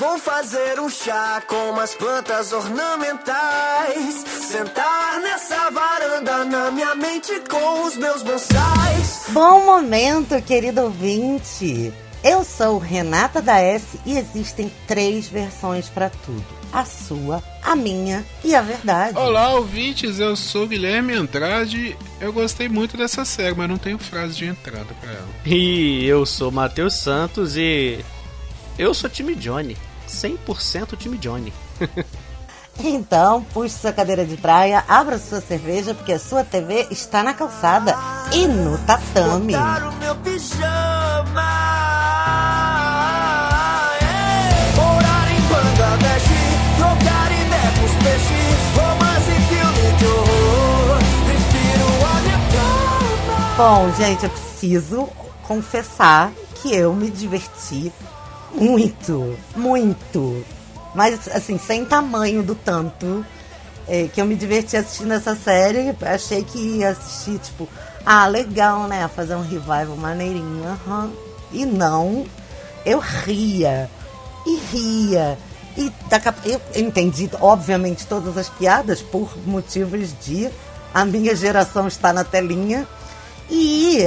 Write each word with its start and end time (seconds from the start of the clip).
Vou 0.00 0.18
fazer 0.18 0.80
um 0.80 0.88
chá 0.88 1.42
com 1.46 1.72
umas 1.72 1.94
plantas 1.94 2.54
ornamentais. 2.54 4.24
Sentar 4.24 5.20
nessa 5.20 5.70
varanda 5.70 6.42
na 6.46 6.70
minha 6.70 6.94
mente 6.94 7.30
com 7.40 7.84
os 7.84 7.98
meus 7.98 8.22
bonsais. 8.22 9.26
Bom 9.28 9.66
momento, 9.66 10.40
querido 10.40 10.84
ouvinte. 10.84 11.92
Eu 12.24 12.42
sou 12.44 12.78
Renata 12.78 13.42
da 13.42 13.58
S 13.58 14.00
e 14.06 14.16
existem 14.16 14.72
três 14.88 15.28
versões 15.28 15.90
para 15.90 16.08
tudo: 16.08 16.46
a 16.72 16.82
sua, 16.86 17.42
a 17.62 17.76
minha 17.76 18.24
e 18.42 18.54
a 18.54 18.62
verdade. 18.62 19.18
Olá, 19.18 19.52
ouvintes, 19.52 20.18
eu 20.18 20.34
sou 20.34 20.66
Guilherme 20.66 21.12
Andrade. 21.12 21.94
Eu 22.18 22.32
gostei 22.32 22.70
muito 22.70 22.96
dessa 22.96 23.26
série, 23.26 23.54
mas 23.54 23.68
não 23.68 23.76
tenho 23.76 23.98
frase 23.98 24.34
de 24.34 24.46
entrada 24.46 24.94
para 24.98 25.12
ela. 25.12 25.28
E 25.44 26.06
eu 26.06 26.24
sou 26.24 26.50
Matheus 26.50 26.94
Santos 26.94 27.54
e 27.54 28.02
eu 28.78 28.94
sou 28.94 29.10
time 29.10 29.34
Johnny. 29.34 29.76
100% 30.10 30.96
time 30.96 31.16
Johnny. 31.18 31.52
Então, 32.82 33.42
puxe 33.52 33.76
sua 33.78 33.92
cadeira 33.92 34.24
de 34.24 34.36
praia, 34.36 34.82
abra 34.88 35.18
sua 35.18 35.40
cerveja, 35.40 35.92
porque 35.94 36.12
a 36.12 36.18
sua 36.18 36.42
TV 36.42 36.86
está 36.90 37.22
na 37.22 37.34
calçada 37.34 37.94
e 38.32 38.46
no 38.46 38.78
tatame. 38.78 39.52
Botar 39.52 39.88
o 39.88 39.92
meu 39.96 40.16
pijama. 40.16 41.42
É. 44.00 44.80
Orar 44.80 45.30
em 45.30 45.40
Bangladesh. 45.42 46.24
Trocar 46.78 47.32
ideia 47.32 47.72
com 47.76 47.84
os 47.84 47.92
peixes. 48.02 48.56
Romance 48.76 49.30
e 49.30 49.40
filme 49.54 49.92
de 49.98 50.06
horror. 50.06 50.98
Prefiro 51.26 51.88
a 52.06 52.20
minha 52.22 52.40
cama. 52.52 53.56
Bom, 53.58 53.92
gente, 53.98 54.24
eu 54.24 54.30
preciso 54.30 55.08
confessar 55.42 56.32
que 56.62 56.74
eu 56.74 56.94
me 56.94 57.10
diverti 57.10 57.92
muito, 58.54 59.36
muito. 59.56 60.44
Mas, 60.94 61.28
assim, 61.28 61.58
sem 61.58 61.84
tamanho 61.84 62.42
do 62.42 62.54
tanto 62.54 63.24
é, 63.86 64.08
que 64.08 64.20
eu 64.20 64.24
me 64.26 64.34
diverti 64.34 64.76
assistindo 64.76 65.12
essa 65.12 65.34
série. 65.36 65.94
Achei 66.02 66.42
que 66.44 66.58
ia 66.58 66.90
assistir, 66.90 67.38
tipo, 67.38 67.68
ah, 68.04 68.26
legal, 68.26 68.84
né? 68.88 69.08
Fazer 69.14 69.34
um 69.36 69.42
revival 69.42 69.96
maneirinho. 69.96 70.64
aham. 70.64 71.10
E 71.52 71.64
não, 71.66 72.24
eu 72.84 72.98
ria. 72.98 73.90
E 74.46 74.56
ria. 74.72 75.38
E 75.76 75.92
daqui 76.08 76.28
a- 76.28 76.34
eu 76.44 76.60
entendi, 76.76 77.30
obviamente, 77.40 78.06
todas 78.06 78.36
as 78.36 78.48
piadas 78.48 79.00
por 79.02 79.36
motivos 79.46 80.10
de 80.24 80.48
a 80.92 81.04
minha 81.04 81.34
geração 81.36 81.86
está 81.86 82.12
na 82.12 82.24
telinha. 82.24 82.86
E 83.48 84.04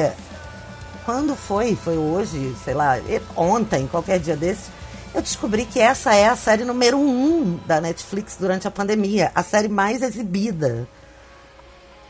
quando 1.06 1.36
foi? 1.36 1.76
Foi 1.76 1.98
hoje, 1.98 2.56
sei 2.64 2.74
lá, 2.74 2.98
ontem, 3.36 3.88
qualquer 3.88 4.20
dia 4.20 4.36
desse, 4.36 4.70
eu 5.14 5.22
descobri 5.22 5.66
que 5.66 5.80
essa 5.80 6.16
é 6.16 6.28
a 6.28 6.36
série 6.36 6.64
número 6.64 6.98
um 6.98 7.60
da 7.66 7.80
Netflix 7.80 8.36
durante 8.40 8.68
a 8.68 8.72
pandemia, 8.72 9.32
a 9.36 9.44
série 9.44 9.68
mais 9.68 10.02
exibida. 10.02 10.88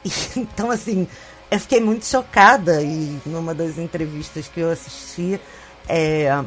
E, 0.05 0.11
então, 0.37 0.69
assim, 0.69 1.07
eu 1.49 1.59
fiquei 1.59 1.79
muito 1.79 2.05
chocada 2.05 2.81
e 2.81 3.19
numa 3.25 3.53
das 3.53 3.77
entrevistas 3.77 4.47
que 4.47 4.59
eu 4.59 4.71
assisti, 4.71 5.39
é, 5.87 6.43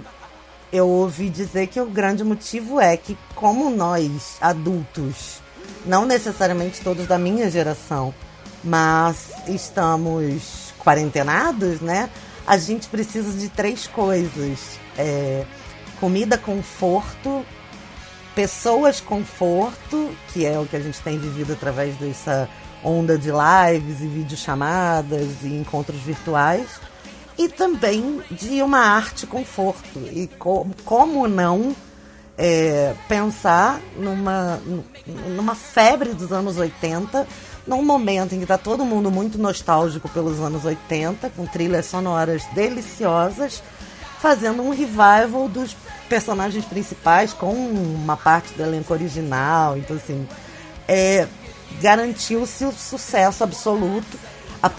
eu 0.72 0.89
ouvi 0.89 1.30
dizer 1.30 1.69
que 1.69 1.80
o 1.80 1.86
grande 1.86 2.24
motivo 2.24 2.80
é 2.80 2.97
que, 2.97 3.17
como 3.34 3.70
nós, 3.70 4.36
adultos, 4.41 5.41
não 5.84 6.05
necessariamente 6.05 6.80
todos 6.80 7.06
da 7.06 7.19
minha 7.19 7.50
geração, 7.50 8.14
mas 8.62 9.30
estamos 9.47 10.74
quarentenados, 10.78 11.80
né? 11.80 12.11
A 12.47 12.56
gente 12.58 12.86
precisa 12.89 13.36
de 13.36 13.48
três 13.48 13.86
coisas: 13.86 14.78
é, 14.97 15.44
comida, 16.00 16.39
conforto, 16.39 17.44
pessoas, 18.34 19.00
conforto, 19.00 20.11
que 20.33 20.44
é 20.47 20.58
o 20.58 20.67
que 20.67 20.77
a 20.77 20.80
gente 20.80 21.00
tem 21.00 21.19
vivido 21.19 21.52
através 21.52 21.94
dessa 21.97 22.48
onda 22.84 23.19
de 23.19 23.30
lives 23.30 24.00
e 24.00 24.06
videochamadas 24.06 25.42
e 25.42 25.48
encontros 25.48 25.98
virtuais 26.01 26.68
e 27.39 27.48
também 27.48 28.23
de 28.30 28.63
uma 28.63 28.78
arte 28.78 29.27
conforto. 29.27 29.98
E 30.13 30.28
co- 30.39 30.67
como 30.84 31.27
não 31.27 31.74
é, 32.39 32.95
pensar 33.08 33.80
numa, 33.96 34.61
numa 35.34 35.55
febre 35.55 36.11
dos 36.11 36.33
anos 36.33 36.58
80, 36.58 37.27
num 37.66 37.82
momento 37.82 38.34
em 38.34 38.38
que 38.38 38.44
está 38.44 38.56
todo 38.56 38.84
mundo 38.84 39.10
muito 39.10 39.38
nostálgico 39.38 40.08
pelos 40.08 40.38
anos 40.40 40.64
80, 40.64 41.30
com 41.30 41.46
trilhas 41.46 41.86
sonoras 41.86 42.44
deliciosas, 42.54 43.62
fazendo 44.20 44.62
um 44.62 44.70
revival 44.70 45.48
dos 45.48 45.77
personagens 46.08 46.64
principais 46.64 47.32
com 47.32 47.52
uma 47.52 48.16
parte 48.16 48.54
do 48.54 48.62
elenco 48.62 48.92
original. 48.92 49.77
Então, 49.77 49.96
assim, 49.96 50.27
é, 50.86 51.27
garantiu-se 51.80 52.64
o 52.64 52.72
sucesso 52.72 53.42
absoluto. 53.42 54.18
A 54.62 54.70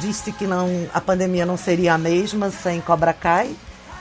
disse 0.00 0.32
que 0.32 0.46
não, 0.46 0.68
a 0.92 1.00
pandemia 1.00 1.44
não 1.44 1.56
seria 1.56 1.94
a 1.94 1.98
mesma 1.98 2.50
sem 2.50 2.80
Cobra 2.80 3.12
Kai. 3.12 3.54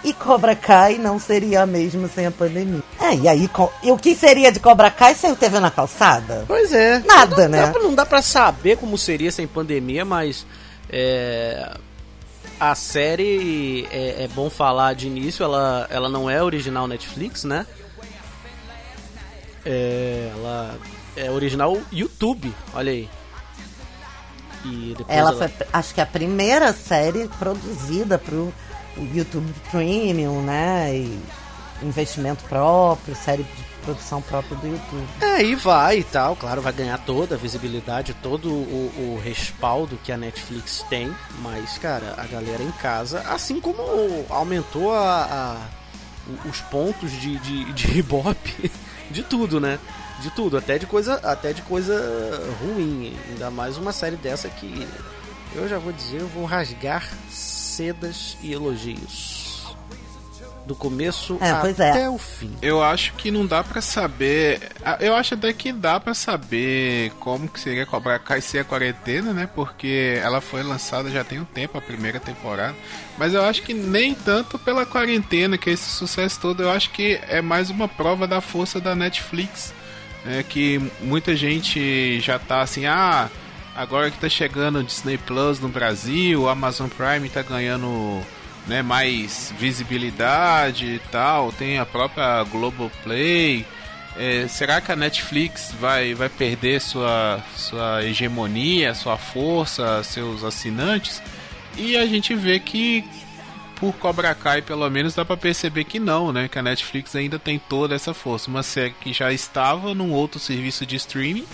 E 0.03 0.11
Cobra 0.13 0.55
Kai 0.55 0.97
não 0.97 1.17
seria 1.17 1.61
a 1.61 1.65
mesma 1.65 2.07
sem 2.09 2.25
a 2.25 2.31
pandemia. 2.31 2.83
É, 2.99 3.15
e 3.15 3.27
aí, 3.27 3.49
e 3.81 3.91
o 3.91 3.97
que 3.97 4.13
seria 4.15 4.51
de 4.51 4.59
Cobra 4.59 4.91
Kai 4.91 5.15
sem 5.15 5.31
o 5.31 5.35
TV 5.35 5.59
na 5.59 5.71
calçada? 5.71 6.43
Pois 6.47 6.73
é. 6.73 6.99
Nada, 6.99 7.43
não, 7.43 7.49
né? 7.49 7.61
Dá 7.65 7.71
pra- 7.71 7.81
não 7.81 7.95
dá 7.95 8.05
pra 8.05 8.21
saber 8.21 8.77
como 8.77 8.97
seria 8.97 9.31
sem 9.31 9.47
pandemia, 9.47 10.03
mas 10.03 10.45
é, 10.89 11.71
a 12.59 12.75
série 12.75 13.87
é, 13.91 14.23
é 14.25 14.27
bom 14.27 14.49
falar 14.49 14.93
de 14.93 15.07
início, 15.07 15.43
ela, 15.43 15.87
ela 15.89 16.09
não 16.09 16.29
é 16.29 16.43
original 16.43 16.85
Netflix, 16.87 17.45
né? 17.45 17.65
É, 19.65 20.29
ela 20.35 20.75
é 21.15 21.31
original 21.31 21.77
YouTube, 21.91 22.53
olha 22.73 22.91
aí. 22.91 23.09
E 24.65 24.93
depois 24.97 25.17
Ela 25.17 25.33
foi, 25.33 25.49
acho 25.73 25.93
que 25.93 26.01
a 26.01 26.05
primeira 26.05 26.71
série 26.73 27.27
produzida 27.39 28.17
pro 28.17 28.53
YouTube 29.13 29.53
Premium, 29.71 30.41
né? 30.41 30.95
E 30.95 31.19
investimento 31.81 32.43
próprio, 32.45 33.15
série 33.15 33.43
de 33.43 33.63
produção 33.83 34.21
própria 34.21 34.55
do 34.57 34.67
YouTube. 34.67 35.05
É, 35.19 35.43
e 35.43 35.55
vai 35.55 35.99
e 35.99 36.03
tal, 36.03 36.35
claro, 36.35 36.61
vai 36.61 36.71
ganhar 36.71 36.97
toda 36.99 37.35
a 37.35 37.37
visibilidade, 37.37 38.13
todo 38.23 38.49
o, 38.49 39.17
o 39.17 39.21
respaldo 39.21 39.99
que 40.01 40.09
a 40.11 40.15
Netflix 40.17 40.85
tem, 40.89 41.13
mas, 41.41 41.77
cara, 41.77 42.13
a 42.17 42.25
galera 42.25 42.63
em 42.63 42.71
casa, 42.71 43.19
assim 43.27 43.59
como 43.59 44.25
aumentou 44.29 44.93
a, 44.93 45.23
a- 45.25 45.67
o- 46.45 46.47
os 46.49 46.61
pontos 46.61 47.11
de, 47.11 47.37
de, 47.39 47.73
de 47.73 47.97
ibope, 47.97 48.71
de 49.11 49.21
tudo, 49.23 49.59
né? 49.59 49.77
De 50.21 50.29
tudo, 50.31 50.55
até 50.57 50.77
de 50.77 50.85
coisa, 50.85 51.15
até 51.15 51.51
de 51.51 51.61
coisa 51.63 51.93
ruim, 52.61 53.13
ainda 53.29 53.51
mais 53.51 53.77
uma 53.77 53.91
série 53.91 54.15
dessa 54.15 54.47
que 54.47 54.87
eu 55.53 55.67
já 55.67 55.77
vou 55.77 55.91
dizer, 55.91 56.21
eu 56.21 56.27
vou 56.29 56.45
rasgar 56.45 57.03
sedas 57.73 58.37
e 58.41 58.51
elogios. 58.53 59.41
Do 60.65 60.73
começo 60.75 61.37
É, 61.41 61.53
pois 61.55 61.77
é. 61.77 61.89
até 61.89 62.09
o 62.09 62.17
fim. 62.17 62.49
Eu 62.61 62.81
acho 62.81 63.11
que 63.15 63.29
não 63.29 63.45
dá 63.45 63.61
pra 63.61 63.81
saber. 63.81 64.71
ah, 64.85 64.97
Eu 65.01 65.13
acho 65.13 65.33
até 65.33 65.51
que 65.51 65.73
dá 65.73 65.99
pra 65.99 66.13
saber 66.13 67.11
como 67.19 67.49
que 67.49 67.59
seria 67.59 67.85
Cobra 67.85 68.17
Kai 68.17 68.39
ser 68.39 68.59
a 68.59 68.63
quarentena, 68.63 69.33
né? 69.33 69.49
Porque 69.53 70.17
ela 70.23 70.39
foi 70.39 70.63
lançada 70.63 71.11
já 71.11 71.21
tem 71.21 71.37
um 71.41 71.43
tempo, 71.43 71.77
a 71.77 71.81
primeira 71.81 72.17
temporada. 72.17 72.73
Mas 73.17 73.33
eu 73.33 73.43
acho 73.43 73.61
que 73.61 73.73
nem 73.73 74.15
tanto 74.15 74.57
pela 74.57 74.85
quarentena, 74.85 75.57
que 75.57 75.69
é 75.69 75.73
esse 75.73 75.89
sucesso 75.89 76.39
todo, 76.39 76.63
eu 76.63 76.71
acho 76.71 76.91
que 76.91 77.19
é 77.27 77.41
mais 77.41 77.69
uma 77.69 77.89
prova 77.89 78.25
da 78.25 78.39
força 78.39 78.79
da 78.79 78.95
Netflix. 78.95 79.73
né? 80.23 80.45
que 80.47 80.79
muita 81.01 81.35
gente 81.35 82.21
já 82.21 82.39
tá 82.39 82.61
assim, 82.61 82.85
ah, 82.85 83.29
agora 83.75 84.11
que 84.11 84.19
tá 84.19 84.29
chegando 84.29 84.79
o 84.79 84.83
Disney 84.83 85.17
Plus 85.17 85.59
no 85.59 85.69
Brasil, 85.69 86.41
o 86.41 86.49
Amazon 86.49 86.87
Prime 86.89 87.29
tá 87.29 87.41
ganhando 87.41 88.21
né, 88.67 88.81
mais 88.81 89.53
visibilidade 89.57 90.85
e 90.85 90.99
tal, 91.11 91.51
tem 91.51 91.79
a 91.79 91.85
própria 91.85 92.43
Globoplay. 92.43 93.65
É, 94.15 94.47
será 94.47 94.79
que 94.79 94.91
a 94.91 94.95
Netflix 94.95 95.73
vai, 95.79 96.13
vai 96.13 96.29
perder 96.29 96.79
sua, 96.79 97.41
sua 97.55 98.03
hegemonia, 98.03 98.93
sua 98.93 99.17
força, 99.17 100.03
seus 100.03 100.43
assinantes? 100.43 101.21
E 101.75 101.97
a 101.97 102.05
gente 102.05 102.35
vê 102.35 102.59
que 102.59 103.03
por 103.83 103.93
Cobra 103.95 104.33
Kai, 104.33 104.61
pelo 104.61 104.89
menos, 104.89 105.15
dá 105.15 105.25
pra 105.25 105.35
perceber 105.35 105.83
que 105.83 105.99
não, 105.99 106.31
né? 106.31 106.47
Que 106.47 106.57
a 106.57 106.61
Netflix 106.61 107.15
ainda 107.15 107.37
tem 107.37 107.59
toda 107.59 107.93
essa 107.93 108.13
força. 108.13 108.49
Uma 108.49 108.63
série 108.63 108.91
que 109.01 109.11
já 109.11 109.33
estava 109.33 109.93
num 109.93 110.13
outro 110.13 110.39
serviço 110.39 110.85
de 110.85 110.95
streaming. 110.95 111.45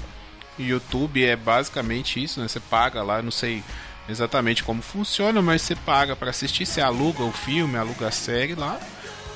YouTube 0.63 1.23
é 1.23 1.35
basicamente 1.35 2.23
isso, 2.23 2.39
né? 2.39 2.47
Você 2.47 2.59
paga 2.59 3.03
lá, 3.03 3.21
não 3.21 3.31
sei 3.31 3.63
exatamente 4.07 4.63
como 4.63 4.81
funciona, 4.81 5.41
mas 5.41 5.61
você 5.61 5.75
paga 5.75 6.15
pra 6.15 6.31
assistir, 6.31 6.65
você 6.65 6.81
aluga 6.81 7.23
o 7.23 7.31
filme, 7.31 7.77
aluga 7.77 8.07
a 8.07 8.11
série 8.11 8.55
lá. 8.55 8.79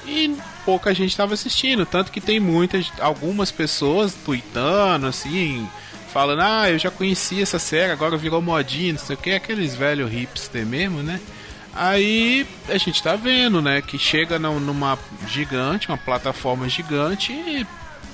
E 0.05 0.35
pouca 0.65 0.93
gente 0.93 1.11
estava 1.11 1.33
assistindo, 1.33 1.85
tanto 1.85 2.11
que 2.11 2.19
tem 2.19 2.39
muitas, 2.39 2.91
algumas 2.99 3.51
pessoas 3.51 4.13
tweetando 4.13 5.07
assim, 5.07 5.67
falando: 6.11 6.41
"Ah, 6.41 6.69
eu 6.69 6.77
já 6.77 6.91
conhecia 6.91 7.43
essa 7.43 7.59
série, 7.59 7.91
agora 7.91 8.17
virou 8.17 8.41
modinha, 8.41 8.93
não 8.93 8.99
sei 8.99 9.15
o 9.15 9.19
que, 9.19 9.31
aqueles 9.31 9.75
velhos 9.75 10.11
hipster 10.11 10.65
mesmo, 10.65 11.01
né?" 11.01 11.21
Aí 11.75 12.45
a 12.69 12.77
gente 12.77 13.01
tá 13.01 13.15
vendo, 13.15 13.61
né, 13.61 13.81
que 13.81 13.97
chega 13.97 14.37
numa 14.37 14.97
gigante, 15.27 15.87
uma 15.87 15.97
plataforma 15.97 16.69
gigante 16.69 17.31
e 17.31 17.65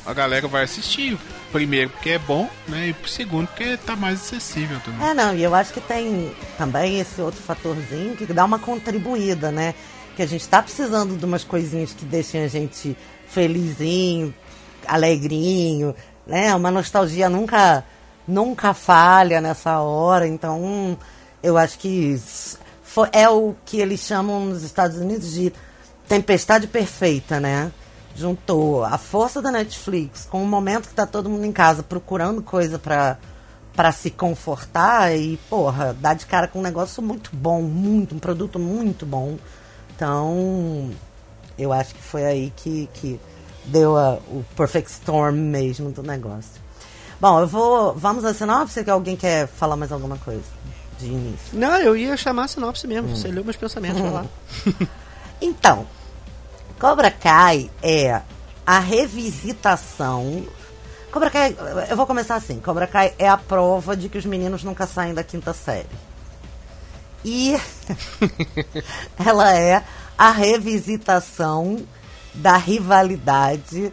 a 0.05 0.13
galera 0.13 0.47
vai 0.47 0.63
assistir. 0.63 1.17
Primeiro 1.51 1.89
porque 1.89 2.11
é 2.11 2.19
bom, 2.19 2.49
né? 2.67 2.89
E 2.89 3.09
segundo 3.09 3.47
porque 3.47 3.77
tá 3.77 3.95
mais 3.95 4.21
acessível 4.21 4.79
também. 4.81 5.09
É, 5.09 5.13
não, 5.13 5.35
e 5.35 5.43
eu 5.43 5.55
acho 5.55 5.73
que 5.73 5.81
tem 5.81 6.31
também 6.57 6.99
esse 6.99 7.21
outro 7.21 7.41
fatorzinho 7.41 8.15
que 8.15 8.25
dá 8.25 8.45
uma 8.45 8.59
contribuída, 8.59 9.51
né? 9.51 9.73
Que 10.15 10.21
a 10.21 10.27
gente 10.27 10.47
tá 10.47 10.61
precisando 10.61 11.17
de 11.17 11.25
umas 11.25 11.43
coisinhas 11.43 11.93
que 11.93 12.05
deixem 12.05 12.43
a 12.43 12.47
gente 12.47 12.95
felizinho, 13.27 14.33
alegrinho, 14.87 15.95
né? 16.25 16.53
Uma 16.53 16.71
nostalgia 16.71 17.29
nunca 17.29 17.83
nunca 18.27 18.75
falha 18.75 19.41
nessa 19.41 19.79
hora, 19.79 20.27
então 20.27 20.97
eu 21.41 21.57
acho 21.57 21.79
que 21.79 22.19
é 23.11 23.27
o 23.27 23.55
que 23.65 23.79
eles 23.79 24.01
chamam 24.01 24.45
nos 24.45 24.61
Estados 24.61 24.97
Unidos 24.97 25.33
de 25.33 25.51
tempestade 26.07 26.67
perfeita, 26.67 27.39
né? 27.39 27.71
Juntou 28.19 28.83
a 28.83 28.97
força 28.97 29.41
da 29.41 29.49
Netflix 29.49 30.27
com 30.29 30.43
o 30.43 30.45
momento 30.45 30.89
que 30.89 30.93
tá 30.93 31.05
todo 31.05 31.29
mundo 31.29 31.45
em 31.45 31.51
casa 31.51 31.81
procurando 31.81 32.41
coisa 32.41 32.77
pra, 32.77 33.17
pra 33.73 33.93
se 33.93 34.09
confortar 34.09 35.15
e, 35.15 35.37
porra, 35.49 35.95
dá 35.99 36.13
de 36.13 36.25
cara 36.25 36.47
com 36.47 36.59
um 36.59 36.61
negócio 36.61 37.01
muito 37.01 37.29
bom, 37.33 37.61
muito, 37.61 38.13
um 38.13 38.19
produto 38.19 38.59
muito 38.59 39.05
bom. 39.05 39.37
Então, 39.95 40.91
eu 41.57 41.71
acho 41.71 41.95
que 41.95 42.01
foi 42.01 42.25
aí 42.25 42.53
que, 42.57 42.89
que 42.93 43.19
deu 43.65 43.97
a, 43.97 44.15
o 44.15 44.43
perfect 44.55 44.91
storm 44.91 45.35
mesmo 45.35 45.91
do 45.91 46.03
negócio. 46.03 46.61
Bom, 47.21 47.39
eu 47.39 47.47
vou. 47.47 47.93
Vamos 47.95 48.23
à 48.25 48.33
sinopse 48.33 48.83
que 48.83 48.89
alguém 48.89 49.15
quer 49.15 49.47
falar 49.47 49.75
mais 49.75 49.91
alguma 49.91 50.17
coisa 50.17 50.43
de 50.97 51.07
início? 51.07 51.57
Não, 51.57 51.77
eu 51.77 51.95
ia 51.95 52.15
chamar 52.15 52.45
a 52.45 52.47
sinopse 52.47 52.87
mesmo. 52.87 53.09
Hum. 53.09 53.15
Você 53.15 53.27
leu 53.29 53.43
meus 53.43 53.57
pensamentos, 53.57 54.01
vai 54.01 54.11
lá. 54.11 54.25
então, 55.41 55.85
Cobra 56.79 57.11
Kai 57.11 57.69
é 57.83 58.21
a 58.65 58.79
revisitação. 58.79 60.47
Cobra 61.11 61.29
Kai, 61.29 61.53
eu 61.89 61.97
vou 61.97 62.07
começar 62.07 62.35
assim. 62.35 62.61
Cobra 62.61 62.87
Kai 62.87 63.13
é 63.19 63.27
a 63.27 63.35
prova 63.35 63.97
de 63.97 64.07
que 64.07 64.17
os 64.17 64.25
meninos 64.25 64.63
nunca 64.63 64.87
saem 64.87 65.13
da 65.13 65.21
quinta 65.21 65.51
série. 65.51 65.89
E 67.25 67.59
ela 69.25 69.53
é 69.53 69.83
a 70.17 70.31
revisitação 70.31 71.85
da 72.33 72.55
rivalidade 72.55 73.91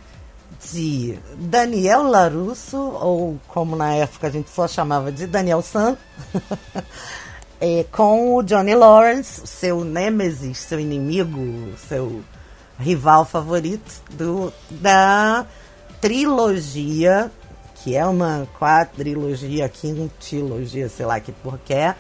de 0.72 1.18
Daniel 1.38 2.04
Larusso, 2.04 2.78
ou 2.78 3.36
como 3.48 3.74
na 3.74 3.94
época 3.94 4.28
a 4.28 4.30
gente 4.30 4.48
só 4.48 4.68
chamava 4.68 5.10
de 5.10 5.26
Daniel 5.26 5.60
San, 5.60 5.96
é, 7.60 7.84
com 7.90 8.36
o 8.36 8.42
Johnny 8.44 8.76
Lawrence, 8.76 9.44
seu 9.44 9.84
nêmesis, 9.84 10.58
seu 10.58 10.78
inimigo, 10.78 11.76
seu 11.88 12.22
rival 12.78 13.24
favorito 13.24 14.02
do, 14.10 14.52
da 14.70 15.46
trilogia, 16.00 17.30
que 17.76 17.96
é 17.96 18.04
uma 18.04 18.46
quadrilogia, 18.58 19.68
quintilogia, 19.68 20.88
sei 20.88 21.06
lá 21.06 21.20
que 21.20 21.32
porra 21.32 21.60
que 21.64 21.74
é. 21.74 21.94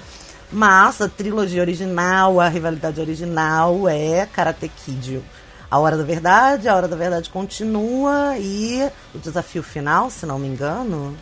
Mas 0.52 1.00
a 1.00 1.08
trilogia 1.08 1.60
original, 1.60 2.40
a 2.40 2.48
rivalidade 2.48 3.00
original 3.00 3.88
é 3.88 4.26
Karate 4.26 4.68
Kid 4.68 5.22
a 5.70 5.78
Hora 5.78 5.96
da 5.96 6.04
Verdade, 6.04 6.68
a 6.68 6.76
Hora 6.76 6.88
da 6.88 6.96
Verdade 6.96 7.28
continua 7.28 8.36
e 8.38 8.88
o 9.14 9.18
desafio 9.18 9.62
final, 9.62 10.10
se 10.10 10.24
não 10.24 10.38
me 10.38 10.46
engano, 10.46 11.16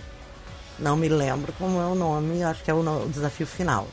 não 0.79 0.97
me 0.97 1.09
lembro 1.09 1.53
como 1.59 1.81
é 1.81 1.87
o 1.87 1.95
nome, 1.95 2.43
acho 2.43 2.63
que 2.63 2.71
é 2.71 2.75
o, 2.75 2.81
o 2.81 3.09
desafio 3.09 3.47
final. 3.47 3.89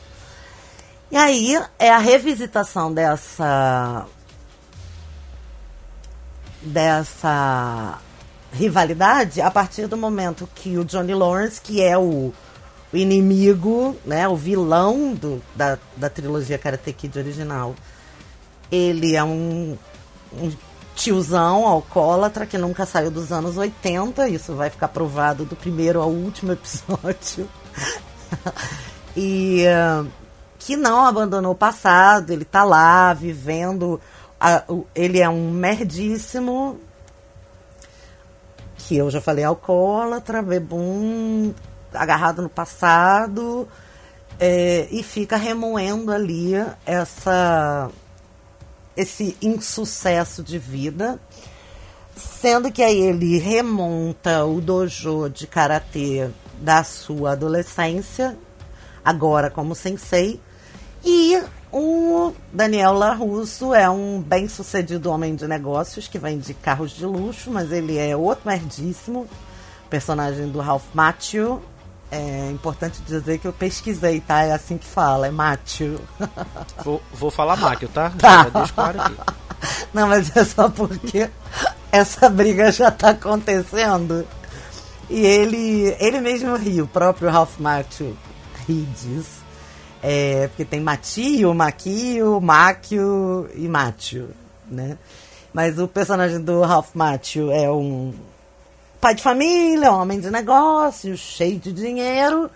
E 1.09 1.17
aí 1.17 1.61
é 1.79 1.89
a 1.89 1.97
revisitação 1.97 2.93
dessa 2.93 4.05
dessa 6.61 7.99
rivalidade 8.53 9.41
a 9.41 9.49
partir 9.49 9.87
do 9.87 9.97
momento 9.97 10.47
que 10.53 10.77
o 10.77 10.83
Johnny 10.85 11.13
Lawrence, 11.13 11.59
que 11.61 11.81
é 11.81 11.97
o, 11.97 12.33
o 12.91 12.97
inimigo, 12.97 13.95
né, 14.05 14.27
o 14.27 14.35
vilão 14.35 15.13
do, 15.13 15.41
da, 15.55 15.77
da 15.95 16.09
trilogia 16.09 16.57
Karate 16.57 16.91
Kid 16.93 17.17
original, 17.17 17.75
ele 18.71 19.15
é 19.15 19.23
um 19.23 19.77
um 20.33 20.51
tiozão 20.95 21.67
alcoólatra 21.67 22.45
que 22.45 22.57
nunca 22.57 22.85
saiu 22.85 23.11
dos 23.11 23.31
anos 23.31 23.57
80. 23.57 24.29
Isso 24.29 24.53
vai 24.53 24.69
ficar 24.69 24.87
provado 24.87 25.45
do 25.45 25.55
primeiro 25.55 26.01
ao 26.01 26.09
último 26.09 26.51
episódio. 26.53 27.49
e 29.15 29.63
uh, 29.65 30.07
que 30.59 30.75
não 30.77 31.05
abandonou 31.05 31.53
o 31.53 31.55
passado, 31.55 32.31
ele 32.31 32.45
tá 32.45 32.63
lá 32.63 33.13
vivendo. 33.13 33.99
A, 34.41 34.63
o, 34.67 34.87
ele 34.95 35.19
é 35.19 35.29
um 35.29 35.51
merdíssimo. 35.51 36.79
Que 38.75 38.97
eu 38.97 39.11
já 39.11 39.21
falei, 39.21 39.43
alcoólatra, 39.43 40.41
bebum, 40.41 41.53
agarrado 41.93 42.41
no 42.41 42.49
passado. 42.49 43.67
É, 44.39 44.87
e 44.89 45.03
fica 45.03 45.37
remoendo 45.37 46.11
ali 46.11 46.53
essa 46.83 47.91
esse 48.95 49.37
insucesso 49.41 50.43
de 50.43 50.57
vida, 50.57 51.19
sendo 52.15 52.71
que 52.71 52.83
aí 52.83 52.99
ele 52.99 53.37
remonta 53.37 54.45
o 54.45 54.59
dojo 54.59 55.29
de 55.29 55.47
karatê 55.47 56.29
da 56.59 56.83
sua 56.83 57.31
adolescência, 57.31 58.37
agora 59.03 59.49
como 59.49 59.73
sensei, 59.73 60.39
e 61.03 61.41
o 61.71 62.33
Daniel 62.51 62.93
LaRusso 62.93 63.73
é 63.73 63.89
um 63.89 64.21
bem-sucedido 64.21 65.09
homem 65.09 65.35
de 65.35 65.47
negócios 65.47 66.07
que 66.07 66.19
vende 66.19 66.53
carros 66.53 66.91
de 66.91 67.05
luxo, 67.05 67.49
mas 67.49 67.71
ele 67.71 67.97
é 67.97 68.15
outro 68.15 68.49
merdíssimo, 68.49 69.27
personagem 69.89 70.49
do 70.49 70.59
Ralph 70.59 70.85
Macchio, 70.93 71.61
é 72.11 72.51
importante 72.51 73.01
dizer 73.03 73.39
que 73.39 73.47
eu 73.47 73.53
pesquisei, 73.53 74.19
tá? 74.19 74.43
É 74.43 74.51
assim 74.51 74.77
que 74.77 74.85
fala, 74.85 75.27
é 75.27 75.31
Matthew. 75.31 75.97
Vou, 76.83 77.01
vou 77.13 77.31
falar 77.31 77.55
Matthew, 77.55 77.87
tá? 77.89 78.11
tá. 78.19 78.49
deixa 78.49 78.73
claro 78.73 79.01
aqui. 79.01 79.15
Não, 79.93 80.07
mas 80.07 80.35
é 80.35 80.43
só 80.43 80.67
porque 80.67 81.29
essa 81.91 82.27
briga 82.29 82.71
já 82.71 82.91
tá 82.91 83.11
acontecendo. 83.11 84.27
E 85.09 85.25
ele, 85.25 85.95
ele 85.99 86.19
mesmo 86.19 86.55
ri, 86.57 86.81
o 86.81 86.87
próprio 86.87 87.29
Ralph 87.29 87.59
Macchio 87.59 88.17
ri 88.67 88.81
disso. 88.83 89.40
É, 90.03 90.47
porque 90.47 90.65
tem 90.65 90.79
Matio, 90.79 91.53
Maquio, 91.53 92.41
Máquio 92.41 93.49
e 93.53 93.67
Mátio, 93.67 94.29
né? 94.67 94.97
Mas 95.53 95.77
o 95.77 95.87
personagem 95.87 96.41
do 96.41 96.61
Ralph 96.61 96.95
Macchio 96.95 97.51
é 97.51 97.69
um 97.69 98.13
pai 98.99 99.15
de 99.15 99.21
família, 99.21 99.91
homem 99.91 100.19
de 100.19 100.31
negócios, 100.31 101.19
cheio 101.19 101.59
de 101.59 101.71
dinheiro, 101.71 102.49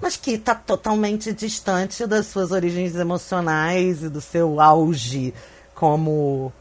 mas 0.00 0.16
que 0.16 0.32
está 0.32 0.54
totalmente 0.54 1.32
distante 1.32 2.06
das 2.06 2.26
suas 2.26 2.50
origens 2.50 2.94
emocionais 2.94 4.02
e 4.02 4.08
do 4.08 4.20
seu 4.20 4.60
auge 4.60 5.32
como 5.74 6.52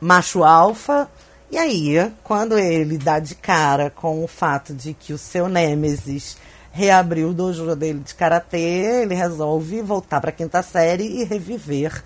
macho 0.00 0.44
alfa. 0.44 1.08
E 1.50 1.58
aí, 1.58 2.12
quando 2.22 2.58
ele 2.58 2.96
dá 2.96 3.18
de 3.18 3.34
cara 3.34 3.90
com 3.90 4.22
o 4.24 4.28
fato 4.28 4.72
de 4.72 4.94
que 4.94 5.12
o 5.12 5.18
seu 5.18 5.48
Nêmesis 5.48 6.36
reabriu 6.72 7.28
o 7.28 7.34
dojo 7.34 7.76
dele 7.76 8.00
de 8.00 8.14
karatê, 8.14 9.02
ele 9.02 9.14
resolve 9.14 9.82
voltar 9.82 10.20
para 10.20 10.30
a 10.30 10.32
quinta 10.32 10.62
série 10.62 11.04
e 11.04 11.24
reviver 11.24 12.02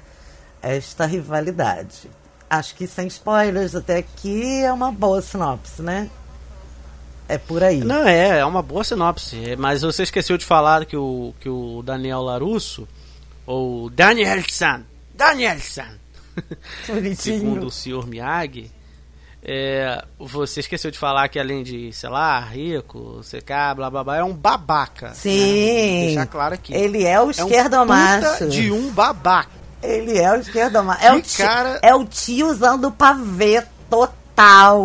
esta 0.61 1.06
rivalidade 1.06 2.11
acho 2.49 2.75
que 2.75 2.87
sem 2.87 3.06
spoilers 3.08 3.75
até 3.75 3.99
aqui 3.99 4.62
é 4.62 4.73
uma 4.73 4.90
boa 4.92 5.20
sinopse, 5.20 5.82
né? 5.82 6.08
É 7.28 7.37
por 7.37 7.62
aí. 7.62 7.80
Não, 7.80 8.06
é, 8.06 8.38
é 8.38 8.44
uma 8.44 8.62
boa 8.62 8.85
sinopse. 8.85 9.56
Mas 9.56 9.82
você 9.82 10.04
esqueceu 10.04 10.38
de 10.38 10.44
falar 10.44 10.87
que 10.87 10.96
o, 10.96 11.35
que 11.40 11.49
o 11.49 11.82
Daniel 11.82 12.23
Larusso, 12.23 12.87
ou 13.44 13.90
Danielson, 13.90 14.82
Danielson, 15.12 15.88
segundo 17.16 17.66
o 17.66 17.70
senhor 17.70 18.06
Miyagi, 18.06 18.70
é, 19.48 20.04
você 20.18 20.58
esqueceu 20.58 20.90
de 20.90 20.98
falar 20.98 21.28
que 21.28 21.38
além 21.38 21.62
de, 21.62 21.92
sei 21.92 22.10
lá, 22.10 22.40
rico, 22.40 23.20
CK, 23.20 23.76
blá 23.76 23.88
blá 23.88 24.02
blá, 24.02 24.16
é 24.16 24.24
um 24.24 24.34
babaca. 24.34 25.10
Né? 25.10 25.14
Sim. 25.14 26.00
Né? 26.00 26.06
Deixar 26.06 26.26
claro 26.26 26.54
aqui. 26.54 26.74
Ele 26.74 27.04
é 27.04 27.20
o 27.20 27.30
esquerdomacho. 27.30 28.42
É 28.42 28.44
um 28.44 28.48
de 28.48 28.72
um 28.72 28.90
babaca. 28.90 29.52
Ele 29.80 30.18
é 30.18 30.32
o 30.32 30.40
esquerdomacho. 30.40 31.04
É, 31.04 31.14
o 31.14 31.22
cara... 31.38 31.78
é 31.80 31.94
o 31.94 32.04
tio 32.04 32.48
usando 32.48 32.90
pavê 32.90 33.62
total. 33.88 34.84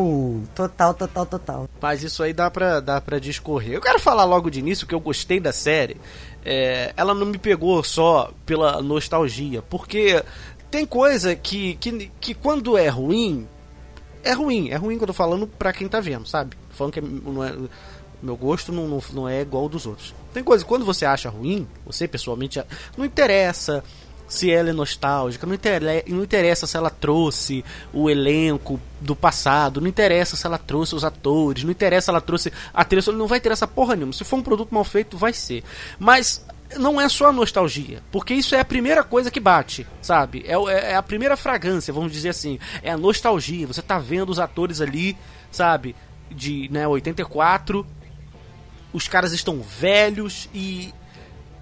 Total, 0.53 0.93
total, 0.93 1.25
total. 1.25 1.69
Mas 1.81 2.03
isso 2.03 2.21
aí 2.21 2.31
dá 2.31 2.51
pra, 2.51 2.79
dá 2.79 3.01
pra 3.01 3.17
discorrer. 3.17 3.73
Eu 3.73 3.81
quero 3.81 3.99
falar 3.99 4.25
logo 4.25 4.51
de 4.51 4.59
início 4.59 4.85
que 4.85 4.93
eu 4.93 4.99
gostei 4.99 5.39
da 5.39 5.51
série. 5.51 5.97
É, 6.45 6.93
ela 6.95 7.15
não 7.15 7.25
me 7.25 7.39
pegou 7.39 7.83
só 7.83 8.31
pela 8.45 8.79
nostalgia, 8.79 9.63
porque 9.63 10.23
tem 10.69 10.85
coisa 10.85 11.35
que, 11.35 11.75
que, 11.77 12.11
que 12.19 12.33
quando 12.35 12.77
é 12.77 12.87
ruim, 12.87 13.47
é 14.23 14.33
ruim. 14.33 14.69
É 14.69 14.75
ruim 14.75 14.97
que 14.97 15.03
eu 15.03 15.07
tô 15.07 15.13
falando 15.13 15.47
pra 15.47 15.73
quem 15.73 15.87
tá 15.87 15.99
vendo, 15.99 16.27
sabe? 16.27 16.55
Falando 16.71 16.93
que 16.93 16.99
é, 16.99 17.03
não 17.03 17.43
é, 17.43 17.55
meu 18.21 18.35
gosto 18.35 18.71
não, 18.71 18.87
não, 18.87 19.01
não 19.13 19.29
é 19.29 19.41
igual 19.41 19.63
ao 19.63 19.69
dos 19.69 19.85
outros. 19.85 20.13
Tem 20.33 20.43
coisa 20.43 20.63
quando 20.63 20.85
você 20.85 21.05
acha 21.05 21.29
ruim, 21.29 21.67
você 21.85 22.07
pessoalmente 22.07 22.61
não 22.97 23.05
interessa 23.05 23.83
se 24.27 24.49
ela 24.49 24.69
é 24.69 24.73
nostálgica, 24.73 25.45
não, 25.45 25.53
interessa, 25.53 26.03
não 26.07 26.23
interessa 26.23 26.65
se 26.65 26.77
ela 26.77 26.89
trouxe 26.89 27.65
o 27.93 28.09
elenco 28.09 28.79
do 29.01 29.13
passado, 29.13 29.81
não 29.81 29.89
interessa 29.89 30.37
se 30.37 30.47
ela 30.47 30.57
trouxe 30.57 30.95
os 30.95 31.03
atores, 31.03 31.65
não 31.65 31.71
interessa 31.71 32.05
se 32.05 32.09
ela 32.11 32.21
trouxe 32.21 32.53
a 32.73 32.85
trilha, 32.85 33.11
não 33.11 33.27
vai 33.27 33.41
ter 33.41 33.51
essa 33.51 33.67
porra 33.67 33.93
nenhuma. 33.93 34.13
Se 34.13 34.23
for 34.23 34.37
um 34.37 34.41
produto 34.41 34.73
mal 34.73 34.85
feito, 34.85 35.17
vai 35.17 35.33
ser. 35.33 35.65
Mas 35.99 36.45
não 36.77 36.99
é 36.99 37.07
só 37.09 37.27
a 37.27 37.31
nostalgia, 37.31 38.01
porque 38.11 38.33
isso 38.33 38.55
é 38.55 38.59
a 38.59 38.65
primeira 38.65 39.03
coisa 39.03 39.31
que 39.31 39.39
bate, 39.39 39.85
sabe? 40.01 40.43
É, 40.47 40.53
é, 40.53 40.91
é 40.91 40.95
a 40.95 41.03
primeira 41.03 41.35
fragrância, 41.37 41.93
vamos 41.93 42.11
dizer 42.11 42.29
assim. 42.29 42.59
É 42.81 42.91
a 42.91 42.97
nostalgia. 42.97 43.67
Você 43.67 43.81
tá 43.81 43.97
vendo 43.99 44.29
os 44.29 44.39
atores 44.39 44.81
ali, 44.81 45.17
sabe? 45.51 45.95
De 46.29 46.69
né, 46.71 46.87
84. 46.87 47.85
Os 48.93 49.07
caras 49.07 49.31
estão 49.31 49.61
velhos 49.61 50.49
e 50.53 50.93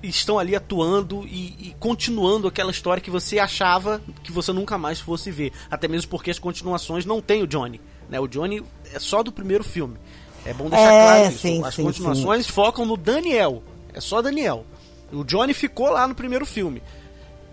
estão 0.02 0.40
ali 0.40 0.56
atuando 0.56 1.26
e, 1.28 1.70
e, 1.70 1.76
continuando 1.80 2.48
aquela 2.48 2.72
história 2.72 3.02
que 3.02 3.12
você 3.12 3.38
achava 3.38 4.02
que 4.24 4.32
você 4.32 4.52
nunca 4.54 4.78
mais 4.78 5.00
fosse 5.00 5.30
ver. 5.30 5.52
Até 5.70 5.88
mesmo 5.88 6.10
porque 6.10 6.32
as 6.32 6.40
continuações 6.40 7.06
não 7.06 7.22
tem 7.22 7.44
o 7.44 7.48
Johnny. 7.48 7.82
Né? 8.10 8.20
O 8.20 8.28
Johnny 8.28 8.64
é 8.94 9.00
só 9.00 9.22
do 9.22 9.32
primeiro 9.32 9.64
filme. 9.64 9.98
É 10.46 10.54
bom 10.54 10.70
deixar 10.70 10.94
É, 10.94 11.04
claro 11.04 11.30
isso. 11.30 11.40
sim, 11.40 11.64
As 11.64 11.76
sim, 11.76 11.84
continuações 11.84 12.48
focam 12.48 12.86
no 12.86 12.96
Daniel. 12.96 13.62
É 13.94 14.00
só 14.00 14.22
Daniel. 14.22 14.66
O 15.12 15.24
Johnny 15.24 15.54
ficou 15.54 15.90
lá 15.90 16.08
no 16.08 16.16
primeiro 16.16 16.46
filme. 16.46 16.82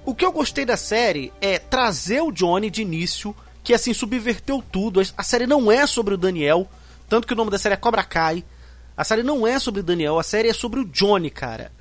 O 0.04 0.14
que 0.14 0.24
eu 0.24 0.32
gostei 0.32 0.64
da 0.64 0.76
série 0.76 1.32
é 1.40 1.58
trazer 1.58 2.20
o 2.20 2.30
Johnny 2.30 2.70
de 2.70 2.82
início, 2.82 3.34
que 3.64 3.74
assim 3.74 3.92
subverteu 3.92 4.62
tudo. 4.70 5.02
A 5.16 5.22
série 5.22 5.46
não 5.46 5.70
é 5.70 5.86
sobre 5.86 6.14
o 6.14 6.18
Daniel, 6.18 6.68
tanto 7.08 7.26
que 7.26 7.32
o 7.32 7.36
nome 7.36 7.50
da 7.50 7.58
série 7.58 7.74
é 7.74 7.76
Cobra 7.76 8.04
Kai. 8.04 8.44
A 8.96 9.04
série 9.04 9.22
não 9.22 9.46
é 9.46 9.58
sobre 9.58 9.80
o 9.80 9.84
Daniel, 9.84 10.18
a 10.18 10.22
série 10.22 10.48
é 10.48 10.52
sobre 10.52 10.80
o 10.80 10.84
Johnny, 10.84 11.30
cara. 11.30 11.72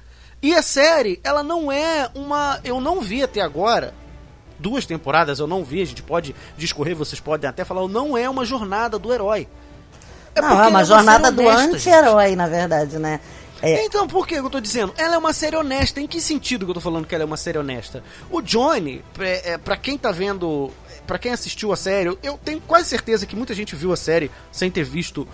E 0.42 0.54
a 0.54 0.62
série, 0.62 1.20
ela 1.24 1.44
não 1.44 1.72
é 1.72 2.10
uma. 2.14 2.60
Eu 2.64 2.82
não 2.82 3.02
vi 3.02 3.24
até 3.24 3.42
agora. 3.42 3.94
Duas 4.58 4.86
temporadas 4.86 5.40
eu 5.40 5.48
não 5.48 5.64
vi, 5.64 5.82
a 5.82 5.86
gente 5.86 6.02
pode 6.02 6.34
discorrer, 6.58 6.96
vocês 6.96 7.20
podem 7.20 7.50
até 7.50 7.66
falar, 7.66 7.88
não 7.88 8.18
é 8.18 8.30
uma 8.30 8.46
jornada 8.46 8.98
do 8.98 9.14
herói. 9.14 9.48
não, 10.36 10.50
porque 10.50 10.64
é 10.64 10.68
uma 10.68 10.80
série 10.80 10.86
jornada 10.86 11.32
do 11.32 11.48
anti-herói, 11.48 12.36
na 12.36 12.48
verdade, 12.48 12.98
né? 12.98 13.20
É, 13.62 13.86
Então, 13.86 14.08
por 14.08 14.28
que 14.28 14.36
eu 14.36 14.50
tô 14.50 14.60
dizendo? 14.60 14.94
Ela 14.98 15.16
é 15.16 15.18
uma 15.18 15.34
série 15.34 15.56
honesta. 15.56 16.02
Em 16.02 16.08
que 16.08 16.20
sentido 16.22 16.66
que 16.66 16.72
eu 16.72 16.76
tô 16.76 16.82
falando 16.82 17.06
que 17.06 17.16
ela 17.16 17.24
é 17.24 17.26
uma 17.26 17.38
série 17.38 17.58
honesta? 17.58 18.04
O 18.30 18.42
Johnny, 18.42 19.04
é, 19.20 19.54
é, 19.54 19.58
pra 19.58 19.78
quem 19.78 19.98
tá 19.98 20.12
vendo. 20.12 20.72
Pra 21.08 21.20
quem 21.20 21.32
assistiu 21.32 21.72
a 21.72 21.76
série, 21.78 22.18
eu 22.24 22.40
tenho 22.44 22.60
quase 22.62 22.90
certeza 22.90 23.28
que 23.28 23.36
muita 23.36 23.54
gente 23.54 23.76
viu 23.76 23.94
a 23.94 23.98
série 23.98 24.32
sem 24.52 24.72
ter 24.72 24.84
visto. 24.84 25.28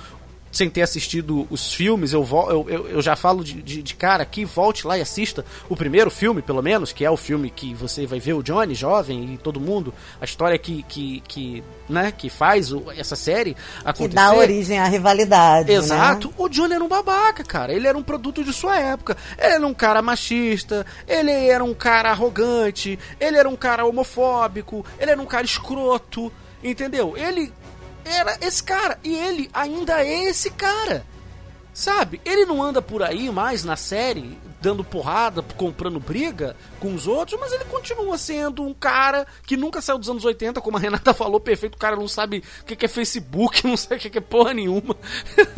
Sem 0.51 0.69
ter 0.69 0.81
assistido 0.81 1.47
os 1.49 1.73
filmes, 1.73 2.11
eu, 2.13 2.27
eu, 2.49 2.65
eu, 2.69 2.87
eu 2.89 3.01
já 3.01 3.15
falo 3.15 3.43
de, 3.43 3.61
de, 3.61 3.81
de 3.81 3.95
cara 3.95 4.21
aqui, 4.23 4.43
volte 4.43 4.85
lá 4.85 4.97
e 4.97 5.01
assista 5.01 5.45
o 5.69 5.75
primeiro 5.77 6.11
filme, 6.11 6.41
pelo 6.41 6.61
menos, 6.61 6.91
que 6.91 7.05
é 7.05 7.09
o 7.09 7.15
filme 7.15 7.49
que 7.49 7.73
você 7.73 8.05
vai 8.05 8.19
ver 8.19 8.33
o 8.33 8.43
Johnny 8.43 8.75
jovem 8.75 9.33
e 9.33 9.37
todo 9.37 9.59
mundo, 9.61 9.93
a 10.19 10.25
história 10.25 10.57
que, 10.57 10.83
que, 10.83 11.23
que, 11.27 11.63
né, 11.87 12.11
que 12.11 12.29
faz 12.29 12.71
o- 12.73 12.91
essa 12.97 13.15
série 13.15 13.53
que 13.53 13.59
acontecer. 13.85 14.15
dá 14.15 14.33
origem 14.33 14.77
à 14.77 14.85
rivalidade. 14.85 15.71
Exato. 15.71 16.27
Né? 16.27 16.33
O 16.37 16.49
Johnny 16.49 16.73
era 16.73 16.83
um 16.83 16.87
babaca, 16.89 17.43
cara. 17.43 17.73
Ele 17.73 17.87
era 17.87 17.97
um 17.97 18.03
produto 18.03 18.43
de 18.43 18.51
sua 18.51 18.77
época. 18.77 19.15
Ele 19.37 19.53
era 19.53 19.65
um 19.67 19.73
cara 19.73 20.01
machista, 20.01 20.85
ele 21.07 21.31
era 21.31 21.63
um 21.63 21.73
cara 21.73 22.09
arrogante, 22.11 22.99
ele 23.19 23.37
era 23.37 23.47
um 23.47 23.55
cara 23.55 23.85
homofóbico, 23.85 24.85
ele 24.99 25.11
era 25.11 25.21
um 25.21 25.25
cara 25.25 25.45
escroto, 25.45 26.31
entendeu? 26.63 27.15
Ele 27.17 27.51
era 28.05 28.37
esse 28.41 28.63
cara 28.63 28.97
e 29.03 29.15
ele 29.15 29.49
ainda 29.53 30.03
é 30.03 30.25
esse 30.25 30.49
cara. 30.51 31.05
Sabe? 31.73 32.19
Ele 32.25 32.45
não 32.45 32.61
anda 32.61 32.81
por 32.81 33.01
aí 33.01 33.29
mais 33.31 33.63
na 33.63 33.77
série 33.77 34.37
dando 34.61 34.83
porrada, 34.83 35.41
comprando 35.57 35.99
briga 35.99 36.55
com 36.79 36.93
os 36.93 37.07
outros, 37.07 37.39
mas 37.39 37.51
ele 37.51 37.65
continua 37.65 38.15
sendo 38.17 38.61
um 38.63 38.73
cara 38.73 39.25
que 39.47 39.57
nunca 39.57 39.81
saiu 39.81 39.97
dos 39.97 40.09
anos 40.09 40.23
80, 40.23 40.61
como 40.61 40.77
a 40.77 40.79
Renata 40.79 41.13
falou, 41.15 41.39
perfeito. 41.39 41.75
O 41.75 41.79
cara 41.79 41.95
não 41.95 42.07
sabe 42.07 42.43
o 42.61 42.65
que 42.65 42.85
é 42.85 42.87
Facebook, 42.87 43.65
não 43.65 43.75
sabe 43.75 43.95
o 43.95 43.99
que 43.99 44.17
é 44.17 44.21
porra 44.21 44.53
nenhuma. 44.53 44.95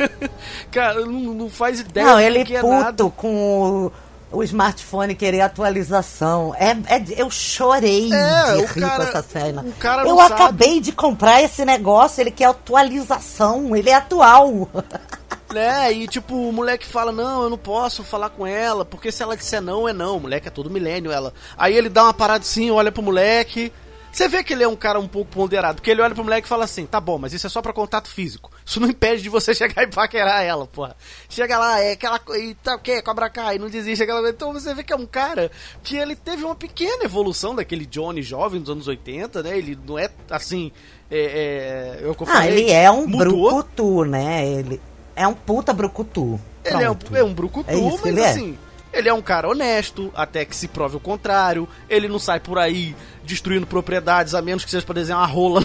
cara, 0.72 1.04
não, 1.04 1.34
não 1.34 1.50
faz 1.50 1.80
ideia 1.80 2.06
Não, 2.06 2.14
do 2.14 2.20
ele 2.20 2.44
que 2.44 2.56
é 2.56 2.60
puto 2.60 2.72
nada. 2.72 3.10
com 3.10 3.86
o, 3.86 3.92
o 4.34 4.42
smartphone 4.42 5.14
querer 5.14 5.40
atualização. 5.42 6.54
É, 6.58 6.70
é- 6.94 7.04
eu 7.16 7.30
chorei 7.30 8.12
É, 8.12 8.56
de 8.56 8.64
rir 8.66 8.80
cara- 8.80 8.96
com 8.96 9.02
essa 9.10 9.22
cena. 9.22 9.64
eu 10.06 10.16
sabe. 10.18 10.32
acabei 10.34 10.80
de 10.80 10.92
comprar 10.92 11.42
esse 11.42 11.64
negócio, 11.64 12.20
ele 12.20 12.30
quer 12.30 12.46
atualização, 12.46 13.74
ele 13.76 13.90
é 13.90 13.94
atual. 13.94 14.68
É, 15.56 15.92
e 15.92 16.08
tipo, 16.08 16.34
o 16.34 16.52
moleque 16.52 16.84
fala, 16.84 17.12
não, 17.12 17.44
eu 17.44 17.50
não 17.50 17.56
posso 17.58 18.02
falar 18.02 18.28
com 18.30 18.44
ela, 18.44 18.84
porque 18.84 19.12
se 19.12 19.22
ela 19.22 19.36
disser 19.36 19.62
não, 19.62 19.88
é 19.88 19.92
não. 19.92 20.16
O 20.16 20.20
moleque 20.22 20.48
é 20.48 20.50
todo 20.50 20.68
milênio, 20.68 21.12
ela. 21.12 21.32
Aí 21.56 21.76
ele 21.76 21.88
dá 21.88 22.02
uma 22.02 22.14
parada 22.14 22.40
assim, 22.42 22.72
olha 22.72 22.90
pro 22.90 23.00
moleque. 23.04 23.72
Você 24.14 24.28
vê 24.28 24.44
que 24.44 24.52
ele 24.52 24.62
é 24.62 24.68
um 24.68 24.76
cara 24.76 25.00
um 25.00 25.08
pouco 25.08 25.28
ponderado, 25.32 25.74
porque 25.76 25.90
ele 25.90 26.00
olha 26.00 26.14
pro 26.14 26.22
moleque 26.22 26.46
e 26.46 26.48
fala 26.48 26.62
assim, 26.64 26.86
tá 26.86 27.00
bom, 27.00 27.18
mas 27.18 27.32
isso 27.32 27.48
é 27.48 27.50
só 27.50 27.60
pra 27.60 27.72
contato 27.72 28.08
físico. 28.08 28.48
Isso 28.64 28.78
não 28.78 28.88
impede 28.88 29.22
de 29.22 29.28
você 29.28 29.52
chegar 29.56 29.82
e 29.82 29.88
paquerar 29.88 30.42
ela, 30.44 30.66
porra. 30.68 30.96
Chega 31.28 31.58
lá, 31.58 31.80
é 31.80 31.92
aquela 31.92 32.20
coisa, 32.20 32.44
e 32.44 32.54
tá 32.54 32.76
o 32.76 32.78
quê? 32.78 33.02
Cobra 33.02 33.28
Kai, 33.28 33.58
não 33.58 33.68
desiste, 33.68 34.04
aquela 34.04 34.20
coisa. 34.20 34.32
Então 34.36 34.52
você 34.52 34.72
vê 34.72 34.84
que 34.84 34.92
é 34.92 34.96
um 34.96 35.04
cara 35.04 35.50
que 35.82 35.96
ele 35.96 36.14
teve 36.14 36.44
uma 36.44 36.54
pequena 36.54 37.02
evolução 37.04 37.56
daquele 37.56 37.84
Johnny 37.86 38.22
jovem 38.22 38.60
dos 38.60 38.70
anos 38.70 38.86
80, 38.86 39.42
né? 39.42 39.58
Ele 39.58 39.76
não 39.84 39.98
é 39.98 40.08
assim. 40.30 40.70
É, 41.10 41.98
é, 42.00 42.06
eu 42.06 42.14
que 42.14 42.22
eu 42.22 42.28
Ah, 42.28 42.34
falei, 42.34 42.50
ele 42.62 42.70
é 42.70 42.88
um 42.92 43.08
mudou. 43.08 43.50
brucutu, 43.50 44.04
né? 44.04 44.46
Ele 44.48 44.80
é 45.16 45.26
um 45.26 45.34
puta 45.34 45.72
brucutu. 45.72 46.40
Ele 46.64 46.82
é 46.84 46.90
um, 46.90 46.96
é 47.14 47.24
um 47.24 47.34
brucutu, 47.34 47.68
É 47.70 47.76
mas 47.76 48.00
que 48.00 48.08
ele 48.08 48.20
é. 48.20 48.54
Ele 48.94 49.08
é 49.08 49.12
um 49.12 49.20
cara 49.20 49.48
honesto, 49.48 50.12
até 50.14 50.44
que 50.44 50.54
se 50.54 50.68
prove 50.68 50.96
o 50.96 51.00
contrário. 51.00 51.68
Ele 51.88 52.08
não 52.08 52.18
sai 52.18 52.38
por 52.38 52.58
aí 52.58 52.96
destruindo 53.24 53.66
propriedades, 53.66 54.34
a 54.34 54.40
menos 54.40 54.64
que 54.64 54.70
seja 54.70 54.86
pra 54.86 54.94
desenhar 54.94 55.20
uma 55.20 55.26
rola 55.26 55.64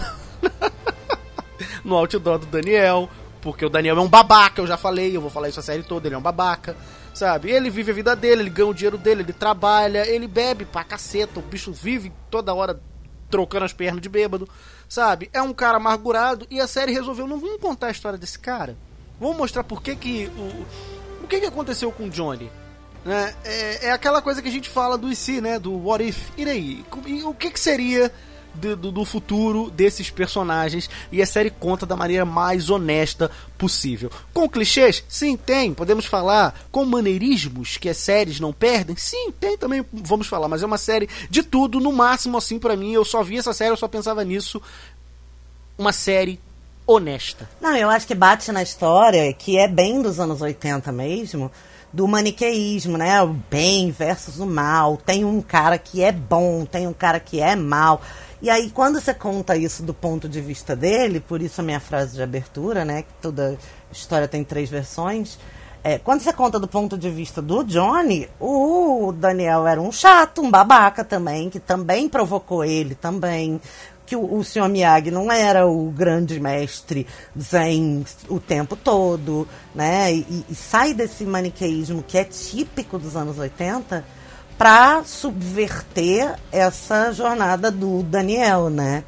no 1.84 1.96
outdoor 1.96 2.38
do 2.38 2.46
Daniel. 2.46 3.08
Porque 3.40 3.64
o 3.64 3.70
Daniel 3.70 3.96
é 3.96 4.00
um 4.00 4.08
babaca, 4.08 4.60
eu 4.60 4.66
já 4.66 4.76
falei, 4.76 5.16
eu 5.16 5.20
vou 5.20 5.30
falar 5.30 5.48
isso 5.48 5.60
a 5.60 5.62
série 5.62 5.82
toda, 5.82 6.08
ele 6.08 6.14
é 6.14 6.18
um 6.18 6.22
babaca. 6.22 6.76
Sabe? 7.14 7.50
Ele 7.50 7.70
vive 7.70 7.90
a 7.90 7.94
vida 7.94 8.16
dele, 8.16 8.42
ele 8.42 8.50
ganha 8.50 8.68
o 8.68 8.74
dinheiro 8.74 8.98
dele, 8.98 9.22
ele 9.22 9.32
trabalha, 9.32 10.06
ele 10.08 10.28
bebe 10.28 10.64
pra 10.64 10.84
caceta, 10.84 11.40
o 11.40 11.42
bicho 11.42 11.72
vive 11.72 12.12
toda 12.30 12.54
hora 12.54 12.80
trocando 13.30 13.64
as 13.64 13.72
pernas 13.72 14.02
de 14.02 14.08
bêbado, 14.08 14.48
sabe? 14.88 15.30
É 15.32 15.40
um 15.40 15.52
cara 15.52 15.76
amargurado 15.76 16.46
e 16.50 16.60
a 16.60 16.66
série 16.66 16.92
resolveu, 16.92 17.26
não 17.26 17.38
vamos 17.38 17.60
contar 17.60 17.86
a 17.86 17.90
história 17.90 18.18
desse 18.18 18.38
cara. 18.38 18.76
Vamos 19.20 19.36
mostrar 19.36 19.64
por 19.64 19.82
que 19.82 19.94
que 19.96 20.30
o, 20.36 21.24
o 21.24 21.26
que 21.28 21.40
que 21.40 21.46
aconteceu 21.46 21.92
com 21.92 22.04
o 22.04 22.10
Johnny. 22.10 22.50
Né? 23.04 23.34
É, 23.44 23.86
é 23.86 23.92
aquela 23.92 24.20
coisa 24.20 24.42
que 24.42 24.48
a 24.48 24.52
gente 24.52 24.68
fala 24.68 24.98
do 24.98 25.10
IC, 25.10 25.40
né? 25.40 25.58
Do 25.58 25.72
What 25.72 26.06
If. 26.06 26.28
E 26.36 26.44
daí? 26.44 26.84
E 27.06 27.22
o 27.22 27.34
que 27.34 27.50
que 27.50 27.60
seria 27.60 28.12
do, 28.54 28.76
do, 28.76 28.92
do 28.92 29.04
futuro 29.04 29.70
desses 29.70 30.10
personagens? 30.10 30.90
E 31.10 31.22
a 31.22 31.26
série 31.26 31.50
conta 31.50 31.86
da 31.86 31.96
maneira 31.96 32.24
mais 32.24 32.68
honesta 32.68 33.30
possível. 33.56 34.10
Com 34.34 34.48
clichês? 34.48 35.02
Sim, 35.08 35.36
tem. 35.36 35.72
Podemos 35.72 36.04
falar. 36.04 36.54
Com 36.70 36.84
maneirismos 36.84 37.78
que 37.78 37.88
as 37.88 37.96
séries 37.96 38.38
não 38.38 38.52
perdem? 38.52 38.96
Sim, 38.96 39.32
tem 39.38 39.56
também. 39.56 39.84
Vamos 39.92 40.26
falar. 40.26 40.48
Mas 40.48 40.62
é 40.62 40.66
uma 40.66 40.78
série 40.78 41.08
de 41.30 41.42
tudo. 41.42 41.80
No 41.80 41.92
máximo, 41.92 42.36
assim, 42.36 42.58
pra 42.58 42.76
mim. 42.76 42.92
Eu 42.92 43.04
só 43.04 43.22
vi 43.22 43.38
essa 43.38 43.54
série, 43.54 43.72
eu 43.72 43.76
só 43.76 43.88
pensava 43.88 44.22
nisso. 44.24 44.60
Uma 45.78 45.92
série 45.92 46.38
honesta. 46.86 47.48
Não, 47.60 47.74
eu 47.76 47.88
acho 47.88 48.06
que 48.06 48.14
bate 48.14 48.50
na 48.52 48.62
história, 48.62 49.32
que 49.32 49.58
é 49.58 49.68
bem 49.68 50.02
dos 50.02 50.18
anos 50.18 50.40
80 50.40 50.90
mesmo, 50.92 51.50
do 51.92 52.06
maniqueísmo, 52.06 52.96
né? 52.96 53.22
O 53.22 53.34
bem 53.50 53.90
versus 53.90 54.38
o 54.38 54.46
mal. 54.46 54.96
Tem 54.96 55.24
um 55.24 55.42
cara 55.42 55.78
que 55.78 56.02
é 56.02 56.12
bom, 56.12 56.64
tem 56.64 56.86
um 56.86 56.92
cara 56.92 57.18
que 57.18 57.40
é 57.40 57.56
mal. 57.56 58.00
E 58.42 58.48
aí, 58.48 58.70
quando 58.70 59.00
você 59.00 59.12
conta 59.12 59.56
isso 59.56 59.82
do 59.82 59.92
ponto 59.92 60.28
de 60.28 60.40
vista 60.40 60.74
dele, 60.74 61.20
por 61.20 61.42
isso 61.42 61.60
a 61.60 61.64
minha 61.64 61.80
frase 61.80 62.16
de 62.16 62.22
abertura, 62.22 62.84
né? 62.84 63.02
Que 63.02 63.12
toda 63.20 63.58
história 63.92 64.26
tem 64.26 64.42
três 64.42 64.70
versões. 64.70 65.38
É, 65.82 65.98
quando 65.98 66.20
você 66.20 66.32
conta 66.32 66.58
do 66.58 66.68
ponto 66.68 66.98
de 66.98 67.08
vista 67.08 67.40
do 67.40 67.64
Johnny, 67.64 68.28
o 68.38 69.12
Daniel 69.16 69.66
era 69.66 69.80
um 69.80 69.90
chato, 69.90 70.42
um 70.42 70.50
babaca 70.50 71.02
também, 71.02 71.48
que 71.48 71.58
também 71.58 72.06
provocou 72.06 72.62
ele 72.62 72.94
também. 72.94 73.58
Que 74.10 74.16
o, 74.16 74.38
o 74.38 74.42
Sr. 74.42 74.68
Miyagi 74.68 75.12
não 75.12 75.30
era 75.30 75.68
o 75.68 75.88
grande 75.88 76.40
mestre 76.40 77.06
zen 77.40 78.04
o 78.28 78.40
tempo 78.40 78.74
todo, 78.74 79.46
né? 79.72 80.12
E, 80.12 80.44
e 80.50 80.52
sai 80.52 80.92
desse 80.92 81.22
maniqueísmo 81.22 82.02
que 82.02 82.18
é 82.18 82.24
típico 82.24 82.98
dos 82.98 83.14
anos 83.14 83.38
80 83.38 84.04
para 84.58 85.04
subverter 85.04 86.36
essa 86.50 87.12
jornada 87.12 87.70
do 87.70 88.02
Daniel, 88.02 88.68
né? 88.68 89.04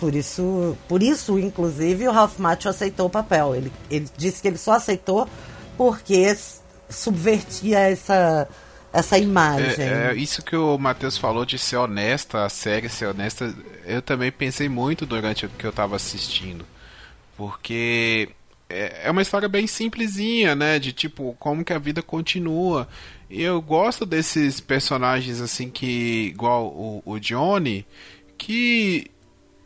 Por 0.00 0.16
isso, 0.16 0.76
por 0.88 1.00
isso, 1.00 1.38
inclusive, 1.38 2.08
o 2.08 2.10
Ralph 2.10 2.38
Macchio 2.38 2.70
aceitou 2.70 3.06
o 3.06 3.10
papel. 3.10 3.54
Ele, 3.54 3.72
ele 3.88 4.08
disse 4.16 4.42
que 4.42 4.48
ele 4.48 4.58
só 4.58 4.72
aceitou 4.72 5.28
porque 5.76 6.36
subvertia 6.88 7.78
essa, 7.78 8.48
essa 8.92 9.18
imagem. 9.18 9.84
É, 9.84 10.10
é, 10.10 10.14
isso 10.14 10.42
que 10.42 10.56
o 10.56 10.76
Matheus 10.76 11.16
falou 11.16 11.44
de 11.44 11.58
ser 11.58 11.76
honesta, 11.76 12.44
a 12.44 12.48
série 12.48 12.88
ser 12.88 13.06
honesta, 13.06 13.54
eu 13.84 14.02
também 14.02 14.32
pensei 14.32 14.68
muito 14.68 15.06
durante 15.06 15.46
o 15.46 15.48
que 15.48 15.64
eu 15.64 15.72
tava 15.72 15.96
assistindo. 15.96 16.64
Porque 17.36 18.28
é, 18.68 19.02
é 19.04 19.10
uma 19.10 19.22
história 19.22 19.48
bem 19.48 19.66
simplesinha, 19.66 20.54
né? 20.54 20.78
De 20.78 20.92
tipo, 20.92 21.36
como 21.38 21.64
que 21.64 21.72
a 21.72 21.78
vida 21.78 22.02
continua. 22.02 22.88
E 23.28 23.42
eu 23.42 23.60
gosto 23.62 24.04
desses 24.04 24.60
personagens 24.60 25.40
assim 25.40 25.70
que, 25.70 26.26
igual 26.28 26.66
o, 26.66 27.02
o 27.04 27.18
Johnny, 27.18 27.86
que 28.36 29.10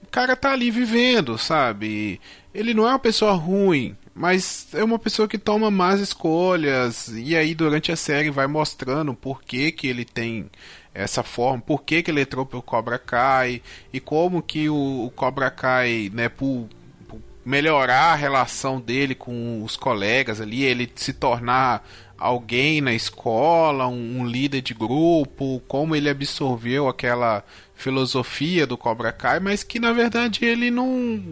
o 0.02 0.06
cara 0.08 0.36
tá 0.36 0.52
ali 0.52 0.70
vivendo, 0.70 1.38
sabe? 1.38 2.20
Ele 2.54 2.74
não 2.74 2.86
é 2.86 2.90
uma 2.90 2.98
pessoa 2.98 3.32
ruim, 3.32 3.96
mas 4.14 4.68
é 4.72 4.84
uma 4.84 4.98
pessoa 4.98 5.26
que 5.26 5.36
toma 5.36 5.70
más 5.70 6.00
escolhas. 6.00 7.08
E 7.08 7.36
aí 7.36 7.54
durante 7.54 7.90
a 7.90 7.96
série 7.96 8.30
vai 8.30 8.46
mostrando 8.46 9.12
por 9.12 9.42
que, 9.42 9.72
que 9.72 9.88
ele 9.88 10.04
tem 10.04 10.48
essa 10.94 11.24
forma, 11.24 11.60
por 11.60 11.82
que, 11.82 12.02
que 12.02 12.10
ele 12.10 12.20
entrou 12.20 12.46
pro 12.46 12.62
Cobra 12.62 12.98
Kai 12.98 13.60
e 13.92 13.98
como 13.98 14.40
que 14.40 14.68
o, 14.68 15.06
o 15.06 15.10
Cobra 15.10 15.50
Kai, 15.50 16.08
né, 16.14 16.28
por, 16.28 16.68
por, 17.08 17.20
melhorar 17.44 18.12
a 18.12 18.14
relação 18.14 18.80
dele 18.80 19.14
com 19.14 19.64
os 19.64 19.76
colegas 19.76 20.40
ali, 20.40 20.62
ele 20.62 20.88
se 20.94 21.12
tornar 21.12 21.84
alguém 22.16 22.80
na 22.80 22.94
escola, 22.94 23.88
um, 23.88 24.20
um 24.20 24.26
líder 24.26 24.62
de 24.62 24.72
grupo, 24.72 25.60
como 25.66 25.96
ele 25.96 26.08
absorveu 26.08 26.88
aquela 26.88 27.44
filosofia 27.74 28.66
do 28.66 28.76
Cobra 28.76 29.12
Kai, 29.12 29.40
mas 29.40 29.62
que 29.62 29.78
na 29.78 29.92
verdade 29.92 30.44
ele 30.44 30.70
não 30.70 31.22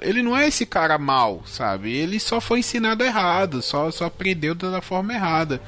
ele 0.00 0.22
não 0.22 0.36
é 0.36 0.46
esse 0.46 0.64
cara 0.64 0.96
mal, 0.96 1.42
sabe? 1.44 1.92
Ele 1.92 2.20
só 2.20 2.40
foi 2.40 2.60
ensinado 2.60 3.02
errado, 3.02 3.60
só, 3.60 3.90
só 3.90 4.04
aprendeu 4.06 4.54
da 4.54 4.80
forma 4.80 5.12
errada. 5.12 5.60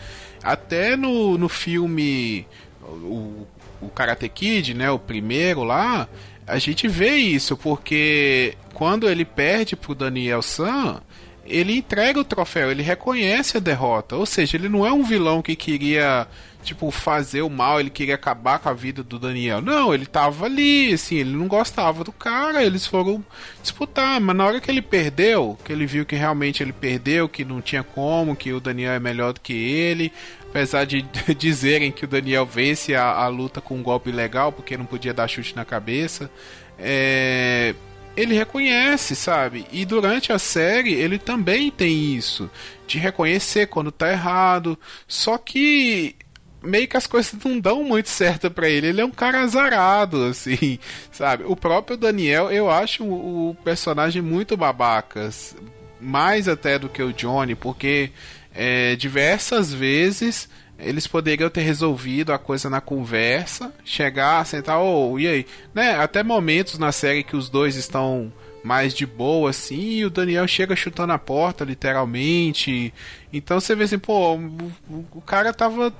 Até 0.42 0.96
no, 0.96 1.36
no 1.36 1.48
filme 1.48 2.46
o, 2.82 3.46
o 3.80 3.88
Karate 3.88 4.28
Kid, 4.28 4.74
né, 4.74 4.90
o 4.90 4.98
primeiro 4.98 5.64
lá, 5.64 6.08
a 6.46 6.58
gente 6.58 6.88
vê 6.88 7.16
isso, 7.16 7.56
porque 7.56 8.54
quando 8.74 9.08
ele 9.08 9.24
perde 9.24 9.76
pro 9.76 9.94
Daniel 9.94 10.42
San, 10.42 11.00
ele 11.44 11.76
entrega 11.76 12.20
o 12.20 12.24
troféu, 12.24 12.70
ele 12.70 12.82
reconhece 12.82 13.56
a 13.56 13.60
derrota. 13.60 14.16
Ou 14.16 14.26
seja, 14.26 14.56
ele 14.56 14.68
não 14.68 14.86
é 14.86 14.92
um 14.92 15.02
vilão 15.02 15.42
que 15.42 15.56
queria 15.56 16.26
tipo, 16.62 16.90
fazer 16.90 17.42
o 17.42 17.50
mal, 17.50 17.80
ele 17.80 17.90
queria 17.90 18.14
acabar 18.14 18.58
com 18.58 18.68
a 18.68 18.72
vida 18.72 19.02
do 19.02 19.18
Daniel. 19.18 19.60
Não, 19.60 19.94
ele 19.94 20.06
tava 20.06 20.44
ali, 20.46 20.92
assim, 20.92 21.16
ele 21.16 21.36
não 21.36 21.48
gostava 21.48 22.04
do 22.04 22.12
cara, 22.12 22.64
eles 22.64 22.86
foram 22.86 23.24
disputar, 23.62 24.20
mas 24.20 24.36
na 24.36 24.46
hora 24.46 24.60
que 24.60 24.70
ele 24.70 24.82
perdeu, 24.82 25.58
que 25.64 25.72
ele 25.72 25.86
viu 25.86 26.04
que 26.06 26.16
realmente 26.16 26.62
ele 26.62 26.72
perdeu, 26.72 27.28
que 27.28 27.44
não 27.44 27.60
tinha 27.60 27.82
como, 27.82 28.36
que 28.36 28.52
o 28.52 28.60
Daniel 28.60 28.92
é 28.92 29.00
melhor 29.00 29.32
do 29.32 29.40
que 29.40 29.52
ele, 29.52 30.12
apesar 30.48 30.84
de 30.84 31.02
dizerem 31.36 31.90
que 31.90 32.04
o 32.04 32.08
Daniel 32.08 32.46
vence 32.46 32.94
a, 32.94 33.10
a 33.10 33.28
luta 33.28 33.60
com 33.60 33.76
um 33.76 33.82
golpe 33.82 34.10
legal, 34.10 34.52
porque 34.52 34.76
não 34.76 34.86
podia 34.86 35.14
dar 35.14 35.28
chute 35.28 35.56
na 35.56 35.64
cabeça, 35.64 36.30
é 36.78 37.74
ele 38.16 38.34
reconhece, 38.34 39.14
sabe? 39.14 39.66
E 39.72 39.84
durante 39.84 40.32
a 40.32 40.38
série 40.38 40.92
ele 40.92 41.18
também 41.18 41.70
tem 41.70 42.14
isso 42.14 42.50
de 42.86 42.98
reconhecer 42.98 43.68
quando 43.68 43.92
tá 43.92 44.10
errado. 44.10 44.78
Só 45.06 45.38
que 45.38 46.16
meio 46.62 46.88
que 46.88 46.96
as 46.96 47.06
coisas 47.06 47.34
não 47.44 47.58
dão 47.58 47.82
muito 47.84 48.08
certo 48.08 48.50
para 48.50 48.68
ele. 48.68 48.88
Ele 48.88 49.00
é 49.00 49.04
um 49.04 49.10
cara 49.10 49.40
azarado, 49.40 50.24
assim, 50.24 50.78
sabe? 51.10 51.44
O 51.46 51.56
próprio 51.56 51.96
Daniel, 51.96 52.50
eu 52.50 52.70
acho 52.70 53.04
o 53.04 53.56
personagem 53.64 54.22
muito 54.22 54.56
babacas. 54.56 55.56
Mais 56.00 56.48
até 56.48 56.78
do 56.78 56.88
que 56.88 57.02
o 57.02 57.12
Johnny, 57.12 57.54
porque 57.54 58.10
é, 58.54 58.96
diversas 58.96 59.72
vezes 59.72 60.48
eles 60.78 61.06
poderiam 61.06 61.50
ter 61.50 61.60
resolvido 61.60 62.32
a 62.32 62.38
coisa 62.38 62.70
na 62.70 62.80
conversa, 62.80 63.72
chegar, 63.84 64.46
sentar, 64.46 64.78
ou 64.78 65.12
oh, 65.12 65.18
e 65.18 65.28
aí? 65.28 65.46
Né? 65.74 65.94
Até 65.94 66.22
momentos 66.22 66.78
na 66.78 66.90
série 66.90 67.22
que 67.22 67.36
os 67.36 67.50
dois 67.50 67.76
estão 67.76 68.32
mais 68.62 68.94
de 68.94 69.06
boa, 69.06 69.50
assim, 69.50 69.96
e 69.98 70.04
o 70.04 70.10
Daniel 70.10 70.46
chega 70.46 70.76
chutando 70.76 71.12
a 71.12 71.18
porta, 71.18 71.64
literalmente. 71.64 72.92
Então 73.32 73.60
você 73.60 73.74
vê 73.74 73.84
assim, 73.84 73.98
pô, 73.98 74.36
o, 74.36 75.06
o 75.12 75.20
cara 75.20 75.52
tava 75.52 75.92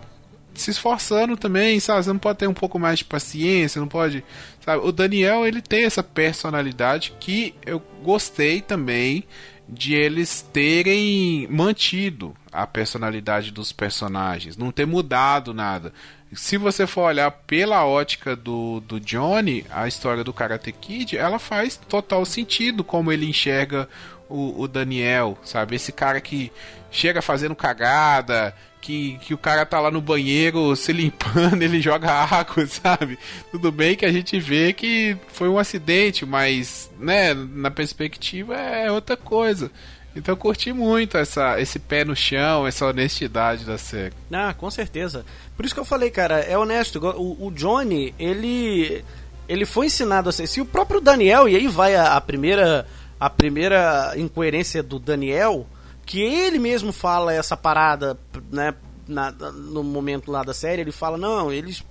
se 0.54 0.71
esforçando 0.71 1.37
também, 1.37 1.80
sabe? 1.80 2.04
Você 2.04 2.12
não 2.12 2.19
pode 2.19 2.38
ter 2.38 2.47
um 2.47 2.54
pouco 2.54 2.78
mais 2.78 2.99
de 2.99 3.04
paciência, 3.04 3.80
não 3.80 3.88
pode. 3.88 4.25
Sabe? 4.64 4.87
O 4.87 4.92
Daniel, 4.92 5.47
ele 5.47 5.62
tem 5.62 5.85
essa 5.85 6.02
personalidade 6.02 7.12
que 7.19 7.54
eu 7.64 7.83
gostei 8.02 8.61
também 8.61 9.25
de 9.69 9.95
eles 9.95 10.42
terem 10.52 11.47
mantido 11.49 12.35
a 12.50 12.66
personalidade 12.66 13.52
dos 13.52 13.73
personagens, 13.73 14.56
não 14.56 14.73
ter 14.73 14.86
mudado 14.86 15.54
nada. 15.54 15.93
Se 16.32 16.56
você 16.56 16.86
for 16.86 17.02
olhar 17.02 17.30
pela 17.30 17.84
ótica 17.86 18.34
do, 18.34 18.80
do 18.80 19.00
Johnny, 19.00 19.65
a 19.71 19.86
história 19.86 20.25
do 20.25 20.32
Karate 20.32 20.73
Kid, 20.73 21.17
ela 21.17 21.39
faz 21.39 21.76
total 21.76 22.25
sentido 22.25 22.82
como 22.84 23.10
ele 23.10 23.28
enxerga 23.28 23.89
o, 24.28 24.63
o 24.63 24.69
Daniel, 24.69 25.36
sabe? 25.45 25.76
Esse 25.76 25.93
cara 25.93 26.21
que 26.21 26.52
chega 26.90 27.22
fazendo 27.22 27.54
cagada, 27.54 28.54
que, 28.80 29.18
que 29.18 29.34
o 29.34 29.38
cara 29.38 29.66
tá 29.66 29.78
lá 29.78 29.90
no 29.90 30.00
banheiro 30.00 30.74
se 30.74 30.92
limpando, 30.92 31.60
ele 31.62 31.80
joga 31.80 32.10
água, 32.10 32.66
sabe? 32.66 33.18
Tudo 33.50 33.70
bem 33.70 33.96
que 33.96 34.06
a 34.06 34.12
gente 34.12 34.38
vê 34.40 34.72
que 34.72 35.16
foi 35.28 35.48
um 35.48 35.58
acidente, 35.58 36.24
mas, 36.24 36.90
né, 36.98 37.34
na 37.34 37.70
perspectiva 37.70 38.56
é 38.56 38.90
outra 38.90 39.16
coisa. 39.16 39.70
Então 40.14 40.32
eu 40.32 40.36
curti 40.36 40.72
muito 40.72 41.16
essa, 41.16 41.60
esse 41.60 41.78
pé 41.78 42.04
no 42.04 42.16
chão, 42.16 42.66
essa 42.66 42.86
honestidade 42.86 43.64
da 43.64 43.78
série. 43.78 44.14
Ah, 44.32 44.52
com 44.52 44.68
certeza. 44.70 45.24
Por 45.56 45.64
isso 45.64 45.74
que 45.74 45.80
eu 45.80 45.84
falei, 45.84 46.10
cara, 46.10 46.40
é 46.40 46.58
honesto. 46.58 46.98
O, 47.16 47.46
o 47.46 47.50
Johnny, 47.52 48.12
ele 48.18 49.04
ele 49.48 49.64
foi 49.64 49.86
ensinado 49.86 50.28
a 50.28 50.32
ser. 50.32 50.46
Se 50.46 50.60
o 50.60 50.66
próprio 50.66 51.00
Daniel, 51.00 51.48
e 51.48 51.54
aí 51.54 51.68
vai 51.68 51.94
a, 51.94 52.16
a 52.16 52.20
primeira 52.20 52.86
a 53.20 53.28
primeira 53.28 54.14
incoerência 54.16 54.82
do 54.82 54.98
Daniel, 54.98 55.66
que 56.10 56.20
ele 56.20 56.58
mesmo 56.58 56.92
fala 56.92 57.32
essa 57.32 57.56
parada, 57.56 58.18
né, 58.50 58.75
na, 59.06 59.30
no 59.30 59.84
momento 59.84 60.28
lá 60.28 60.42
da 60.42 60.52
série, 60.52 60.82
ele 60.82 60.90
fala, 60.90 61.16
não, 61.16 61.52
eles 61.52 61.84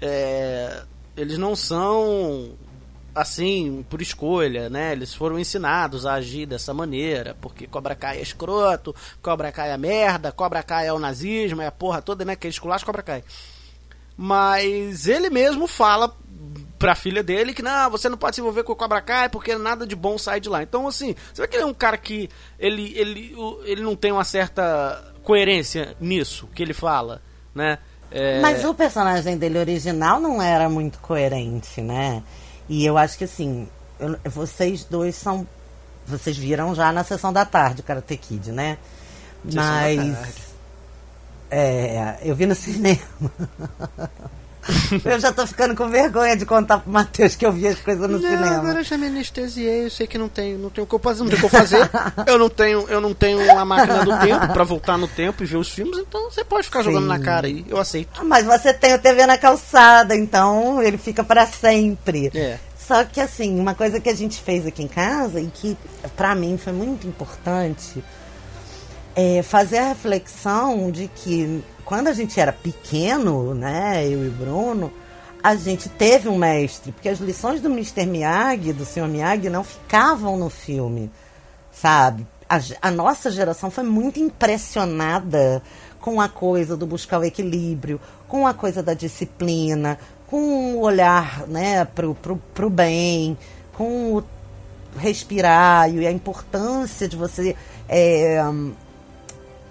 é, 0.00 0.82
eles 1.16 1.38
não 1.38 1.54
são 1.54 2.50
assim 3.14 3.86
por 3.88 4.02
escolha, 4.02 4.68
né? 4.68 4.90
Eles 4.90 5.14
foram 5.14 5.38
ensinados 5.38 6.04
a 6.04 6.14
agir 6.14 6.46
dessa 6.46 6.74
maneira, 6.74 7.36
porque 7.40 7.68
Cobra 7.68 7.94
Kai 7.94 8.18
é 8.18 8.22
escroto, 8.22 8.92
Cobra 9.22 9.52
Kai 9.52 9.70
é 9.70 9.76
merda, 9.76 10.32
Cobra 10.32 10.60
Kai 10.60 10.88
é 10.88 10.92
o 10.92 10.98
nazismo, 10.98 11.62
é 11.62 11.66
a 11.68 11.72
porra 11.72 12.02
toda, 12.02 12.24
né? 12.24 12.34
Que 12.34 12.48
é 12.48 12.50
esculacho 12.50 12.84
Cobra 12.84 13.04
Kai. 13.04 13.22
Mas 14.16 15.06
ele 15.06 15.30
mesmo 15.30 15.68
fala 15.68 16.12
pra 16.78 16.94
filha 16.94 17.22
dele 17.22 17.52
que 17.52 17.62
não, 17.62 17.90
você 17.90 18.08
não 18.08 18.16
pode 18.16 18.36
se 18.36 18.40
envolver 18.40 18.62
com 18.62 18.72
o 18.72 18.76
Cobra 18.76 19.00
Kai 19.00 19.28
porque 19.28 19.56
nada 19.56 19.86
de 19.86 19.96
bom 19.96 20.16
sai 20.16 20.40
de 20.40 20.48
lá. 20.48 20.62
Então, 20.62 20.86
assim, 20.86 21.14
você 21.32 21.42
vê 21.42 21.48
que 21.48 21.56
ele 21.56 21.64
é 21.64 21.66
um 21.66 21.74
cara 21.74 21.96
que 21.96 22.28
ele, 22.58 22.92
ele, 22.96 23.36
ele 23.64 23.82
não 23.82 23.96
tem 23.96 24.12
uma 24.12 24.24
certa 24.24 25.12
coerência 25.22 25.96
nisso 26.00 26.48
que 26.54 26.62
ele 26.62 26.72
fala, 26.72 27.20
né? 27.54 27.78
É... 28.10 28.40
Mas 28.40 28.64
o 28.64 28.72
personagem 28.72 29.36
dele 29.36 29.58
original 29.58 30.20
não 30.20 30.40
era 30.40 30.68
muito 30.68 30.98
coerente, 31.00 31.80
né? 31.82 32.22
E 32.68 32.84
eu 32.86 32.96
acho 32.96 33.18
que 33.18 33.24
assim, 33.24 33.68
eu, 33.98 34.16
vocês 34.24 34.84
dois 34.84 35.16
são. 35.16 35.46
Vocês 36.06 36.38
viram 36.38 36.74
já 36.74 36.90
na 36.90 37.04
sessão 37.04 37.32
da 37.32 37.44
tarde 37.44 37.80
o 37.80 37.84
Karate 37.84 38.16
Kid, 38.16 38.52
né? 38.52 38.78
Sessão 39.44 39.62
Mas. 39.62 40.48
É, 41.50 42.18
eu 42.22 42.34
vi 42.34 42.46
no 42.46 42.54
cinema. 42.56 43.00
eu 45.04 45.18
já 45.18 45.32
tô 45.32 45.46
ficando 45.46 45.74
com 45.74 45.88
vergonha 45.88 46.36
de 46.36 46.44
contar 46.44 46.78
pro 46.78 46.90
Matheus 46.90 47.34
que 47.34 47.44
eu 47.44 47.52
vi 47.52 47.66
as 47.66 47.78
coisas 47.80 48.08
no 48.08 48.18
não, 48.18 48.30
cinema. 48.30 48.56
Agora 48.56 48.80
eu 48.80 48.84
já 48.84 48.96
me 48.98 49.06
anestesiei, 49.06 49.86
eu 49.86 49.90
sei 49.90 50.06
que 50.06 50.18
não 50.18 50.28
tenho, 50.28 50.58
não 50.58 50.70
tenho 50.70 50.84
o 50.84 50.88
que 50.88 50.94
eu 50.94 50.98
fazer, 50.98 51.22
não 51.22 51.30
tenho 51.30 51.38
o 51.38 51.48
que 51.48 51.56
eu 51.56 51.60
fazer. 51.60 51.90
eu 52.26 52.38
não 52.38 52.50
tenho, 52.50 52.86
eu 52.88 53.00
não 53.00 53.14
tenho 53.14 53.40
uma 53.40 53.64
máquina 53.64 54.04
do 54.04 54.18
tempo 54.18 54.52
para 54.52 54.64
voltar 54.64 54.98
no 54.98 55.08
tempo 55.08 55.42
e 55.42 55.46
ver 55.46 55.56
os 55.56 55.68
filmes, 55.68 55.98
então 55.98 56.30
você 56.30 56.44
pode 56.44 56.64
ficar 56.64 56.80
Sim. 56.80 56.86
jogando 56.86 57.06
na 57.06 57.18
cara 57.18 57.46
aí, 57.46 57.64
eu 57.68 57.78
aceito. 57.78 58.24
Mas 58.24 58.44
você 58.44 58.72
tem 58.72 58.94
o 58.94 58.98
TV 58.98 59.26
na 59.26 59.38
calçada, 59.38 60.14
então 60.14 60.82
ele 60.82 60.98
fica 60.98 61.24
para 61.24 61.46
sempre. 61.46 62.30
É. 62.34 62.58
Só 62.78 63.04
que 63.04 63.20
assim, 63.20 63.60
uma 63.60 63.74
coisa 63.74 64.00
que 64.00 64.08
a 64.08 64.14
gente 64.14 64.40
fez 64.40 64.66
aqui 64.66 64.82
em 64.82 64.88
casa 64.88 65.40
e 65.40 65.46
que 65.46 65.76
para 66.16 66.34
mim 66.34 66.56
foi 66.56 66.72
muito 66.72 67.06
importante 67.06 68.02
é 69.20 69.42
fazer 69.42 69.78
a 69.78 69.88
reflexão 69.88 70.92
de 70.92 71.08
que 71.08 71.60
quando 71.84 72.06
a 72.06 72.12
gente 72.12 72.38
era 72.38 72.52
pequeno, 72.52 73.52
né, 73.52 74.06
eu 74.06 74.24
e 74.24 74.30
Bruno, 74.30 74.92
a 75.42 75.56
gente 75.56 75.88
teve 75.88 76.28
um 76.28 76.38
mestre, 76.38 76.92
porque 76.92 77.08
as 77.08 77.18
lições 77.18 77.60
do 77.60 77.68
Mr. 77.68 78.06
Miyagi, 78.06 78.72
do 78.72 78.84
Sr. 78.84 79.08
Miyagi, 79.08 79.50
não 79.50 79.64
ficavam 79.64 80.36
no 80.36 80.48
filme, 80.48 81.10
sabe? 81.72 82.24
A, 82.48 82.60
a, 82.80 82.90
nossa 82.92 83.28
geração 83.28 83.72
foi 83.72 83.82
muito 83.82 84.20
impressionada 84.20 85.60
com 86.00 86.20
a 86.20 86.28
coisa 86.28 86.76
do 86.76 86.86
buscar 86.86 87.18
o 87.18 87.24
equilíbrio, 87.24 88.00
com 88.28 88.46
a 88.46 88.54
coisa 88.54 88.84
da 88.84 88.94
disciplina, 88.94 89.98
com 90.28 90.76
o 90.76 90.80
olhar 90.80 91.44
né, 91.48 91.84
pro, 91.84 92.14
pro, 92.14 92.36
pro 92.54 92.70
bem, 92.70 93.36
com 93.72 94.14
o 94.14 94.24
respirar 94.96 95.92
e 95.92 96.06
a 96.06 96.12
importância 96.12 97.08
de 97.08 97.16
você 97.16 97.56
é, 97.88 98.40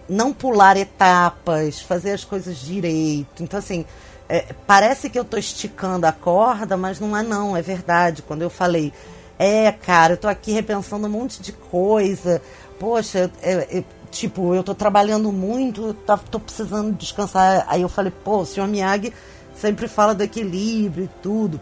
não 0.09 0.33
pular 0.33 0.77
etapas, 0.77 1.79
fazer 1.81 2.11
as 2.11 2.23
coisas 2.23 2.57
direito. 2.57 3.43
Então, 3.43 3.59
assim, 3.59 3.85
é, 4.29 4.45
parece 4.65 5.09
que 5.09 5.17
eu 5.17 5.23
estou 5.23 5.39
esticando 5.39 6.05
a 6.05 6.11
corda, 6.11 6.75
mas 6.77 6.99
não 6.99 7.15
é 7.15 7.23
não, 7.23 7.55
é 7.55 7.61
verdade. 7.61 8.21
Quando 8.21 8.41
eu 8.41 8.49
falei 8.49 8.93
É, 9.39 9.71
cara, 9.71 10.13
eu 10.13 10.17
tô 10.17 10.27
aqui 10.27 10.51
repensando 10.51 11.07
um 11.07 11.09
monte 11.11 11.41
de 11.41 11.51
coisa. 11.51 12.41
Poxa, 12.79 13.31
é, 13.41 13.79
é, 13.79 13.83
tipo, 14.09 14.55
eu 14.55 14.63
tô 14.63 14.73
trabalhando 14.73 15.31
muito, 15.31 15.93
tá, 15.93 16.17
tô 16.17 16.39
precisando 16.39 16.91
descansar. 16.93 17.65
Aí 17.67 17.81
eu 17.83 17.89
falei, 17.89 18.11
pô, 18.23 18.39
o 18.39 18.45
senhor 18.45 18.67
Miyagi 18.67 19.13
sempre 19.55 19.87
fala 19.87 20.15
do 20.15 20.23
equilíbrio 20.23 21.05
e 21.05 21.21
tudo. 21.21 21.61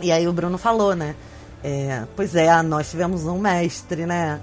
E 0.00 0.10
aí 0.10 0.26
o 0.26 0.32
Bruno 0.32 0.58
falou, 0.58 0.94
né? 0.96 1.14
É, 1.62 2.02
pois 2.16 2.34
é, 2.34 2.62
nós 2.62 2.90
tivemos 2.90 3.24
um 3.24 3.38
mestre, 3.38 4.06
né? 4.06 4.40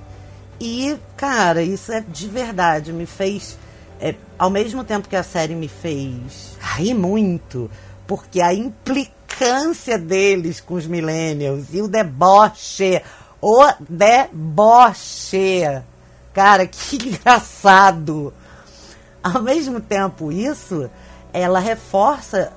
E, 0.64 0.96
cara, 1.18 1.64
isso 1.64 1.92
é 1.92 2.02
de 2.02 2.28
verdade, 2.28 2.94
me 2.94 3.08
fez. 3.08 3.58
É, 4.00 4.14
ao 4.38 4.52
mesmo 4.52 4.84
tempo 4.84 5.10
que 5.10 5.16
a 5.16 5.24
série 5.24 5.56
me 5.56 5.68
fez 5.68 6.56
rir 6.76 6.94
muito, 6.94 7.70
porque 8.06 8.40
a 8.40 8.54
implicância 8.54 9.98
deles 9.98 10.62
com 10.62 10.76
os 10.76 10.86
millennials 10.86 11.74
e 11.74 11.82
o 11.82 11.88
deboche, 11.88 13.02
o 13.42 13.60
deboche. 13.90 15.64
Cara, 16.32 16.68
que 16.68 16.96
engraçado. 17.10 18.32
Ao 19.24 19.42
mesmo 19.42 19.82
tempo, 19.82 20.32
isso, 20.32 20.88
ela 21.34 21.60
reforça 21.60 22.54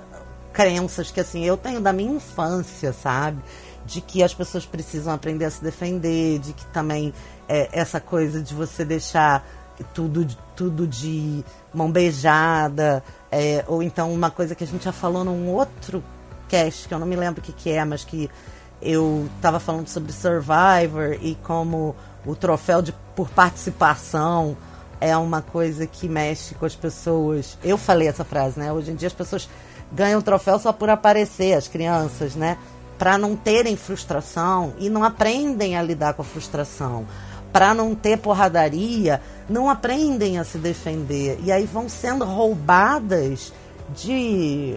crenças 0.53 1.11
que 1.11 1.21
assim 1.21 1.43
eu 1.43 1.57
tenho 1.57 1.81
da 1.81 1.93
minha 1.93 2.13
infância, 2.13 2.93
sabe? 2.93 3.39
De 3.87 4.03
que 4.03 4.23
as 4.23 4.35
pessoas 4.35 4.67
precisam 4.67 5.15
aprender 5.15 5.47
a 5.47 5.51
se 5.51 5.65
defender, 5.65 6.39
de 6.39 6.53
que 6.53 6.67
também 6.67 7.15
é, 7.49 7.69
essa 7.73 8.01
coisa 8.01 8.43
de 8.43 8.55
você 8.55 8.85
deixar 8.85 9.47
tudo, 9.93 10.27
tudo 10.55 10.87
de 10.87 11.45
mão 11.73 11.91
beijada, 11.91 13.03
é, 13.31 13.65
ou 13.67 13.83
então 13.83 14.13
uma 14.13 14.31
coisa 14.31 14.55
que 14.55 14.65
a 14.65 14.67
gente 14.67 14.85
já 14.85 14.93
falou 14.93 15.25
num 15.25 15.49
outro 15.51 16.03
cast, 16.49 16.87
que 16.87 16.95
eu 16.95 16.99
não 16.99 17.07
me 17.07 17.17
lembro 17.17 17.41
o 17.41 17.45
que, 17.45 17.53
que 17.53 17.71
é, 17.71 17.85
mas 17.85 18.05
que 18.05 18.31
eu 18.81 19.29
estava 19.37 19.59
falando 19.59 19.89
sobre 19.89 20.13
Survivor 20.13 21.19
e 21.21 21.35
como 21.43 21.97
o 22.25 22.37
troféu 22.37 22.83
de, 22.83 22.93
por 23.15 23.29
participação 23.31 24.57
é 25.01 25.17
uma 25.17 25.43
coisa 25.43 25.87
que 25.87 26.09
mexe 26.09 26.55
com 26.55 26.65
as 26.65 26.75
pessoas. 26.75 27.59
Eu 27.63 27.77
falei 27.77 28.09
essa 28.09 28.25
frase, 28.25 28.59
né? 28.59 28.73
Hoje 28.73 28.91
em 28.91 28.95
dia 28.95 29.09
as 29.09 29.15
pessoas 29.15 29.49
ganham 29.93 30.21
troféu 30.23 30.59
só 30.59 30.73
por 30.73 30.89
aparecer, 30.89 31.55
as 31.55 31.69
crianças, 31.69 32.35
né? 32.35 32.57
Para 32.99 33.19
não 33.19 33.37
terem 33.37 33.77
frustração 33.77 34.73
e 34.79 34.89
não 34.89 35.03
aprendem 35.03 35.77
a 35.77 35.83
lidar 35.83 36.15
com 36.15 36.23
a 36.23 36.25
frustração. 36.25 37.07
Para 37.55 37.73
não 37.73 37.95
ter 37.95 38.19
porradaria, 38.19 39.23
não 39.49 39.71
aprendem 39.71 40.39
a 40.39 40.45
se 40.45 40.59
defender. 40.59 41.39
E 41.45 41.53
aí 41.53 41.67
vão 41.67 41.89
sendo 41.89 42.25
roubadas 42.25 43.53
de 43.95 44.77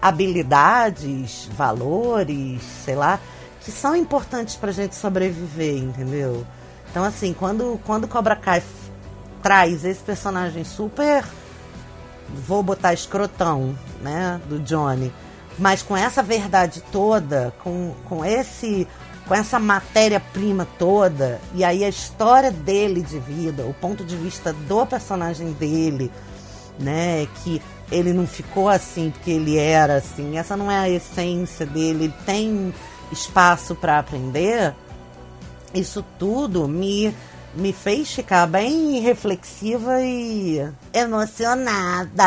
habilidades, 0.00 1.48
valores, 1.56 2.62
sei 2.84 2.94
lá, 2.94 3.18
que 3.60 3.72
são 3.72 3.96
importantes 3.96 4.54
pra 4.54 4.70
gente 4.70 4.94
sobreviver, 4.94 5.78
entendeu? 5.78 6.46
Então, 6.90 7.02
assim, 7.02 7.32
quando, 7.34 7.80
quando 7.84 8.06
Cobra 8.06 8.36
Kai 8.36 8.62
traz 9.42 9.84
esse 9.84 10.00
personagem 10.00 10.62
super 10.62 11.24
vou 12.28 12.62
botar 12.62 12.92
escrotão, 12.92 13.76
né, 14.00 14.40
do 14.48 14.58
Johnny, 14.60 15.12
mas 15.58 15.82
com 15.82 15.96
essa 15.96 16.22
verdade 16.22 16.82
toda, 16.92 17.52
com, 17.62 17.94
com 18.08 18.24
esse 18.24 18.86
com 19.26 19.34
essa 19.34 19.58
matéria-prima 19.58 20.66
toda, 20.78 21.40
e 21.54 21.64
aí 21.64 21.82
a 21.82 21.88
história 21.88 22.50
dele 22.50 23.02
de 23.02 23.18
vida, 23.18 23.64
o 23.64 23.72
ponto 23.72 24.04
de 24.04 24.16
vista 24.16 24.52
do 24.52 24.84
personagem 24.84 25.52
dele, 25.52 26.10
né, 26.78 27.26
que 27.42 27.62
ele 27.90 28.12
não 28.12 28.26
ficou 28.26 28.68
assim 28.68 29.10
porque 29.10 29.30
ele 29.30 29.56
era 29.56 29.96
assim, 29.96 30.36
essa 30.36 30.56
não 30.56 30.70
é 30.70 30.78
a 30.78 30.90
essência 30.90 31.64
dele, 31.64 32.04
ele 32.04 32.14
tem 32.26 32.74
espaço 33.12 33.74
para 33.74 33.98
aprender. 33.98 34.74
Isso 35.72 36.04
tudo 36.18 36.68
me 36.68 37.14
me 37.56 37.72
fez 37.72 38.12
ficar 38.12 38.46
bem 38.46 39.00
reflexiva 39.00 40.00
e 40.00 40.60
emocionada, 40.92 42.24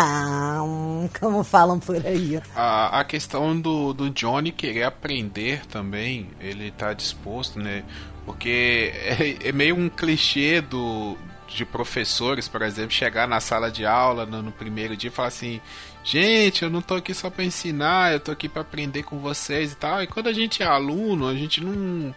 como 1.20 1.44
falam 1.44 1.80
por 1.80 2.06
aí. 2.06 2.42
A, 2.56 3.00
a 3.00 3.04
questão 3.04 3.60
do, 3.60 3.94
do 3.94 4.10
Johnny 4.10 4.52
querer 4.52 4.84
aprender 4.84 5.66
também, 5.66 6.30
ele 6.40 6.72
tá 6.72 6.94
disposto, 6.94 7.60
né? 7.60 7.84
Porque 8.26 8.92
é, 8.94 9.50
é 9.50 9.52
meio 9.52 9.76
um 9.76 9.90
clichê 9.90 10.62
do, 10.62 11.18
de 11.48 11.66
professores, 11.66 12.48
por 12.48 12.62
exemplo, 12.62 12.92
chegar 12.92 13.28
na 13.28 13.40
sala 13.40 13.72
de 13.72 13.86
aula 13.86 14.26
no, 14.26 14.42
no, 14.42 14.52
primeiro 14.52 14.96
dia 14.96 15.10
e 15.10 15.13
falar 15.13 15.30
assim: 15.30 15.62
gente, 16.04 16.63
eu 16.63 16.70
não 16.70 16.82
tô 16.82 16.96
aqui 16.96 17.13
só 17.13 17.30
para 17.30 17.44
ensinar, 17.44 18.13
eu 18.13 18.20
tô 18.20 18.32
aqui 18.32 18.50
para 18.50 18.62
aprender 18.62 19.04
com 19.04 19.20
vocês 19.20 19.72
e 19.72 19.76
tal. 19.76 20.04
E 20.04 20.08
quando 20.08 20.28
a 20.28 20.34
gente 20.34 20.62
é 20.62 20.66
aluno, 20.66 21.28
a 21.28 21.34
gente 21.34 21.63
não 21.63 22.13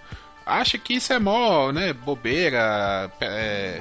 acha 0.50 0.78
que 0.78 0.94
isso 0.94 1.12
é 1.12 1.18
mó, 1.18 1.70
né, 1.72 1.92
bobeira, 1.92 3.10
é, 3.20 3.80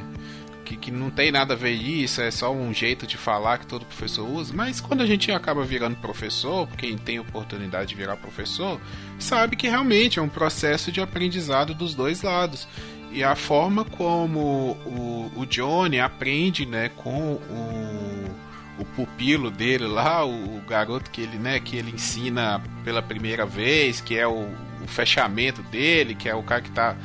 que, 0.63 0.77
que 0.77 0.91
não 0.91 1.09
tem 1.09 1.31
nada 1.31 1.53
a 1.55 1.57
ver 1.57 1.71
isso, 1.71 2.21
é 2.21 2.29
só 2.29 2.51
um 2.53 2.73
jeito 2.73 3.07
de 3.07 3.17
falar 3.17 3.57
que 3.57 3.65
todo 3.65 3.85
professor 3.85 4.27
usa. 4.29 4.53
Mas 4.53 4.79
quando 4.79 5.01
a 5.01 5.05
gente 5.05 5.31
acaba 5.31 5.63
virando 5.63 5.95
professor, 5.97 6.67
quem 6.77 6.97
tem 6.97 7.19
oportunidade 7.19 7.89
de 7.89 7.95
virar 7.95 8.17
professor, 8.17 8.79
sabe 9.17 9.55
que 9.55 9.67
realmente 9.67 10.19
é 10.19 10.21
um 10.21 10.29
processo 10.29 10.91
de 10.91 11.01
aprendizado 11.01 11.73
dos 11.73 11.95
dois 11.95 12.21
lados. 12.21 12.67
E 13.11 13.23
a 13.23 13.35
forma 13.35 13.83
como 13.83 14.77
o, 14.85 15.31
o 15.35 15.45
Johnny 15.47 15.99
aprende, 15.99 16.67
né, 16.67 16.89
com 16.95 17.33
o, 17.33 18.81
o 18.81 18.85
pupilo 18.85 19.49
dele 19.49 19.87
lá, 19.87 20.23
o, 20.23 20.61
garoto 20.67 21.09
que 21.09 21.21
ele, 21.21 21.37
né, 21.39 21.59
que 21.59 21.75
ele 21.75 21.89
ensina 21.89 22.61
pela 22.83 23.01
primeira 23.01 23.43
vez, 23.43 23.99
que 23.99 24.15
é 24.15 24.27
o 24.27 24.47
fechamento 24.89 25.61
dele, 25.63 26.15
que 26.15 26.27
é 26.27 26.35
o 26.35 26.43
cara 26.43 26.61
que 26.61 26.69
está 26.69 26.95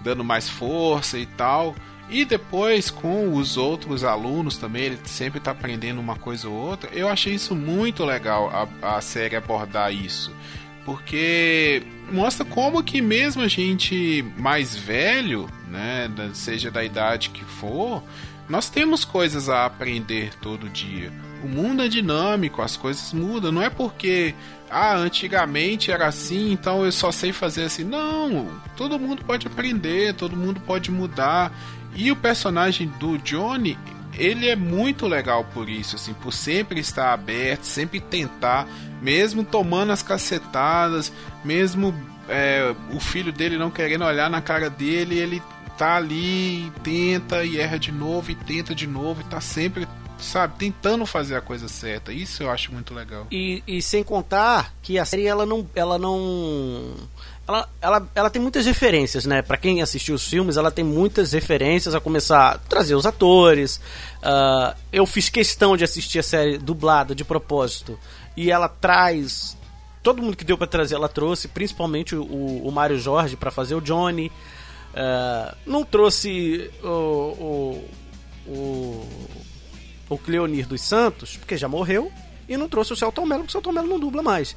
dando 0.00 0.24
mais 0.24 0.48
força 0.48 1.18
e 1.18 1.26
tal. 1.26 1.74
E 2.08 2.24
depois 2.24 2.90
com 2.90 3.34
os 3.34 3.56
outros 3.56 4.04
alunos 4.04 4.58
também, 4.58 4.84
ele 4.84 4.98
sempre 5.04 5.38
está 5.38 5.52
aprendendo 5.52 6.00
uma 6.00 6.16
coisa 6.16 6.48
ou 6.48 6.54
outra. 6.54 6.90
Eu 6.92 7.08
achei 7.08 7.34
isso 7.34 7.54
muito 7.54 8.04
legal 8.04 8.50
a, 8.82 8.96
a 8.96 9.00
série 9.00 9.34
abordar 9.34 9.92
isso. 9.92 10.30
Porque 10.84 11.82
mostra 12.10 12.44
como 12.44 12.82
que 12.82 13.00
mesmo 13.00 13.42
a 13.42 13.48
gente 13.48 14.24
mais 14.36 14.76
velho, 14.76 15.48
né, 15.68 16.10
seja 16.34 16.70
da 16.70 16.84
idade 16.84 17.30
que 17.30 17.44
for, 17.44 18.02
nós 18.48 18.68
temos 18.68 19.04
coisas 19.04 19.48
a 19.48 19.64
aprender 19.64 20.34
todo 20.40 20.68
dia. 20.68 21.10
O 21.42 21.48
mundo 21.48 21.82
é 21.82 21.88
dinâmico, 21.88 22.62
as 22.62 22.76
coisas 22.76 23.12
mudam. 23.12 23.50
Não 23.50 23.62
é 23.62 23.68
porque, 23.68 24.34
ah, 24.70 24.94
antigamente 24.96 25.90
era 25.90 26.06
assim, 26.06 26.52
então 26.52 26.84
eu 26.84 26.92
só 26.92 27.10
sei 27.10 27.32
fazer 27.32 27.64
assim. 27.64 27.84
Não, 27.84 28.48
todo 28.76 28.98
mundo 28.98 29.24
pode 29.24 29.46
aprender, 29.46 30.14
todo 30.14 30.36
mundo 30.36 30.60
pode 30.60 30.90
mudar. 30.90 31.52
E 31.94 32.10
o 32.10 32.16
personagem 32.16 32.88
do 32.98 33.18
Johnny, 33.18 33.76
ele 34.14 34.48
é 34.48 34.56
muito 34.56 35.06
legal 35.06 35.44
por 35.52 35.68
isso, 35.68 35.96
assim, 35.96 36.14
por 36.14 36.32
sempre 36.32 36.80
estar 36.80 37.12
aberto, 37.12 37.64
sempre 37.64 38.00
tentar, 38.00 38.66
mesmo 39.00 39.44
tomando 39.44 39.92
as 39.92 40.02
cacetadas, 40.02 41.12
mesmo 41.44 41.94
é, 42.28 42.74
o 42.92 43.00
filho 43.00 43.32
dele 43.32 43.58
não 43.58 43.70
querendo 43.70 44.04
olhar 44.04 44.30
na 44.30 44.40
cara 44.40 44.70
dele, 44.70 45.18
ele 45.18 45.42
tá 45.76 45.96
ali, 45.96 46.70
tenta 46.82 47.44
e 47.44 47.58
erra 47.58 47.78
de 47.78 47.90
novo, 47.90 48.30
e 48.30 48.34
tenta 48.34 48.74
de 48.74 48.86
novo, 48.86 49.20
e 49.20 49.24
tá 49.24 49.40
sempre 49.40 49.86
sabe, 50.22 50.54
tentando 50.58 51.04
fazer 51.04 51.36
a 51.36 51.40
coisa 51.40 51.68
certa. 51.68 52.12
Isso 52.12 52.42
eu 52.42 52.50
acho 52.50 52.72
muito 52.72 52.94
legal. 52.94 53.26
E, 53.30 53.62
e 53.66 53.82
sem 53.82 54.02
contar 54.02 54.72
que 54.82 54.98
a 54.98 55.04
série 55.04 55.26
ela 55.26 55.44
não 55.44 55.68
ela 55.74 55.98
não 55.98 56.94
ela, 57.46 57.68
ela, 57.80 58.08
ela 58.14 58.30
tem 58.30 58.40
muitas 58.40 58.66
referências, 58.66 59.26
né? 59.26 59.42
Para 59.42 59.56
quem 59.56 59.82
assistiu 59.82 60.14
os 60.14 60.26
filmes, 60.26 60.56
ela 60.56 60.70
tem 60.70 60.84
muitas 60.84 61.32
referências 61.32 61.94
a 61.94 62.00
começar 62.00 62.52
a 62.52 62.58
trazer 62.58 62.94
os 62.94 63.04
atores. 63.04 63.76
Uh, 64.22 64.76
eu 64.92 65.04
fiz 65.06 65.28
questão 65.28 65.76
de 65.76 65.84
assistir 65.84 66.20
a 66.20 66.22
série 66.22 66.56
dublada 66.56 67.14
de 67.14 67.24
propósito 67.24 67.98
e 68.36 68.50
ela 68.50 68.68
traz 68.68 69.56
todo 70.02 70.22
mundo 70.22 70.36
que 70.36 70.44
deu 70.44 70.58
para 70.58 70.66
trazer, 70.66 70.94
ela 70.94 71.08
trouxe, 71.08 71.46
principalmente 71.48 72.14
o, 72.14 72.24
o 72.24 72.70
Mário 72.72 72.98
Jorge 72.98 73.36
para 73.36 73.50
fazer 73.50 73.74
o 73.74 73.80
Johnny. 73.80 74.32
Uh, 74.92 75.56
não 75.64 75.84
trouxe 75.84 76.70
o, 76.82 76.88
o, 76.88 77.88
o 78.46 79.08
o 80.12 80.18
Cleonir 80.18 80.66
dos 80.66 80.80
Santos, 80.82 81.36
porque 81.36 81.56
já 81.56 81.68
morreu, 81.68 82.10
e 82.48 82.56
não 82.56 82.68
trouxe 82.68 82.92
o 82.92 82.96
Celton 82.96 83.26
Mello, 83.26 83.42
porque 83.42 83.50
o 83.50 83.52
Celton 83.52 83.72
Mello 83.72 83.88
não 83.88 83.98
dubla 83.98 84.22
mais. 84.22 84.56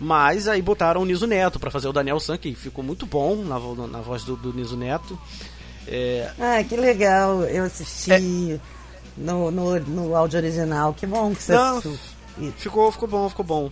Mas 0.00 0.48
aí 0.48 0.60
botaram 0.60 1.02
o 1.02 1.04
Niso 1.04 1.26
Neto 1.26 1.60
para 1.60 1.70
fazer 1.70 1.88
o 1.88 1.92
Daniel 1.92 2.18
San, 2.18 2.36
que 2.36 2.54
ficou 2.54 2.82
muito 2.82 3.06
bom 3.06 3.36
na, 3.36 3.58
na 3.86 4.00
voz 4.00 4.24
do, 4.24 4.36
do 4.36 4.52
Niso 4.52 4.76
Neto. 4.76 5.18
É... 5.86 6.30
Ah, 6.38 6.62
que 6.64 6.76
legal, 6.76 7.42
eu 7.44 7.64
assisti 7.64 8.12
é... 8.12 8.60
no, 9.16 9.50
no, 9.50 9.78
no 9.80 10.16
áudio 10.16 10.38
original, 10.38 10.94
que 10.94 11.06
bom 11.06 11.34
que 11.34 11.42
você 11.42 11.52
não, 11.52 11.80
Ficou, 12.56 12.90
ficou 12.90 13.08
bom, 13.08 13.28
ficou 13.28 13.44
bom. 13.44 13.70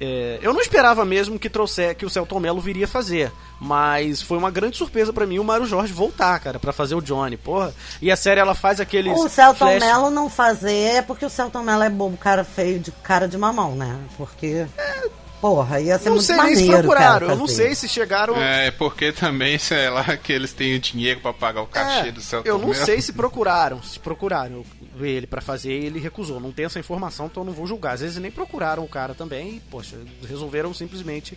É, 0.00 0.38
eu 0.42 0.52
não 0.52 0.60
esperava 0.60 1.04
mesmo 1.04 1.38
que 1.38 1.48
trouxer 1.48 1.94
que 1.94 2.04
o 2.04 2.10
Celton 2.10 2.40
Mello 2.40 2.60
viria 2.60 2.86
fazer, 2.86 3.32
mas 3.60 4.20
foi 4.20 4.36
uma 4.36 4.50
grande 4.50 4.76
surpresa 4.76 5.12
para 5.12 5.26
mim 5.26 5.38
o 5.38 5.44
Mário 5.44 5.66
Jorge 5.66 5.92
voltar, 5.92 6.38
cara, 6.40 6.58
para 6.58 6.72
fazer 6.72 6.94
o 6.94 7.00
Johnny, 7.00 7.36
porra. 7.36 7.72
E 8.02 8.10
a 8.10 8.16
série 8.16 8.40
ela 8.40 8.54
faz 8.54 8.80
aqueles 8.80 9.16
O 9.16 9.28
Celton 9.28 9.66
flash... 9.66 9.82
Mello 9.82 10.10
não 10.10 10.28
fazer 10.28 10.96
é 10.96 11.02
porque 11.02 11.24
o 11.24 11.30
Celton 11.30 11.62
Mello 11.62 11.82
é 11.82 11.90
bobo, 11.90 12.16
cara 12.16 12.44
feio 12.44 12.80
de 12.80 12.90
cara 12.90 13.28
de 13.28 13.38
mamão, 13.38 13.76
né? 13.76 13.96
Porque 14.16 14.66
é, 14.76 15.08
Porra, 15.44 15.78
ia 15.78 15.98
ser 15.98 16.06
Não 16.08 16.16
muito 16.16 16.24
sei 16.26 16.36
nem 16.36 16.44
se 16.46 16.62
maneiro, 16.62 16.72
procuraram. 16.88 17.20
cara, 17.20 17.32
Eu 17.32 17.36
não 17.36 17.46
sei 17.46 17.74
se 17.74 17.86
chegaram. 17.86 18.34
É, 18.40 18.70
porque 18.70 19.12
também, 19.12 19.58
sei 19.58 19.90
lá, 19.90 20.16
que 20.16 20.32
eles 20.32 20.54
têm 20.54 20.74
o 20.74 20.78
dinheiro 20.78 21.20
pra 21.20 21.34
pagar 21.34 21.60
o 21.60 21.66
cachê 21.66 22.08
É, 22.08 22.12
do 22.12 22.22
Celton 22.22 22.48
eu 22.48 22.56
não 22.58 22.72
sei 22.72 23.02
se 23.02 23.12
procuraram, 23.12 23.82
se 23.82 23.98
procuraram 24.00 24.64
ele 24.98 25.26
pra 25.26 25.42
fazer 25.42 25.78
e 25.78 25.84
ele 25.84 26.00
recusou. 26.00 26.40
Não 26.40 26.50
tenho 26.50 26.64
essa 26.64 26.78
informação, 26.78 27.26
então 27.26 27.42
eu 27.42 27.46
não 27.48 27.52
vou 27.52 27.66
julgar. 27.66 27.92
Às 27.92 28.00
vezes 28.00 28.16
nem 28.16 28.30
procuraram 28.30 28.82
o 28.84 28.88
cara 28.88 29.12
também 29.12 29.56
e, 29.56 29.60
poxa, 29.70 29.98
resolveram 30.26 30.72
simplesmente 30.72 31.36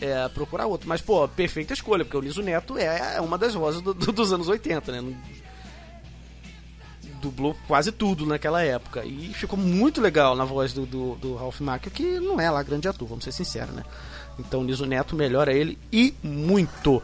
é, 0.00 0.28
procurar 0.28 0.66
outro. 0.66 0.88
Mas, 0.88 1.00
pô, 1.00 1.26
perfeita 1.26 1.72
escolha, 1.74 2.04
porque 2.04 2.16
o 2.16 2.20
Liso 2.20 2.40
Neto 2.42 2.78
é 2.78 3.20
uma 3.20 3.36
das 3.36 3.54
vozes 3.54 3.80
do- 3.80 3.92
do- 3.92 4.12
dos 4.12 4.32
anos 4.32 4.46
80, 4.46 4.92
né? 4.92 5.02
Dublou 7.20 7.56
quase 7.66 7.92
tudo 7.92 8.24
naquela 8.24 8.62
época. 8.62 9.04
E 9.04 9.32
ficou 9.34 9.58
muito 9.58 10.00
legal 10.00 10.34
na 10.36 10.44
voz 10.44 10.72
do, 10.72 10.86
do, 10.86 11.14
do 11.16 11.34
Ralph 11.34 11.60
Macchio, 11.60 11.90
que 11.90 12.18
não 12.20 12.40
é 12.40 12.50
lá 12.50 12.62
grande 12.62 12.88
ator, 12.88 13.08
vamos 13.08 13.24
ser 13.24 13.32
sinceros, 13.32 13.74
né? 13.74 13.84
Então 14.38 14.60
o 14.60 14.64
Liso 14.64 14.86
Neto 14.86 15.16
melhora 15.16 15.52
ele 15.52 15.78
e 15.92 16.14
muito. 16.22 17.02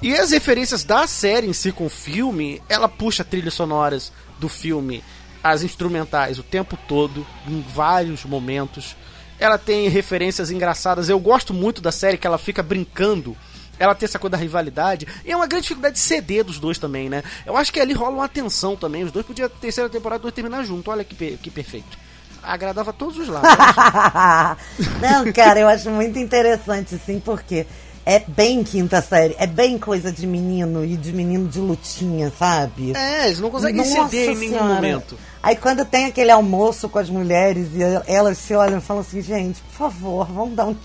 E 0.00 0.14
as 0.14 0.30
referências 0.30 0.84
da 0.84 1.06
série 1.06 1.48
em 1.48 1.52
si 1.52 1.72
com 1.72 1.86
o 1.86 1.90
filme, 1.90 2.62
ela 2.68 2.88
puxa 2.88 3.24
trilhas 3.24 3.54
sonoras 3.54 4.12
do 4.38 4.48
filme, 4.48 5.02
as 5.42 5.62
instrumentais 5.62 6.38
o 6.38 6.42
tempo 6.42 6.78
todo, 6.86 7.26
em 7.46 7.60
vários 7.60 8.24
momentos. 8.24 8.96
Ela 9.40 9.58
tem 9.58 9.88
referências 9.88 10.50
engraçadas. 10.50 11.08
Eu 11.08 11.18
gosto 11.18 11.52
muito 11.54 11.80
da 11.80 11.90
série 11.90 12.18
que 12.18 12.26
ela 12.26 12.38
fica 12.38 12.62
brincando. 12.62 13.36
Ela 13.78 13.94
tem 13.94 14.06
essa 14.06 14.18
coisa 14.18 14.32
da 14.32 14.38
rivalidade. 14.42 15.06
E 15.24 15.30
é 15.30 15.36
uma 15.36 15.46
grande 15.46 15.62
dificuldade 15.62 15.94
de 15.94 16.00
ceder 16.00 16.44
dos 16.44 16.58
dois 16.58 16.78
também, 16.78 17.08
né? 17.08 17.22
Eu 17.46 17.56
acho 17.56 17.72
que 17.72 17.80
ali 17.80 17.92
rola 17.94 18.16
uma 18.16 18.28
tensão 18.28 18.76
também. 18.76 19.04
Os 19.04 19.12
dois 19.12 19.24
podiam, 19.24 19.48
terceira 19.48 19.88
temporada, 19.88 20.22
dois 20.22 20.34
terminar 20.34 20.64
junto. 20.64 20.90
Olha 20.90 21.04
que, 21.04 21.14
pe- 21.14 21.38
que 21.42 21.50
perfeito. 21.50 21.96
Agradava 22.42 22.90
a 22.90 22.92
todos 22.92 23.18
os 23.18 23.28
lados. 23.28 23.48
Não, 25.00 25.32
cara, 25.32 25.60
eu 25.60 25.68
acho 25.68 25.90
muito 25.90 26.18
interessante, 26.18 26.98
sim, 27.04 27.20
porque 27.24 27.66
é 28.06 28.20
bem 28.26 28.64
quinta 28.64 29.02
série, 29.02 29.34
é 29.38 29.46
bem 29.46 29.76
coisa 29.78 30.10
de 30.10 30.26
menino 30.26 30.84
e 30.84 30.96
de 30.96 31.12
menino 31.12 31.46
de 31.48 31.58
lutinha, 31.58 32.32
sabe? 32.38 32.96
é, 32.96 33.26
eles 33.26 33.38
não 33.40 33.50
conseguem 33.50 33.76
Nossa 33.76 34.08
ceder 34.08 34.30
em 34.30 34.38
nenhum 34.38 34.52
Senhora. 34.52 34.74
momento. 34.74 35.18
Aí 35.42 35.56
quando 35.56 35.84
tem 35.84 36.06
aquele 36.06 36.30
almoço 36.30 36.88
com 36.88 36.98
as 36.98 37.10
mulheres 37.10 37.68
e 37.74 37.80
elas 38.06 38.38
se 38.38 38.54
olham 38.54 38.78
e 38.78 38.80
falam 38.80 39.02
assim, 39.02 39.20
gente, 39.20 39.60
por 39.60 39.72
favor, 39.90 40.26
vamos 40.26 40.54
dar 40.56 40.66
um 40.66 40.76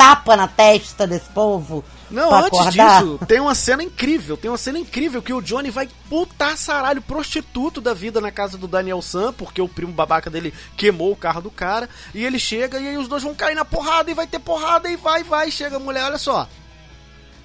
tapa 0.00 0.34
na 0.34 0.48
testa 0.48 1.06
desse 1.06 1.28
povo. 1.28 1.84
Não, 2.10 2.34
antes 2.34 2.58
acordar. 2.58 3.02
disso, 3.02 3.20
tem 3.28 3.38
uma 3.38 3.54
cena 3.54 3.82
incrível. 3.82 4.34
Tem 4.34 4.50
uma 4.50 4.56
cena 4.56 4.78
incrível 4.78 5.20
que 5.20 5.32
o 5.32 5.42
Johnny 5.42 5.68
vai 5.68 5.90
putar 6.08 6.56
saralho 6.56 7.02
prostituto 7.02 7.82
da 7.82 7.92
vida 7.92 8.18
na 8.18 8.30
casa 8.30 8.56
do 8.56 8.66
Daniel 8.66 9.02
Sam, 9.02 9.34
porque 9.34 9.60
o 9.60 9.68
primo 9.68 9.92
babaca 9.92 10.30
dele 10.30 10.54
queimou 10.74 11.12
o 11.12 11.16
carro 11.16 11.42
do 11.42 11.50
cara. 11.50 11.86
E 12.14 12.24
ele 12.24 12.38
chega 12.38 12.80
e 12.80 12.88
aí 12.88 12.96
os 12.96 13.08
dois 13.08 13.22
vão 13.22 13.34
cair 13.34 13.54
na 13.54 13.64
porrada 13.64 14.10
e 14.10 14.14
vai 14.14 14.26
ter 14.26 14.38
porrada 14.38 14.88
e 14.88 14.96
vai, 14.96 15.22
vai. 15.22 15.50
Chega 15.50 15.76
a 15.76 15.80
mulher, 15.80 16.04
olha 16.04 16.18
só. 16.18 16.48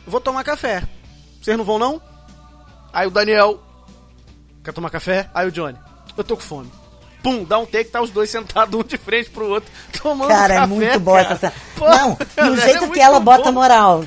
Vou 0.07 0.21
tomar 0.21 0.45
café. 0.45 0.87
Vocês 1.41 1.57
não 1.57 1.65
vão 1.65 1.77
não? 1.77 2.01
Aí 2.93 3.05
o 3.05 3.11
Daniel. 3.11 3.61
Quer 4.63 4.71
tomar 4.71 4.89
café? 4.89 5.29
Aí 5.33 5.45
o 5.45 5.51
Johnny. 5.51 5.77
Eu 6.17 6.23
tô 6.23 6.37
com 6.37 6.41
fome. 6.41 6.71
Pum, 7.25 7.43
dá 7.43 7.57
um 7.57 7.65
take, 7.65 7.89
tá 7.89 8.01
os 8.01 8.11
dois 8.11 8.29
sentados 8.29 8.79
um 8.79 8.83
de 8.83 8.97
frente 8.99 9.31
pro 9.31 9.49
outro, 9.49 9.71
tomando 10.01 10.27
Cara, 10.27 10.53
café. 10.53 10.63
é 10.63 10.67
muito 10.67 10.99
boa 10.99 11.23
cara. 11.23 11.33
essa. 11.33 11.53
Pô, 11.75 11.89
Não, 11.89 12.17
e 12.37 12.39
é 12.39 12.43
o 12.51 12.55
jeito 12.55 12.79
que 12.81 12.85
muito 12.85 12.99
ela 13.01 13.19
bota 13.19 13.51
bom. 13.51 13.59
moral. 13.59 14.05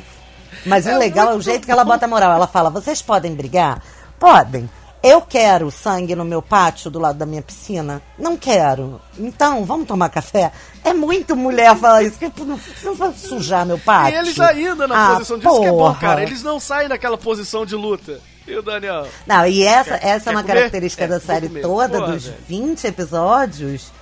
Mas 0.64 0.86
o 0.86 0.90
É 0.90 0.96
legal 0.96 1.30
é 1.32 1.34
o 1.34 1.40
jeito 1.40 1.64
que 1.66 1.70
ela 1.72 1.84
bota 1.84 2.06
moral. 2.06 2.32
Ela 2.32 2.46
fala: 2.46 2.70
vocês 2.70 3.02
podem 3.02 3.34
brigar? 3.34 3.82
Podem. 4.20 4.70
Eu 5.02 5.20
quero 5.22 5.70
sangue 5.70 6.16
no 6.16 6.24
meu 6.24 6.42
pátio 6.42 6.90
do 6.90 6.98
lado 6.98 7.16
da 7.18 7.24
minha 7.26 7.40
piscina? 7.42 8.02
Não 8.18 8.36
quero. 8.36 9.00
Então, 9.16 9.64
vamos 9.64 9.86
tomar 9.86 10.08
café? 10.08 10.50
É 10.84 10.92
muito 10.92 11.36
mulher 11.36 11.76
falar 11.76 12.02
isso. 12.02 12.18
que 12.18 12.30
Não, 12.44 12.58
não 12.82 12.94
vai 12.96 13.12
sujar 13.12 13.64
meu 13.64 13.76
E 13.76 13.80
pátio. 13.80 14.18
eles 14.18 14.40
ainda 14.40 14.88
na 14.88 15.06
Ah, 15.10 15.14
posição 15.14 15.38
disso 15.38 15.60
que 15.60 15.66
é 15.66 15.70
bom, 15.70 15.76
porra. 15.78 16.00
cara. 16.00 16.22
Eles 16.22 16.42
não 16.42 16.58
saem 16.58 16.88
daquela 16.88 17.16
posição 17.16 17.64
de 17.64 17.76
luta. 17.76 18.20
E 18.48 18.54
o 18.56 18.62
Daniel? 18.62 19.06
Não, 19.26 19.46
e 19.46 19.62
essa, 19.62 19.98
Quer- 19.98 20.06
essa 20.08 20.30
é 20.30 20.32
quer 20.32 20.36
uma 20.36 20.42
comer? 20.42 20.54
característica 20.54 21.04
É, 21.04 21.08
da 21.08 21.20
série 21.20 21.48
toda, 21.48 22.00
dos 22.00 22.24
velho. 22.24 22.36
20 22.48 22.86
episódios, 22.86 23.92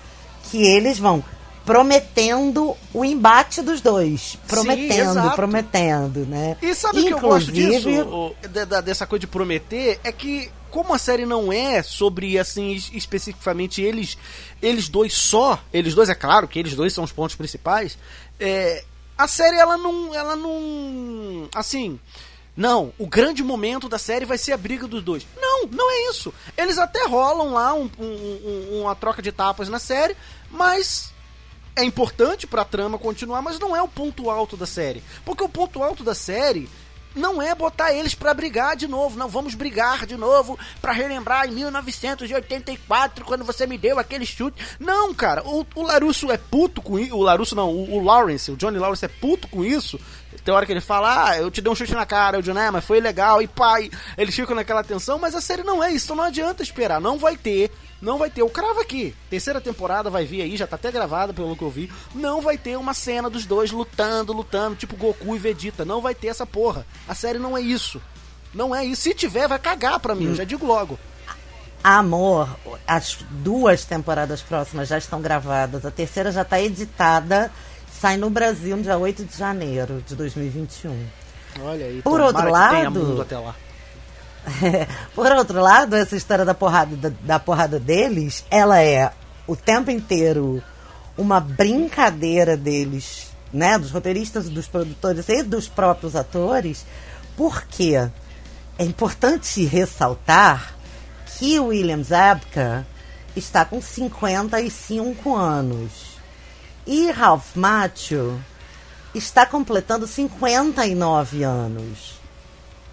que 0.51 0.63
eles 0.65 0.99
vão 0.99 1.23
prometendo 1.65 2.77
o 2.95 3.05
embate 3.05 3.61
dos 3.61 3.81
dois. 3.81 4.39
Prometendo, 4.47 5.11
exato. 5.11 5.35
prometendo, 5.37 6.21
né? 6.27 6.57
E 6.63 6.75
sabe 6.75 7.01
o 7.01 7.07
que 7.07 7.13
eu 7.13 7.19
gosto 7.21 7.51
disso? 7.53 7.89
dessa 8.85 9.07
coisa 9.07 9.21
de 9.21 9.27
prometer? 9.27 9.99
É 10.05 10.13
que, 10.13 10.51
como 10.71 10.95
a 10.95 10.99
série 10.99 11.27
não 11.27 11.53
é 11.53 11.83
sobre, 11.83 12.39
assim, 12.39 12.73
es- 12.73 12.91
especificamente 12.93 13.83
eles, 13.83 14.17
eles 14.63 14.89
dois 14.89 15.13
só, 15.13 15.61
eles 15.73 15.95
dois, 15.95 16.09
é 16.09 16.15
claro 16.15 16.47
que 16.47 16.59
eles 16.59 16.75
dois 16.75 16.93
são 16.93 17.05
os 17.05 17.13
pontos 17.13 17.35
principais, 17.37 17.99
é, 18.39 18.85
a 19.19 19.27
série, 19.27 19.57
ela 19.57 19.77
não, 19.77 20.15
ela 20.15 20.37
não, 20.37 21.49
assim... 21.55 21.99
Não, 22.57 22.92
o 22.99 23.07
grande 23.07 23.42
momento 23.42 23.88
da 23.88 23.99
série 23.99 24.25
vai 24.25 24.38
ser 24.38 24.53
a 24.53 24.57
briga 24.57 24.87
dos 24.88 25.03
dois. 25.03 25.27
Não, 25.40 25.66
não 25.66 25.90
é 25.90 26.11
isso. 26.11 26.33
Eles 26.57 26.79
até 26.79 27.07
rolam 27.07 27.53
lá 27.53 27.75
um- 27.75 27.90
um- 27.99 28.05
um- 28.75 28.81
uma 28.83 28.95
troca 28.97 29.21
de 29.21 29.31
tapas 29.31 29.69
na 29.69 29.79
série, 29.79 30.16
mas 30.51 31.12
é 31.77 31.85
importante 31.85 32.47
pra 32.47 32.64
trama 32.64 32.99
continuar, 32.99 33.42
mas 33.42 33.59
não 33.59 33.77
é 33.77 33.83
o 33.83 33.88
ponto 33.88 34.31
alto 34.31 34.57
da 34.57 34.64
série. 34.66 35.03
Porque 35.25 35.45
o 35.45 35.49
ponto 35.51 35.83
alto 35.83 36.03
da 36.03 36.14
série 36.14 36.66
não 37.14 37.40
é 37.42 37.55
botar 37.55 37.92
eles 37.92 38.14
pra 38.14 38.33
brigar 38.33 38.75
de 38.77 38.87
novo. 38.87 39.19
Não, 39.19 39.29
vamos 39.29 39.55
brigar 39.55 40.07
de 40.07 40.16
novo 40.16 40.59
pra 40.81 40.92
relembrar 40.92 41.47
em 41.49 41.53
1984, 41.53 43.25
quando 43.25 43.45
você 43.45 43.66
me 43.66 43.79
deu 43.79 43.99
aquele 43.99 44.27
chute. 44.27 44.62
Não, 44.79 45.14
cara, 45.14 45.42
o, 45.47 45.66
o 45.75 45.83
Larusso 45.83 46.31
é 46.31 46.37
puto 46.37 46.81
com 46.83 46.99
isso. 46.99 47.14
O 47.16 47.23
Larusso 47.23 47.55
não, 47.55 47.71
o, 47.71 47.97
o 47.97 48.03
Lawrence, 48.05 48.51
o 48.51 48.57
Johnny 48.57 48.79
Lawrence 48.79 49.05
é 49.05 49.09
puto 49.09 49.49
com 49.49 49.64
isso. 49.64 49.99
Tem 50.45 50.55
hora 50.55 50.67
que 50.67 50.73
ele 50.73 50.81
fala, 50.81 51.31
ah, 51.31 51.39
eu 51.39 51.51
te 51.51 51.61
dei 51.61 51.73
um 51.73 51.75
chute 51.75 51.95
na 51.95 52.07
cara, 52.07 52.39
o 52.39 52.43
Johnny, 52.43 52.61
ah, 52.61 52.73
mas 52.73 52.85
foi 52.85 53.01
legal, 53.01 53.41
e 53.41 53.49
pai, 53.49 53.91
eles 54.17 54.35
ficam 54.35 54.55
naquela 54.55 54.85
tensão, 54.85 55.19
mas 55.19 55.35
a 55.35 55.41
série 55.41 55.62
não 55.62 55.83
é 55.83 55.93
isso, 55.93 56.07
então 56.07 56.17
não 56.17 56.25
adianta 56.25 56.62
esperar, 56.62 57.01
não 57.01 57.19
vai 57.19 57.37
ter, 57.37 57.73
não 58.01 58.19
vai 58.19 58.31
ter, 58.31 58.43
eu 58.43 58.51
cravo 58.51 58.81
aqui, 58.81 59.15
terceira 59.31 59.61
temporada 59.61 60.11
vai 60.11 60.25
vir 60.25 60.43
aí, 60.43 60.57
já 60.57 60.67
tá 60.67 60.77
até 60.77 60.93
gravada 60.93 61.33
pelo 61.33 61.57
que 61.57 61.62
eu 61.62 61.71
vi, 61.71 61.91
não 62.15 62.41
vai 62.41 62.59
ter 62.59 62.77
uma 62.77 62.95
cena 62.95 63.31
dos 63.31 63.47
dois 63.47 63.71
lutando, 63.71 64.33
lutando, 64.33 64.77
tipo 64.77 64.97
Goku 64.97 65.35
e 65.35 65.39
Vegeta, 65.39 65.85
não 65.85 66.01
vai 66.01 66.15
ter 66.15 66.29
essa 66.29 66.47
porra, 66.47 66.87
a 67.09 67.15
série 67.15 67.39
não 67.39 67.57
é 67.57 67.61
isso, 67.61 68.01
não 68.55 68.75
é 68.75 68.85
isso, 68.85 69.03
se 69.03 69.15
tiver 69.15 69.49
vai 69.49 69.59
cagar 69.59 69.99
pra 70.01 70.15
mim, 70.15 70.27
eu 70.27 70.35
já 70.35 70.45
digo 70.45 70.67
logo. 70.67 70.99
Amor, 71.83 72.49
as 72.85 73.19
duas 73.31 73.85
temporadas 73.85 74.43
próximas 74.43 74.89
já 74.89 74.99
estão 74.99 75.23
gravadas. 75.23 75.87
A 75.87 75.91
terceira 75.91 76.33
já 76.33 76.43
está 76.43 76.61
editada. 76.61 77.53
Sai 78.01 78.17
no 78.19 78.29
Brasil 78.29 78.77
no 78.77 78.83
dia 78.83 78.99
8 78.99 79.25
de 79.25 79.37
janeiro 79.37 80.05
de 80.07 80.15
2021. 80.15 81.07
Olha 81.63 81.87
aí, 81.87 82.03
Por 82.03 82.21
outro 82.21 82.51
lado-. 82.51 83.27
Por 85.15 85.33
outro 85.33 85.61
lado, 85.61 85.97
essa 85.97 86.15
história 86.15 86.45
da 86.45 86.55
porrada, 86.55 86.95
da, 86.97 87.13
da 87.23 87.39
porrada 87.39 87.81
deles, 87.81 88.45
ela 88.51 88.81
é 88.81 89.11
o 89.47 89.57
tempo 89.57 89.91
inteiro 89.91 90.63
uma 91.17 91.41
brincadeira 91.41 92.57
deles, 92.57 93.29
né? 93.53 93.79
Dos 93.79 93.91
roteiristas, 93.91 94.49
dos 94.49 94.69
produtores 94.69 95.29
e 95.31 95.43
dos 95.43 95.67
próprios 95.67 96.15
atores, 96.15 96.85
porque 97.35 97.95
é 98.79 98.85
importante 98.85 99.65
ressaltar 99.65 100.75
que 101.39 101.59
o 101.59 101.69
William 101.69 102.03
Zabka 102.03 102.87
está 103.35 103.65
com 103.65 103.81
55 103.81 105.35
anos 105.35 106.16
e 106.87 107.11
Ralph 107.11 107.57
Macchio 107.57 108.40
está 109.14 109.44
completando 109.44 110.07
59 110.07 111.42
anos. 111.42 112.14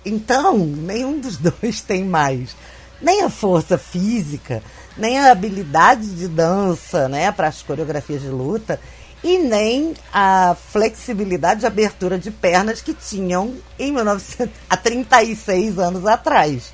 Então, 0.06 0.58
nenhum 0.58 1.20
dos 1.20 1.38
dois 1.38 1.82
tem 1.82 2.04
mais 2.04 2.56
nem 3.04 3.22
a 3.22 3.30
força 3.30 3.78
física, 3.78 4.64
nem 4.98 5.20
a 5.20 5.32
habilidade 5.32 6.16
de 6.16 6.28
dança, 6.28 7.10
né, 7.10 7.32
para 7.32 7.50
as 7.50 7.62
coreografias 7.62 8.22
de 8.22 8.30
luta, 8.30 8.80
e 9.22 9.38
nem 9.38 9.94
a 10.12 10.56
flexibilidade 10.72 11.62
de 11.62 11.66
abertura 11.66 12.18
de 12.18 12.32
pernas 12.32 12.82
que 12.82 12.94
tinham 12.94 13.56
em 13.78 13.92
1900, 13.92 14.54
há 14.70 14.78
36 14.78 15.80
anos 15.80 16.06
atrás. 16.06 16.74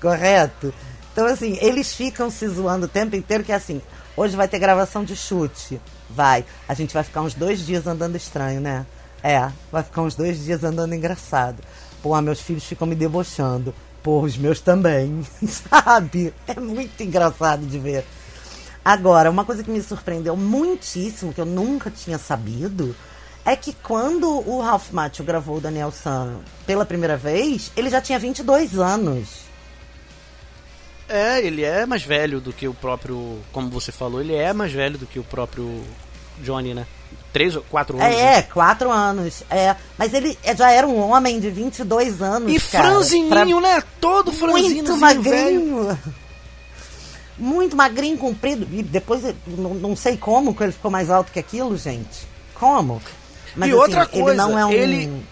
Correto? 0.00 0.72
Então, 1.12 1.26
assim, 1.26 1.58
eles 1.60 1.94
ficam 1.94 2.30
se 2.30 2.46
zoando 2.48 2.86
o 2.86 2.88
tempo 2.88 3.16
inteiro 3.16 3.44
que 3.44 3.52
é 3.52 3.56
assim, 3.56 3.82
hoje 4.16 4.36
vai 4.36 4.48
ter 4.48 4.58
gravação 4.58 5.04
de 5.04 5.16
chute. 5.16 5.80
Vai. 6.14 6.44
A 6.68 6.74
gente 6.74 6.92
vai 6.92 7.02
ficar 7.02 7.22
uns 7.22 7.34
dois 7.34 7.64
dias 7.64 7.86
andando 7.86 8.16
estranho, 8.16 8.60
né? 8.60 8.86
É, 9.22 9.50
vai 9.70 9.82
ficar 9.82 10.02
uns 10.02 10.14
dois 10.14 10.42
dias 10.44 10.64
andando 10.64 10.94
engraçado. 10.94 11.62
Pô, 12.02 12.18
meus 12.20 12.40
filhos 12.40 12.64
ficam 12.64 12.86
me 12.86 12.94
debochando. 12.94 13.74
Pô, 14.02 14.20
os 14.20 14.36
meus 14.36 14.60
também. 14.60 15.26
Sabe? 15.46 16.34
É 16.46 16.58
muito 16.58 17.02
engraçado 17.02 17.66
de 17.66 17.78
ver. 17.78 18.04
Agora, 18.84 19.30
uma 19.30 19.44
coisa 19.44 19.62
que 19.62 19.70
me 19.70 19.82
surpreendeu 19.82 20.36
muitíssimo, 20.36 21.34
que 21.34 21.40
eu 21.40 21.46
nunca 21.46 21.90
tinha 21.90 22.16
sabido, 22.18 22.96
é 23.44 23.54
que 23.54 23.74
quando 23.74 24.26
o 24.48 24.60
Ralph 24.62 24.90
Macchio 24.90 25.24
gravou 25.24 25.58
o 25.58 25.60
Daniel 25.60 25.92
San 25.92 26.36
pela 26.66 26.86
primeira 26.86 27.16
vez, 27.16 27.70
ele 27.76 27.90
já 27.90 28.00
tinha 28.00 28.18
22 28.18 28.78
anos. 28.78 29.49
É, 31.10 31.44
ele 31.44 31.64
é 31.64 31.84
mais 31.86 32.02
velho 32.04 32.40
do 32.40 32.52
que 32.52 32.68
o 32.68 32.74
próprio. 32.74 33.38
Como 33.52 33.68
você 33.68 33.90
falou, 33.90 34.20
ele 34.20 34.34
é 34.34 34.52
mais 34.52 34.72
velho 34.72 34.96
do 34.96 35.06
que 35.06 35.18
o 35.18 35.24
próprio 35.24 35.82
Johnny, 36.42 36.72
né? 36.72 36.86
Três 37.32 37.54
ou 37.56 37.62
quatro 37.62 38.00
anos. 38.00 38.16
É, 38.16 38.38
é, 38.38 38.42
quatro 38.42 38.90
anos. 38.90 39.42
É, 39.50 39.74
mas 39.98 40.14
ele 40.14 40.38
é- 40.42 40.54
já 40.56 40.70
era 40.70 40.86
um 40.86 40.98
homem 41.10 41.38
de 41.40 41.50
22 41.50 42.22
anos, 42.22 42.52
E 42.52 42.60
cara. 42.70 42.88
franzininho, 42.90 43.28
Pra- 43.28 43.44
né? 43.44 43.82
Todo 44.00 44.32
franzininho. 44.32 44.74
Muito 44.84 44.96
magrinho. 44.96 45.98
Muito 47.38 47.76
magrinho, 47.76 48.18
comprido. 48.18 48.68
E 48.72 48.82
depois, 48.82 49.22
não, 49.46 49.74
não 49.74 49.96
sei 49.96 50.16
como 50.16 50.54
que 50.54 50.62
ele 50.62 50.72
ficou 50.72 50.90
mais 50.90 51.10
alto 51.10 51.32
que 51.32 51.38
aquilo, 51.38 51.76
gente. 51.76 52.28
Como? 52.54 53.00
Mas, 53.56 53.68
E 53.68 53.72
assim, 53.72 53.80
outra 53.80 54.08
ele 54.12 54.22
coisa, 54.22 54.42
não 54.46 54.58
é 54.58 54.66
um... 54.66 54.70
ele- 54.72 55.22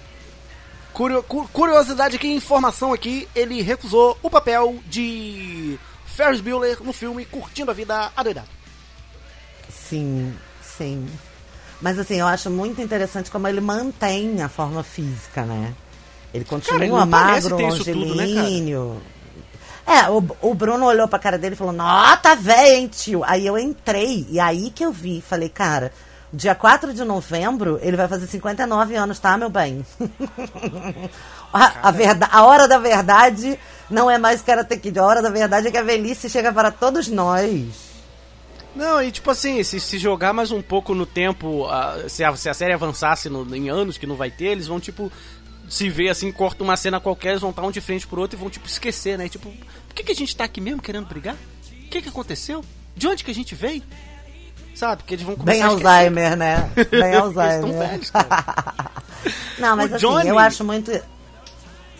Curio- 0.98 1.22
cu- 1.22 1.46
curiosidade 1.52 2.16
aqui, 2.16 2.26
informação 2.26 2.92
aqui, 2.92 3.28
ele 3.32 3.62
recusou 3.62 4.18
o 4.20 4.28
papel 4.28 4.78
de 4.86 5.78
Ferris 6.06 6.40
Bueller 6.40 6.82
no 6.82 6.92
filme 6.92 7.24
Curtindo 7.24 7.70
a 7.70 7.74
Vida 7.74 8.10
Adoidado. 8.16 8.48
Sim, 9.68 10.34
sim. 10.60 11.06
Mas 11.80 12.00
assim, 12.00 12.16
eu 12.16 12.26
acho 12.26 12.50
muito 12.50 12.82
interessante 12.82 13.30
como 13.30 13.46
ele 13.46 13.60
mantém 13.60 14.42
a 14.42 14.48
forma 14.48 14.82
física, 14.82 15.42
né? 15.44 15.72
Ele 16.34 16.44
continua 16.44 16.82
ele 16.84 16.92
não 16.92 17.08
parece 17.08 17.48
magro, 17.48 17.56
tudo, 17.84 18.14
né, 18.16 18.26
cara? 18.26 18.40
longilíneo. 18.40 19.00
É, 19.86 20.10
o, 20.10 20.22
o 20.50 20.52
Bruno 20.54 20.84
olhou 20.84 21.06
pra 21.06 21.20
cara 21.20 21.38
dele 21.38 21.54
e 21.54 21.56
falou, 21.56 21.72
Nó, 21.72 22.16
tá 22.16 22.34
velho, 22.34 22.76
hein, 22.76 22.88
tio? 22.88 23.22
Aí 23.24 23.46
eu 23.46 23.56
entrei, 23.56 24.26
e 24.28 24.40
aí 24.40 24.70
que 24.70 24.84
eu 24.84 24.90
vi, 24.92 25.22
falei, 25.26 25.48
cara, 25.48 25.92
dia 26.32 26.54
4 26.54 26.92
de 26.92 27.04
novembro, 27.04 27.78
ele 27.82 27.96
vai 27.96 28.06
fazer 28.08 28.26
59 28.26 28.94
anos, 28.96 29.18
tá, 29.18 29.36
meu 29.36 29.48
bem? 29.48 29.84
a, 31.52 31.88
a, 31.88 31.90
verda- 31.90 32.28
a 32.30 32.44
hora 32.44 32.68
da 32.68 32.78
verdade 32.78 33.58
não 33.90 34.10
é 34.10 34.18
mais 34.18 34.42
Karate 34.42 34.76
Kid, 34.78 34.98
a 34.98 35.04
hora 35.04 35.22
da 35.22 35.30
verdade 35.30 35.68
é 35.68 35.70
que 35.70 35.78
a 35.78 35.82
velhice 35.82 36.28
chega 36.28 36.52
para 36.52 36.70
todos 36.70 37.08
nós. 37.08 37.88
Não, 38.76 39.02
e 39.02 39.10
tipo 39.10 39.30
assim, 39.30 39.62
se, 39.62 39.80
se 39.80 39.98
jogar 39.98 40.32
mais 40.32 40.50
um 40.52 40.62
pouco 40.62 40.94
no 40.94 41.06
tempo, 41.06 41.66
ah, 41.66 42.04
se, 42.08 42.22
a, 42.22 42.36
se 42.36 42.48
a 42.48 42.54
série 42.54 42.72
avançasse 42.72 43.28
no- 43.28 43.54
em 43.56 43.68
anos 43.70 43.96
que 43.98 44.06
não 44.06 44.14
vai 44.14 44.30
ter, 44.30 44.46
eles 44.46 44.66
vão 44.66 44.78
tipo 44.78 45.10
se 45.68 45.88
ver 45.90 46.08
assim, 46.08 46.30
corta 46.32 46.62
uma 46.62 46.76
cena 46.76 46.98
qualquer, 47.00 47.30
eles 47.30 47.40
vão 47.42 47.50
estar 47.50 47.62
um 47.62 47.70
de 47.70 47.80
frente 47.80 48.06
pro 48.06 48.20
outro 48.20 48.38
e 48.38 48.40
vão 48.40 48.48
tipo 48.48 48.66
esquecer, 48.66 49.18
né? 49.18 49.28
Tipo, 49.28 49.50
por 49.50 49.94
que, 49.94 50.02
que 50.04 50.12
a 50.12 50.14
gente 50.14 50.34
tá 50.36 50.44
aqui 50.44 50.60
mesmo 50.60 50.80
querendo 50.80 51.06
brigar? 51.06 51.34
O 51.34 51.88
que 51.90 52.00
que 52.02 52.08
aconteceu? 52.08 52.64
De 52.94 53.06
onde 53.06 53.24
que 53.24 53.30
a 53.30 53.34
gente 53.34 53.54
veio? 53.54 53.82
Sabe? 54.78 54.98
Porque 55.02 55.14
eles 55.16 55.26
vão 55.26 55.34
começar 55.34 55.58
Bem. 55.58 55.86
Alzheimer, 55.86 56.36
né? 56.36 56.70
Bem 56.76 56.86
Eles 57.02 57.16
Alzheimer. 57.16 57.60
tão 57.62 57.78
velhos, 57.80 58.10
cara. 58.12 58.92
Não, 59.58 59.76
mas 59.76 59.90
O 59.90 59.94
assim, 59.96 60.06
Johnny- 60.06 60.28
eu 60.28 60.38
acho 60.38 60.64
muito. 60.64 60.92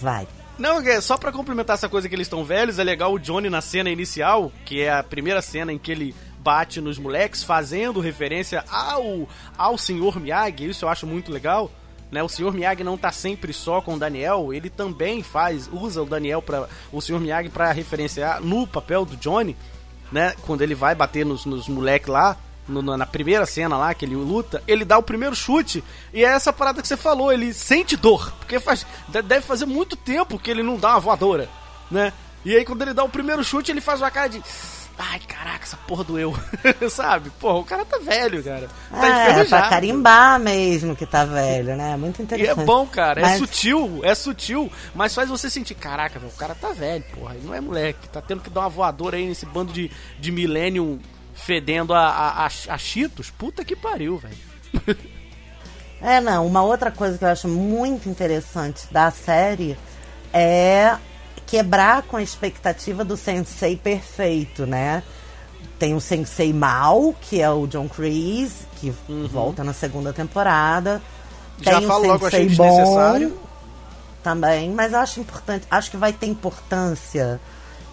Vai. 0.00 0.28
Não, 0.56 0.80
é 0.80 1.00
só 1.00 1.16
pra 1.16 1.32
complementar 1.32 1.74
essa 1.74 1.88
coisa 1.88 2.08
que 2.08 2.14
eles 2.14 2.26
estão 2.28 2.44
velhos, 2.44 2.78
é 2.78 2.84
legal 2.84 3.12
o 3.12 3.18
Johnny 3.18 3.50
na 3.50 3.60
cena 3.60 3.90
inicial, 3.90 4.52
que 4.64 4.80
é 4.82 4.92
a 4.92 5.02
primeira 5.02 5.42
cena 5.42 5.72
em 5.72 5.78
que 5.78 5.90
ele 5.90 6.14
bate 6.38 6.80
nos 6.80 6.98
moleques, 7.00 7.42
fazendo 7.42 7.98
referência 8.00 8.64
ao, 8.70 9.28
ao 9.56 9.76
Sr. 9.76 10.20
Miyagi, 10.20 10.68
isso 10.68 10.84
eu 10.84 10.88
acho 10.88 11.04
muito 11.04 11.32
legal. 11.32 11.70
Né, 12.12 12.22
o 12.22 12.28
Sr. 12.28 12.52
Miyagi 12.52 12.82
não 12.84 12.96
tá 12.96 13.10
sempre 13.12 13.52
só 13.52 13.80
com 13.82 13.94
o 13.94 13.98
Daniel, 13.98 14.52
ele 14.54 14.70
também 14.70 15.20
faz, 15.22 15.68
usa 15.72 16.00
o 16.00 16.06
Daniel 16.06 16.40
para 16.40 16.68
o 16.92 17.00
Sr. 17.02 17.18
Miyagi 17.20 17.48
para 17.50 17.70
referenciar 17.72 18.40
no 18.40 18.66
papel 18.68 19.04
do 19.04 19.16
Johnny, 19.16 19.56
né, 20.12 20.32
quando 20.46 20.62
ele 20.62 20.74
vai 20.76 20.94
bater 20.94 21.26
nos, 21.26 21.44
nos 21.44 21.68
moleques 21.68 22.08
lá, 22.08 22.36
no- 22.68 22.96
na 22.96 23.06
primeira 23.06 23.46
cena 23.46 23.76
lá 23.76 23.94
que 23.94 24.04
ele 24.04 24.14
luta, 24.14 24.62
ele 24.66 24.84
dá 24.84 24.98
o 24.98 25.02
primeiro 25.02 25.34
chute 25.34 25.82
e 26.12 26.24
é 26.24 26.28
essa 26.28 26.52
parada 26.52 26.82
que 26.82 26.88
você 26.88 26.96
falou, 26.96 27.32
ele 27.32 27.52
sente 27.54 27.96
dor, 27.96 28.32
porque 28.38 28.60
faz, 28.60 28.86
de- 29.08 29.22
deve 29.22 29.46
fazer 29.46 29.66
muito 29.66 29.96
tempo 29.96 30.38
que 30.38 30.50
ele 30.50 30.62
não 30.62 30.76
dá 30.76 30.90
uma 30.90 31.00
voadora, 31.00 31.48
né? 31.90 32.12
E 32.44 32.54
aí 32.56 32.64
quando 32.64 32.82
ele 32.82 32.94
dá 32.94 33.02
o 33.04 33.08
primeiro 33.08 33.42
chute, 33.42 33.70
ele 33.70 33.80
faz 33.80 34.00
uma 34.00 34.10
cara 34.10 34.28
de 34.28 34.42
ai, 35.00 35.20
caraca, 35.20 35.62
essa 35.64 35.76
porra 35.76 36.02
doeu. 36.02 36.34
Sabe? 36.90 37.30
Porra, 37.38 37.58
o 37.58 37.64
cara 37.64 37.84
tá 37.84 37.98
velho, 37.98 38.42
cara. 38.42 38.68
Tá 38.90 39.06
é, 39.06 39.44
pra 39.44 39.68
carimbar 39.68 40.40
mesmo 40.40 40.96
que 40.96 41.06
tá 41.06 41.24
velho, 41.24 41.76
né? 41.76 41.96
Muito 41.96 42.20
E 42.20 42.24
interessante. 42.24 42.60
é 42.60 42.64
bom, 42.64 42.84
cara, 42.86 43.20
é 43.20 43.22
Mas- 43.22 43.38
sutil, 43.38 44.00
é 44.02 44.12
sutil, 44.14 44.70
mas 44.94 45.14
faz 45.14 45.28
você 45.28 45.48
sentir, 45.48 45.74
caraca, 45.76 46.18
velho, 46.18 46.32
o 46.32 46.36
cara 46.36 46.54
tá 46.54 46.70
velho, 46.72 47.04
porra, 47.14 47.34
ele 47.36 47.46
não 47.46 47.54
é 47.54 47.60
moleque, 47.60 48.08
tá 48.08 48.20
tendo 48.20 48.40
que 48.42 48.50
dar 48.50 48.60
uma 48.62 48.68
voadora 48.68 49.16
aí 49.16 49.26
nesse 49.26 49.46
bando 49.46 49.72
de, 49.72 49.88
de 50.18 50.32
millennium 50.32 50.98
fedendo 51.38 51.94
a, 51.94 52.08
a, 52.08 52.44
a, 52.44 52.46
a 52.46 52.78
Cheetos, 52.78 53.30
puta 53.30 53.64
que 53.64 53.74
pariu, 53.76 54.18
velho. 54.18 54.36
É, 56.00 56.20
não, 56.20 56.46
uma 56.46 56.62
outra 56.62 56.92
coisa 56.92 57.18
que 57.18 57.24
eu 57.24 57.28
acho 57.28 57.48
muito 57.48 58.08
interessante 58.08 58.86
da 58.90 59.10
série 59.10 59.76
é 60.32 60.96
quebrar 61.46 62.02
com 62.02 62.16
a 62.16 62.22
expectativa 62.22 63.04
do 63.04 63.16
sensei 63.16 63.76
perfeito, 63.76 64.66
né? 64.66 65.02
Tem 65.78 65.94
o 65.94 66.00
sensei 66.00 66.52
mal, 66.52 67.14
que 67.20 67.40
é 67.40 67.50
o 67.50 67.66
John 67.66 67.88
Kreese, 67.88 68.66
que 68.76 68.94
volta 69.30 69.64
na 69.64 69.72
segunda 69.72 70.12
temporada. 70.12 71.02
Uhum. 71.58 71.64
Já 71.64 71.78
Tem 71.78 71.86
falo 71.88 72.04
o 72.04 72.06
logo, 72.06 72.26
achei 72.26 72.48
sensei 72.48 72.48
desnecessário. 72.48 73.30
bom 73.30 73.48
também, 74.22 74.70
mas 74.70 74.92
eu 74.92 74.98
acho 74.98 75.20
importante, 75.20 75.66
acho 75.70 75.90
que 75.90 75.96
vai 75.96 76.12
ter 76.12 76.26
importância 76.26 77.40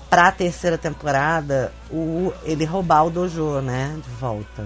pra 0.10 0.32
terceira 0.32 0.78
temporada 0.78 1.72
o 1.92 2.32
ele 2.44 2.66
roubar 2.66 3.06
o 3.06 3.10
dojo, 3.10 3.62
né, 3.62 3.98
de 4.04 4.10
volta. 4.16 4.66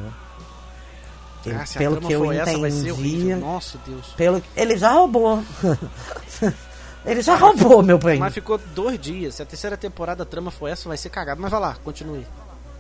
Ele- 1.46 1.56
Ah, 1.56 1.66
pelo 1.78 2.02
que 2.02 2.12
eu 2.14 2.34
entendi. 2.34 3.36
Nossa, 3.36 3.78
Deus. 3.86 4.08
pelo 4.18 4.44
ele 4.56 4.78
já 4.78 4.92
roubou. 4.92 5.42
ele 7.06 7.22
já 7.22 7.36
roubou, 7.36 7.82
meu 7.82 7.98
bem. 7.98 8.20
Mas 8.20 8.34
ficou 8.34 8.58
dois 8.76 9.00
dias. 9.00 9.36
Se 9.36 9.42
a 9.42 9.46
terceira 9.46 9.78
temporada 9.78 10.24
a 10.24 10.26
trama 10.26 10.52
for 10.52 10.68
essa, 10.68 10.88
vai 10.88 10.98
ser 10.98 11.10
cagado. 11.10 11.42
Mas 11.42 11.50
vai 11.52 11.60
lá, 11.60 11.76
continue. 11.84 12.26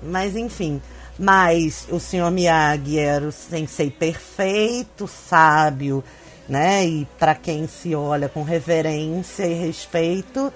Mas 0.03 0.35
enfim, 0.35 0.81
mas 1.17 1.87
o 1.89 1.99
senhor 1.99 2.29
Miyagi 2.31 2.99
era 2.99 3.25
o 3.25 3.31
sensei 3.31 3.89
perfeito, 3.89 5.07
sábio, 5.07 6.03
né? 6.47 6.85
E 6.85 7.07
para 7.17 7.35
quem 7.35 7.67
se 7.67 7.95
olha 7.95 8.29
com 8.29 8.43
reverência 8.43 9.45
e 9.45 9.53
respeito. 9.53 10.53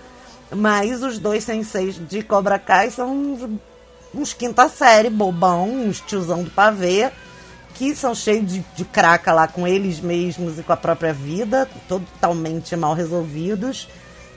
Mas 0.56 1.02
os 1.04 1.20
dois 1.20 1.44
senseis 1.44 1.96
de 2.08 2.22
Cobra 2.22 2.60
Kai 2.60 2.89
são 2.89 3.16
uns, 3.16 3.60
uns 4.13 4.34
quinta 4.34 4.70
série, 4.70 5.10
bobão, 5.10 5.70
uns 5.70 6.00
tiozão 6.02 6.44
do 6.44 6.52
pavê, 6.52 7.12
que 7.74 7.96
são 7.96 8.13
cheios 8.13 8.52
de, 8.52 8.66
de 8.76 8.86
craca 8.86 9.34
lá 9.34 9.48
com 9.48 9.68
eles 9.68 10.00
mesmos 10.00 10.60
e 10.60 10.63
com 10.63 10.74
a 10.74 10.78
própria 10.78 11.13
vida, 11.13 11.68
totalmente 11.88 12.76
mal 12.76 12.94
resolvidos. 12.94 13.88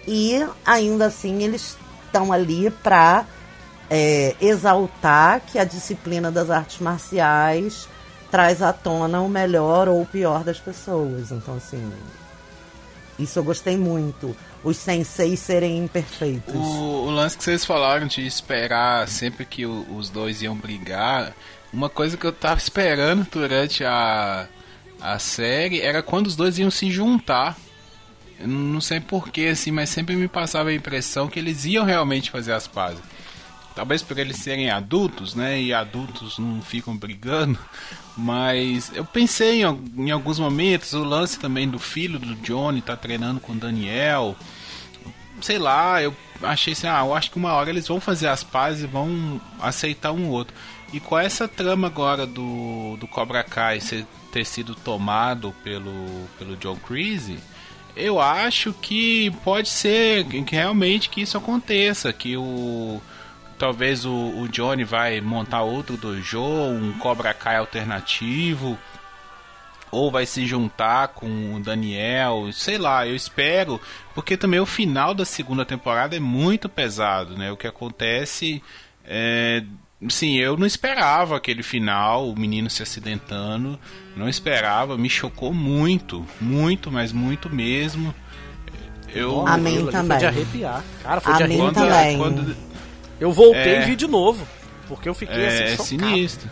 E 0.07 0.47
ainda 0.65 1.07
assim 1.07 1.43
eles 1.43 1.77
estão 2.07 2.33
ali 2.33 2.71
pra 2.71 3.27
é, 3.91 4.35
exaltar 4.41 5.41
que 5.41 5.59
a 5.59 5.65
disciplina 5.65 6.31
das 6.31 6.51
artes 6.51 6.81
marciais 6.81 7.89
traz 8.31 8.63
à 8.63 8.73
tona 8.73 9.21
o 9.21 9.29
melhor 9.29 9.89
ou 9.89 10.03
o 10.03 10.07
pior 10.07 10.43
das 10.43 10.59
pessoas. 10.59 11.31
Então, 11.31 11.57
assim, 11.57 11.93
isso 13.19 13.39
eu 13.39 13.45
gostei 13.45 13.77
muito. 13.77 14.37
Os 14.65 14.77
senseis 14.77 15.39
serem 15.41 15.79
imperfeitos. 15.79 16.55
O, 16.55 16.59
o 17.07 17.11
lance 17.11 17.37
que 17.37 17.45
vocês 17.45 17.65
falaram 17.65 18.07
de 18.07 18.27
esperar 18.27 19.07
sempre 19.09 19.45
que 19.45 19.65
o- 19.65 19.87
os 19.97 20.11
dois 20.11 20.43
iam 20.43 20.55
brigar, 20.57 21.33
uma 21.73 21.89
coisa 21.89 22.17
que 22.17 22.25
eu 22.27 22.33
tava 22.33 22.59
esperando 22.59 23.27
durante 23.31 23.85
a, 23.85 24.47
a 25.01 25.19
série 25.19 25.81
era 25.81 26.03
quando 26.03 26.27
os 26.27 26.37
dois 26.37 26.59
iam 26.59 26.71
se 26.71 26.91
juntar. 26.91 27.57
Eu 28.39 28.49
não 28.49 28.81
sei 28.81 29.01
porquê, 29.01 29.47
assim, 29.53 29.71
mas 29.71 29.89
sempre 29.89 30.15
me 30.15 30.29
passava 30.29 30.69
a 30.71 30.75
impressão 30.75 31.27
que 31.29 31.39
eles 31.39 31.65
iam 31.65 31.85
realmente 31.85 32.31
fazer 32.31 32.53
as 32.53 32.67
pazes. 32.67 33.01
Talvez 33.77 34.03
por 34.03 34.19
eles 34.19 34.39
serem 34.39 34.71
adultos, 34.71 35.35
né? 35.35 35.61
E 35.61 35.75
adultos 35.75 36.39
não 36.39 36.63
ficam 36.63 36.97
brigando. 36.97 37.59
Mas 38.17 38.91
eu 38.95 39.05
pensei 39.05 39.63
em, 39.63 39.85
em 39.99 40.11
alguns 40.11 40.39
momentos, 40.39 40.95
o 40.95 41.05
lance 41.05 41.39
também 41.39 41.69
do 41.69 41.79
filho 41.79 42.19
do 42.19 42.35
Johnny 42.37 42.81
tá 42.81 42.97
treinando 42.97 43.39
com 43.39 43.53
o 43.53 43.57
Daniel. 43.57 44.35
Sei 45.43 45.59
lá, 45.59 46.03
eu 46.03 46.17
achei 46.43 46.73
assim, 46.73 46.87
ah, 46.87 47.01
eu 47.05 47.15
acho 47.15 47.31
que 47.31 47.37
uma 47.37 47.53
hora 47.53 47.69
eles 47.69 47.87
vão 47.87 48.01
fazer 48.01 48.29
as 48.29 48.43
pazes 48.43 48.85
e 48.85 48.87
vão 48.87 49.39
aceitar 49.61 50.11
um 50.11 50.31
outro. 50.31 50.57
E 50.91 50.99
com 50.99 51.19
essa 51.19 51.47
trama 51.47 51.89
agora 51.89 52.27
do, 52.27 52.97
do 52.97 53.07
Cobra 53.07 53.45
Kai 53.45 53.79
ser, 53.83 54.07
ter 54.33 54.47
sido 54.47 54.75
tomado 54.75 55.55
pelo, 55.63 55.93
pelo 56.39 56.57
John 56.57 56.77
Creasy, 56.77 57.39
eu 57.95 58.19
acho 58.19 58.73
que 58.73 59.31
pode 59.45 59.69
ser 59.69 60.25
que 60.25 60.43
realmente 60.55 61.11
que 61.11 61.21
isso 61.21 61.37
aconteça, 61.37 62.11
que 62.15 62.39
o 62.39 63.03
talvez 63.59 64.05
o, 64.05 64.13
o 64.13 64.49
Johnny 64.49 64.85
vai 64.85 65.21
montar 65.21 65.63
outro 65.63 65.97
dojo, 65.97 66.41
um 66.41 66.93
Cobra 66.99 67.33
Kai 67.35 67.57
alternativo, 67.57 68.79
ou 69.91 70.11
vai 70.11 70.27
se 70.27 70.47
juntar 70.47 71.09
com 71.09 71.55
o 71.55 71.61
Daniel, 71.61 72.51
sei 72.53 72.79
lá, 72.79 73.07
eu 73.07 73.15
espero, 73.15 73.81
porque 74.15 74.37
também 74.37 74.61
o 74.61 74.67
final 74.67 75.15
da 75.15 75.25
segunda 75.25 75.65
temporada 75.65 76.17
é 76.17 76.21
muito 76.21 76.69
pesado, 76.69 77.37
né? 77.37 77.51
O 77.51 77.57
que 77.57 77.67
acontece 77.67 78.63
é, 79.05 79.63
sim, 80.09 80.37
eu 80.37 80.57
não 80.57 80.67
esperava 80.67 81.37
aquele 81.37 81.63
final, 81.63 82.29
o 82.29 82.39
menino 82.39 82.69
se 82.69 82.83
acidentando, 82.83 83.79
não 84.17 84.29
esperava, 84.29 84.99
me 84.99 85.09
chocou 85.09 85.55
muito, 85.55 86.27
muito, 86.41 86.91
mas 86.91 87.13
muito 87.13 87.49
mesmo. 87.49 88.15
Eu 89.15 89.47
A 89.47 89.57
mim 89.57 89.71
Aquilo 89.71 89.89
ali 89.89 89.93
também. 89.93 90.09
Foi 90.09 90.19
de 90.19 90.27
arrepiar. 90.27 90.85
Cara, 91.03 91.21
foi 91.21 91.33
A 91.33 91.37
de 91.37 91.43
arrepiar. 91.45 91.73
quando, 91.73 91.89
também. 91.89 92.19
quando 92.19 92.57
Eu 93.21 93.33
voltei 93.33 93.77
É. 93.77 93.83
e 93.83 93.85
vi 93.87 93.97
de 93.97 94.07
novo. 94.07 94.47
Porque 94.89 95.09
eu 95.09 95.15
fiquei 95.15 95.43
é, 95.43 95.49
assim, 95.49 95.63
é 95.65 95.71
chocado. 95.71 95.85
sinistro. 95.89 96.51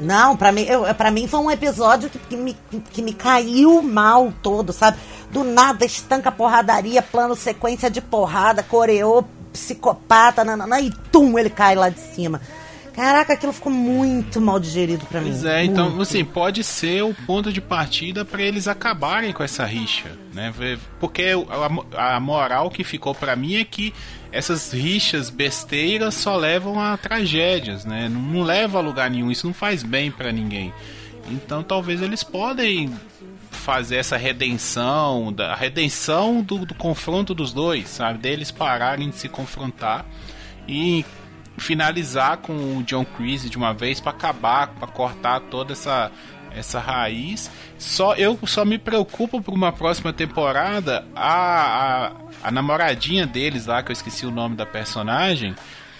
Não, 0.00 0.36
pra 0.36 0.52
mim, 0.52 0.62
eu, 0.62 0.82
pra 0.94 1.10
mim 1.10 1.26
foi 1.26 1.40
um 1.40 1.50
episódio 1.50 2.08
que, 2.08 2.18
que, 2.20 2.36
me, 2.36 2.56
que 2.92 3.02
me 3.02 3.12
caiu 3.12 3.82
mal 3.82 4.32
todo, 4.42 4.72
sabe? 4.72 4.96
Do 5.32 5.42
nada, 5.42 5.84
estanca 5.84 6.30
porradaria, 6.30 7.02
plano 7.02 7.34
sequência 7.34 7.90
de 7.90 8.00
porrada, 8.00 8.62
coreô, 8.62 9.24
psicopata, 9.52 10.44
nanana, 10.44 10.80
e 10.80 10.90
tum, 11.12 11.36
ele 11.38 11.50
cai 11.50 11.74
lá 11.74 11.88
de 11.88 11.98
cima. 11.98 12.40
Caraca, 12.94 13.32
aquilo 13.34 13.52
ficou 13.52 13.72
muito 13.72 14.40
mal 14.40 14.58
digerido 14.58 15.04
pra 15.06 15.20
mim. 15.20 15.30
Pois 15.30 15.44
é, 15.44 15.64
então, 15.64 15.88
muito. 15.90 16.02
assim, 16.02 16.24
pode 16.24 16.64
ser 16.64 17.02
o 17.04 17.14
ponto 17.26 17.52
de 17.52 17.60
partida 17.60 18.24
para 18.24 18.42
eles 18.42 18.66
acabarem 18.66 19.32
com 19.32 19.42
essa 19.42 19.64
rixa, 19.64 20.10
né? 20.34 20.52
Porque 20.98 21.26
a, 21.96 22.14
a 22.16 22.20
moral 22.20 22.70
que 22.70 22.82
ficou 22.82 23.14
para 23.14 23.36
mim 23.36 23.56
é 23.56 23.64
que 23.64 23.94
essas 24.30 24.72
rixas 24.72 25.30
besteiras 25.30 26.14
só 26.14 26.36
levam 26.36 26.80
a 26.80 26.96
tragédias, 26.96 27.84
né? 27.84 28.08
Não, 28.08 28.20
não 28.20 28.42
leva 28.42 28.78
a 28.78 28.80
lugar 28.80 29.10
nenhum, 29.10 29.30
isso 29.30 29.46
não 29.46 29.54
faz 29.54 29.82
bem 29.82 30.10
para 30.10 30.30
ninguém. 30.32 30.72
Então, 31.30 31.62
talvez 31.62 32.00
eles 32.00 32.22
podem 32.22 32.92
fazer 33.50 33.96
essa 33.96 34.16
redenção, 34.16 35.34
a 35.38 35.54
redenção 35.54 36.42
do, 36.42 36.64
do 36.64 36.74
confronto 36.74 37.34
dos 37.34 37.52
dois, 37.52 37.88
sabe? 37.88 38.18
Deles 38.18 38.50
pararem 38.50 39.10
de 39.10 39.16
se 39.16 39.28
confrontar 39.28 40.06
e 40.66 41.04
finalizar 41.58 42.38
com 42.38 42.78
o 42.78 42.82
John 42.82 43.04
Creasy 43.04 43.50
de 43.50 43.56
uma 43.56 43.74
vez 43.74 44.00
para 44.00 44.12
acabar, 44.12 44.68
para 44.68 44.86
cortar 44.86 45.40
toda 45.40 45.72
essa 45.72 46.10
essa 46.54 46.78
raiz. 46.78 47.50
Só 47.78 48.14
eu 48.14 48.38
só 48.44 48.64
me 48.64 48.78
preocupo 48.78 49.40
por 49.40 49.54
uma 49.54 49.72
próxima 49.72 50.12
temporada 50.12 51.06
a, 51.14 52.06
a, 52.06 52.12
a 52.44 52.50
namoradinha 52.50 53.26
deles 53.26 53.66
lá 53.66 53.82
que 53.82 53.90
eu 53.90 53.94
esqueci 53.94 54.26
o 54.26 54.30
nome 54.30 54.56
da 54.56 54.66
personagem 54.66 55.54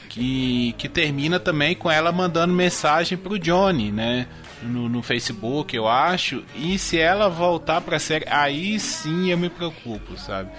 que, 0.09 0.75
que 0.79 0.89
termina 0.89 1.39
também 1.39 1.75
com 1.75 1.91
ela 1.91 2.11
mandando 2.11 2.53
mensagem 2.53 3.17
pro 3.17 3.39
Johnny, 3.39 3.93
né? 3.93 4.27
No, 4.63 4.89
no 4.89 5.03
Facebook, 5.03 5.77
eu 5.77 5.87
acho. 5.87 6.43
E 6.57 6.79
se 6.79 6.99
ela 6.99 7.29
voltar 7.29 7.81
pra 7.81 7.99
série, 7.99 8.27
aí 8.29 8.81
sim 8.81 9.31
eu 9.31 9.39
me 9.39 9.49
preocupo, 9.49 10.17
sabe? 10.17 10.51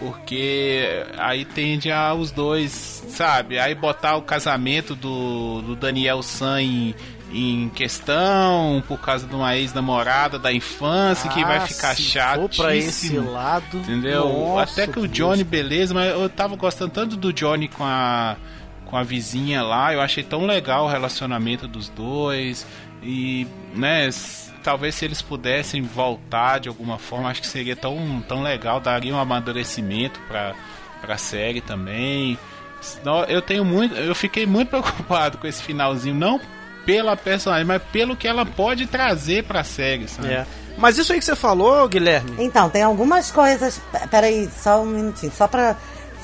Porque 0.00 1.04
aí 1.16 1.44
tende 1.44 1.92
a 1.92 2.12
os 2.12 2.32
dois, 2.32 2.72
sabe? 3.08 3.60
Aí 3.60 3.74
botar 3.74 4.16
o 4.16 4.22
casamento 4.22 4.96
do, 4.96 5.62
do 5.62 5.76
Daniel 5.76 6.20
San 6.20 6.60
em, 6.60 6.94
em 7.36 7.68
questão 7.68 8.82
por 8.86 8.98
causa 9.00 9.26
de 9.26 9.34
uma 9.34 9.56
ex-namorada 9.56 10.38
da 10.38 10.52
infância 10.52 11.28
que 11.30 11.42
vai 11.44 11.56
Ah, 11.58 11.66
ficar 11.66 11.96
chato. 11.96 12.48
pra 12.56 12.76
esse 12.76 13.18
lado, 13.18 13.78
Entendeu? 13.78 14.28
nossa, 14.28 14.82
Até 14.82 14.92
que 14.92 15.00
o 15.00 15.08
Johnny, 15.08 15.42
beleza, 15.42 15.92
mas 15.92 16.10
eu 16.12 16.28
tava 16.28 16.54
gostando 16.54 16.92
tanto 16.92 17.16
do 17.16 17.32
Johnny 17.32 17.68
com 17.68 17.84
a 17.84 18.36
com 18.86 18.96
a 18.98 19.02
vizinha 19.02 19.62
lá, 19.62 19.92
eu 19.92 20.00
achei 20.00 20.22
tão 20.22 20.46
legal 20.46 20.84
o 20.84 20.88
relacionamento 20.88 21.66
dos 21.66 21.88
dois 21.88 22.64
e, 23.02 23.44
né, 23.74 24.08
talvez 24.62 24.94
se 24.94 25.04
eles 25.04 25.20
pudessem 25.20 25.82
voltar 25.82 26.60
de 26.60 26.68
alguma 26.68 26.96
forma, 26.98 27.28
acho 27.28 27.40
que 27.40 27.46
seria 27.48 27.74
tão, 27.74 28.22
tão 28.28 28.42
legal, 28.42 28.78
daria 28.78 29.12
um 29.12 29.18
amadurecimento 29.18 30.20
pra, 30.28 30.54
pra 31.00 31.16
série 31.16 31.60
também. 31.60 32.38
Eu 33.26 33.42
tenho 33.42 33.64
muito, 33.64 33.94
eu 33.96 34.14
fiquei 34.14 34.46
muito 34.46 34.68
preocupado 34.70 35.38
com 35.38 35.46
esse 35.46 35.62
finalzinho, 35.62 36.14
não 36.14 36.38
pela 36.84 37.16
personagem, 37.16 37.66
mas 37.66 37.82
pelo 37.92 38.16
que 38.16 38.28
ela 38.28 38.44
pode 38.44 38.86
trazer 38.86 39.44
pra 39.44 39.64
série, 39.64 40.08
sabe? 40.08 40.28
É. 40.28 40.46
Mas 40.76 40.98
isso 40.98 41.12
aí 41.12 41.18
que 41.18 41.24
você 41.24 41.36
falou, 41.36 41.88
Guilherme, 41.88 42.34
Então, 42.38 42.68
tem 42.68 42.82
algumas 42.82 43.30
coisas. 43.30 43.80
Peraí, 44.10 44.50
só 44.62 44.82
um 44.82 44.86
minutinho. 44.86 45.32
Só 45.32 45.46
pra. 45.46 45.76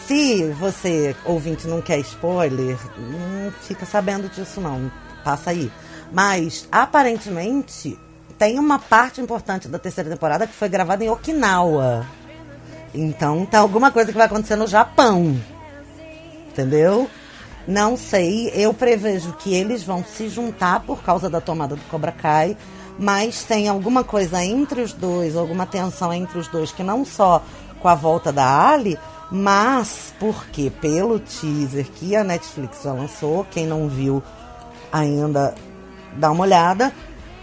Se 0.07 0.51
você, 0.59 1.15
ouvinte, 1.25 1.69
não 1.69 1.81
quer 1.81 1.99
spoiler, 2.01 2.77
não 2.99 3.53
fica 3.63 3.87
sabendo 3.87 4.29
disso, 4.29 4.61
não. 4.61 4.91
Passa 5.23 5.51
aí. 5.51 5.71
Mas, 6.13 6.69
aparentemente, 6.73 7.97
tem 8.37 8.59
uma 8.59 8.79
parte 8.79 9.21
importante 9.21 9.69
da 9.69 9.79
terceira 9.79 10.11
temporada 10.11 10.49
que 10.49 10.53
foi 10.53 10.69
gravada 10.69 11.05
em 11.05 11.11
Okinawa. 11.11 12.05
Então, 12.93 13.47
tem 13.47 13.61
alguma 13.61 13.93
coisa 13.93 14.11
que 14.11 14.19
vai 14.19 14.27
acontecer 14.27 14.57
no 14.57 14.67
Japão. 14.67 15.41
Entendeu? 16.49 17.09
Não 17.71 17.97
sei, 17.97 18.51
eu 18.53 18.75
prevejo 18.75 19.33
que 19.35 19.55
eles 19.55 19.85
vão 19.85 20.05
se 20.05 20.29
juntar 20.29 20.81
por 20.81 21.05
causa 21.05 21.31
da 21.31 21.41
tomada 21.41 21.77
do 21.77 21.83
Cobra 21.83 22.11
Kai, 22.11 22.57
mas 22.99 23.45
tem 23.45 23.69
alguma 23.69 24.03
coisa 24.03 24.45
entre 24.45 24.81
os 24.81 24.93
dois, 24.93 25.37
alguma 25.37 25.65
tensão 25.65 26.13
entre 26.13 26.37
os 26.41 26.49
dois, 26.49 26.73
que 26.73 26.83
não 26.83 27.05
só 27.05 27.41
com 27.79 27.87
a 27.87 27.95
volta 27.95 28.33
da 28.33 28.73
Ali, 28.73 28.99
mas 29.31 30.13
porque 30.19 30.69
pelo 30.81 31.21
teaser 31.21 31.87
que 31.95 32.17
a 32.17 32.25
Netflix 32.25 32.83
já 32.83 32.93
lançou, 32.93 33.47
quem 33.49 33.69
não 33.69 33.89
viu 33.89 34.21
ainda 34.91 35.55
dá 36.17 36.33
uma 36.33 36.43
olhada, 36.43 36.93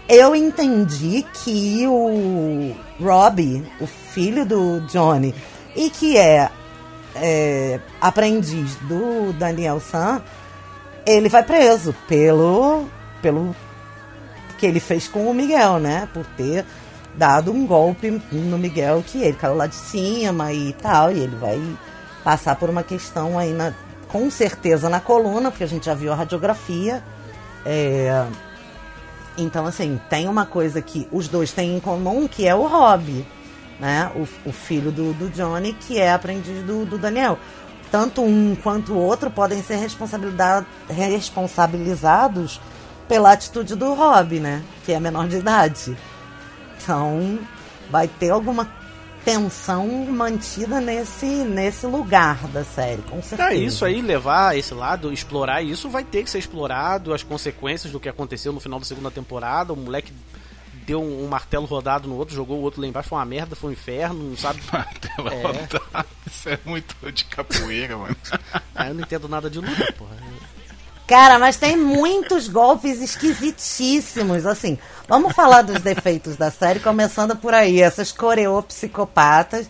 eu 0.06 0.36
entendi 0.36 1.24
que 1.42 1.86
o 1.86 2.76
Robbie, 3.02 3.66
o 3.80 3.86
filho 3.86 4.44
do 4.44 4.82
Johnny, 4.88 5.34
e 5.74 5.88
que 5.88 6.18
é 6.18 6.50
é, 7.20 7.80
aprendiz 8.00 8.76
do 8.82 9.32
Daniel 9.32 9.80
San, 9.80 10.22
ele 11.06 11.28
vai 11.28 11.42
preso 11.42 11.94
pelo 12.06 12.86
pelo 13.20 13.54
que 14.58 14.66
ele 14.66 14.80
fez 14.80 15.08
com 15.08 15.30
o 15.30 15.34
Miguel, 15.34 15.78
né? 15.78 16.08
Por 16.12 16.24
ter 16.36 16.64
dado 17.14 17.52
um 17.52 17.66
golpe 17.66 18.22
no 18.30 18.58
Miguel 18.58 19.02
que 19.06 19.22
ele 19.22 19.36
caiu 19.36 19.56
lá 19.56 19.66
de 19.66 19.74
cima 19.74 20.52
e 20.52 20.72
tal, 20.74 21.12
e 21.12 21.18
ele 21.20 21.36
vai 21.36 21.60
passar 22.22 22.56
por 22.56 22.68
uma 22.68 22.82
questão 22.82 23.38
aí 23.38 23.52
na, 23.52 23.72
com 24.08 24.30
certeza 24.30 24.88
na 24.88 25.00
coluna, 25.00 25.50
porque 25.50 25.64
a 25.64 25.68
gente 25.68 25.86
já 25.86 25.94
viu 25.94 26.12
a 26.12 26.16
radiografia. 26.16 27.02
É, 27.64 28.24
então, 29.36 29.66
assim, 29.66 30.00
tem 30.10 30.28
uma 30.28 30.46
coisa 30.46 30.82
que 30.82 31.08
os 31.12 31.28
dois 31.28 31.52
têm 31.52 31.76
em 31.76 31.80
comum, 31.80 32.26
que 32.26 32.46
é 32.46 32.54
o 32.54 32.66
hobby, 32.66 33.26
né? 33.78 34.10
O, 34.14 34.26
o 34.48 34.52
filho 34.52 34.90
do, 34.90 35.12
do 35.12 35.28
Johnny, 35.30 35.72
que 35.72 35.98
é 35.98 36.12
aprendiz 36.12 36.64
do, 36.64 36.84
do 36.84 36.98
Daniel. 36.98 37.38
Tanto 37.90 38.22
um 38.22 38.54
quanto 38.62 38.92
o 38.92 38.98
outro 38.98 39.30
podem 39.30 39.62
ser 39.62 39.76
responsabilizados 39.76 42.60
pela 43.08 43.32
atitude 43.32 43.74
do 43.74 43.94
Rob, 43.94 44.40
né? 44.40 44.62
Que 44.84 44.92
é 44.92 45.00
menor 45.00 45.26
de 45.26 45.36
idade. 45.36 45.96
Então, 46.76 47.38
vai 47.90 48.06
ter 48.06 48.30
alguma 48.30 48.68
tensão 49.24 49.86
mantida 50.06 50.80
nesse, 50.80 51.26
nesse 51.26 51.86
lugar 51.86 52.46
da 52.48 52.64
série, 52.64 53.02
com 53.02 53.22
certeza. 53.22 53.50
É 53.50 53.56
isso 53.56 53.84
aí, 53.84 54.00
levar 54.00 54.56
esse 54.56 54.72
lado, 54.72 55.12
explorar 55.12 55.62
isso, 55.62 55.90
vai 55.90 56.04
ter 56.04 56.24
que 56.24 56.30
ser 56.30 56.38
explorado, 56.38 57.12
as 57.12 57.22
consequências 57.22 57.92
do 57.92 58.00
que 58.00 58.08
aconteceu 58.08 58.52
no 58.52 58.60
final 58.60 58.78
da 58.78 58.86
segunda 58.86 59.10
temporada, 59.10 59.72
o 59.72 59.76
moleque 59.76 60.12
deu 60.88 61.02
um, 61.02 61.24
um 61.24 61.28
martelo 61.28 61.66
rodado 61.66 62.08
no 62.08 62.16
outro, 62.16 62.34
jogou 62.34 62.58
o 62.58 62.62
outro 62.62 62.80
lá 62.80 62.86
embaixo, 62.86 63.10
foi 63.10 63.18
uma 63.18 63.24
merda, 63.26 63.54
foi 63.54 63.70
um 63.70 63.72
inferno, 63.74 64.30
não 64.30 64.36
sabe? 64.36 64.60
Martelo 64.72 65.28
É. 65.28 65.42
rodado. 65.42 66.08
Isso 66.26 66.48
é 66.48 66.58
muito 66.64 67.12
de 67.12 67.24
capoeira, 67.26 67.96
mano. 67.96 68.16
Ah, 68.74 68.88
eu 68.88 68.94
não 68.94 69.02
entendo 69.02 69.28
nada 69.28 69.50
de 69.50 69.58
luta, 69.60 69.92
porra. 69.96 70.16
Cara, 71.06 71.38
mas 71.38 71.56
tem 71.56 71.76
muitos 71.76 72.48
golpes 72.48 73.00
esquisitíssimos, 73.00 74.44
assim. 74.46 74.78
Vamos 75.06 75.34
falar 75.34 75.62
dos 75.62 75.80
defeitos 75.80 76.36
da 76.36 76.50
série, 76.50 76.80
começando 76.80 77.34
por 77.36 77.54
aí, 77.54 77.80
essas 77.80 78.12
coreô 78.12 78.62
psicopatas, 78.62 79.68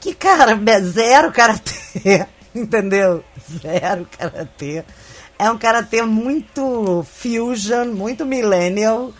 que, 0.00 0.14
cara, 0.14 0.52
é 0.66 0.80
zero 0.80 1.32
karatê, 1.32 2.26
entendeu? 2.54 3.24
Zero 3.60 4.06
karatê. 4.16 4.84
É 5.38 5.50
um 5.50 5.58
karatê 5.58 6.02
muito 6.02 7.04
fusion, 7.12 7.86
muito 7.86 8.24
millennial, 8.24 9.12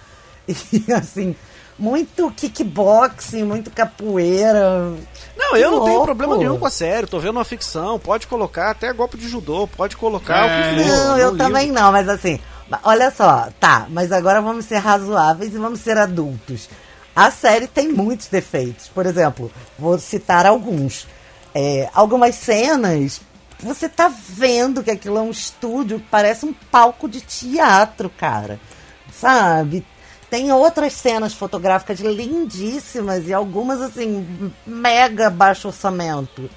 e, 0.72 0.92
assim, 0.92 1.34
muito 1.78 2.30
kickboxing, 2.30 3.44
muito 3.44 3.70
capoeira. 3.70 4.92
Não, 5.36 5.52
Que 5.52 5.58
eu 5.60 5.70
não 5.70 5.84
tenho 5.84 6.02
problema 6.02 6.36
nenhum 6.36 6.58
com 6.58 6.66
a 6.66 6.70
série, 6.70 7.06
tô 7.06 7.18
vendo 7.18 7.36
uma 7.36 7.44
ficção, 7.44 7.98
pode 7.98 8.26
colocar 8.26 8.70
até 8.70 8.92
golpe 8.92 9.18
de 9.18 9.28
judô, 9.28 9.66
pode 9.66 9.96
colocar 9.96 10.46
É. 10.46 10.46
o 10.46 10.76
que 10.78 10.82
for. 10.84 10.96
Não, 10.96 11.18
eu 11.18 11.30
ligo. 11.32 11.38
também 11.38 11.70
não, 11.70 11.92
mas 11.92 12.08
assim, 12.08 12.40
olha 12.82 13.10
só, 13.10 13.48
tá, 13.60 13.86
mas 13.90 14.10
agora 14.12 14.40
vamos 14.40 14.64
ser 14.64 14.78
razoáveis 14.78 15.54
e 15.54 15.58
vamos 15.58 15.80
ser 15.80 15.98
adultos. 15.98 16.68
A 17.14 17.30
série 17.30 17.66
tem 17.66 17.88
muitos 17.92 18.26
defeitos. 18.28 18.88
Por 18.88 19.06
exemplo, 19.06 19.50
vou 19.78 19.98
citar 19.98 20.44
alguns. 20.44 21.06
É, 21.54 21.88
algumas 21.94 22.34
cenas, 22.34 23.22
você 23.58 23.88
tá 23.88 24.12
vendo 24.28 24.82
que 24.82 24.90
aquilo 24.90 25.16
é 25.16 25.22
um 25.22 25.30
estúdio 25.30 25.98
que 25.98 26.06
parece 26.10 26.44
um 26.44 26.52
palco 26.52 27.08
de 27.08 27.22
teatro, 27.22 28.10
cara. 28.10 28.60
Sabe? 29.18 29.82
Tem 30.30 30.50
outras 30.52 30.92
cenas 30.92 31.32
fotográficas 31.34 32.00
lindíssimas 32.00 33.28
e 33.28 33.32
algumas, 33.32 33.80
assim, 33.80 34.52
mega 34.66 35.30
baixo 35.30 35.68
orçamento. 35.68 36.50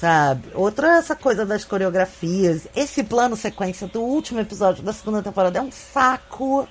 Sabe? 0.00 0.48
Outra 0.54 0.96
essa 0.96 1.14
coisa 1.14 1.44
das 1.44 1.64
coreografias. 1.64 2.66
Esse 2.74 3.02
plano 3.02 3.36
sequência 3.36 3.86
do 3.86 4.00
último 4.00 4.40
episódio 4.40 4.82
da 4.82 4.92
segunda 4.92 5.22
temporada 5.22 5.58
é 5.58 5.62
um 5.62 5.70
saco. 5.70 6.66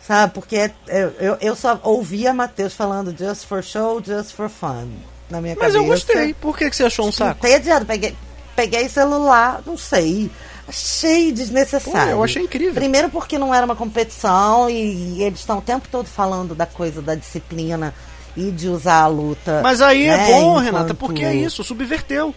Sabe? 0.00 0.32
Porque 0.34 0.56
é- 0.56 0.74
é- 0.88 1.12
eu, 1.20 1.36
eu 1.40 1.54
só 1.54 1.78
ouvia 1.82 2.34
Matheus 2.34 2.74
falando 2.74 3.16
just 3.16 3.46
for 3.46 3.62
show, 3.62 4.02
just 4.02 4.32
for 4.32 4.48
fun. 4.48 4.88
Na 5.30 5.40
minha 5.40 5.54
Mas 5.54 5.72
cabeça. 5.72 5.78
eu 5.78 5.84
gostei. 5.84 6.34
Por 6.34 6.56
que, 6.58 6.68
que 6.68 6.76
você 6.76 6.84
achou 6.84 7.06
um 7.06 7.12
saco? 7.12 7.46
Entediado. 7.46 7.86
Peguei, 7.86 8.16
peguei 8.56 8.88
celular, 8.88 9.62
não 9.64 9.78
sei. 9.78 10.30
Achei 10.66 11.30
desnecessário. 11.30 12.12
Pô, 12.12 12.18
eu 12.18 12.24
achei 12.24 12.42
incrível. 12.42 12.74
Primeiro 12.74 13.10
porque 13.10 13.38
não 13.38 13.54
era 13.54 13.64
uma 13.66 13.76
competição 13.76 14.68
e, 14.70 15.16
e 15.18 15.22
eles 15.22 15.40
estão 15.40 15.58
o 15.58 15.62
tempo 15.62 15.86
todo 15.90 16.06
falando 16.06 16.54
da 16.54 16.64
coisa 16.66 17.02
da 17.02 17.14
disciplina 17.14 17.94
e 18.36 18.50
de 18.50 18.68
usar 18.68 19.02
a 19.02 19.06
luta. 19.06 19.60
Mas 19.62 19.80
aí 19.82 20.06
né, 20.06 20.30
é 20.30 20.32
bom, 20.32 20.50
enquanto- 20.52 20.64
Renata, 20.64 20.94
porque 20.94 21.22
é 21.24 21.34
isso, 21.34 21.62
subverteu. 21.62 22.34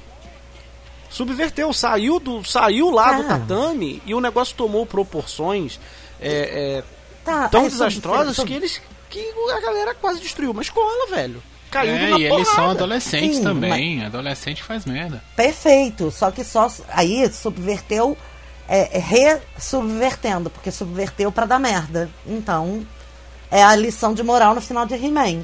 Subverteu, 1.10 1.72
saiu 1.72 2.20
do 2.20 2.44
saiu 2.44 2.90
lá 2.92 3.14
do 3.14 3.22
Ah. 3.22 3.26
tatame 3.40 4.02
e 4.06 4.14
o 4.14 4.20
negócio 4.20 4.56
tomou 4.56 4.86
proporções 4.86 5.80
é, 6.20 6.80
é, 6.80 6.84
Tá, 7.24 7.48
tão 7.48 7.62
sub- 7.62 7.72
desastrosas 7.72 8.36
sub- 8.36 8.48
que 8.48 8.54
eles 8.54 8.82
que 9.10 9.26
a 9.56 9.62
galera 9.62 9.96
quase 9.96 10.20
destruiu 10.20 10.52
uma 10.52 10.62
escola, 10.62 11.08
velho. 11.10 11.42
Caindo 11.72 11.96
É, 11.98 12.10
na 12.12 12.18
e 12.20 12.24
eles 12.26 12.48
são 12.48 12.56
porrada. 12.56 12.72
adolescentes 12.72 13.38
Sim, 13.38 13.44
também. 13.44 14.06
Adolescente 14.06 14.64
faz 14.64 14.86
merda. 14.86 15.22
Perfeito, 15.36 16.10
só 16.12 16.32
que 16.32 16.44
só 16.44 16.72
aí 16.90 17.30
subverteu, 17.32 18.18
é, 18.68 18.98
re-subvertendo, 19.00 20.50
porque 20.50 20.72
subverteu 20.72 21.32
pra 21.32 21.46
dar 21.46 21.60
merda. 21.60 22.10
Então, 22.26 22.86
é 23.52 23.62
a 23.64 23.76
lição 23.76 24.14
de 24.14 24.24
moral 24.24 24.56
no 24.56 24.62
final 24.62 24.86
de 24.86 24.94
He-Man. 24.96 25.44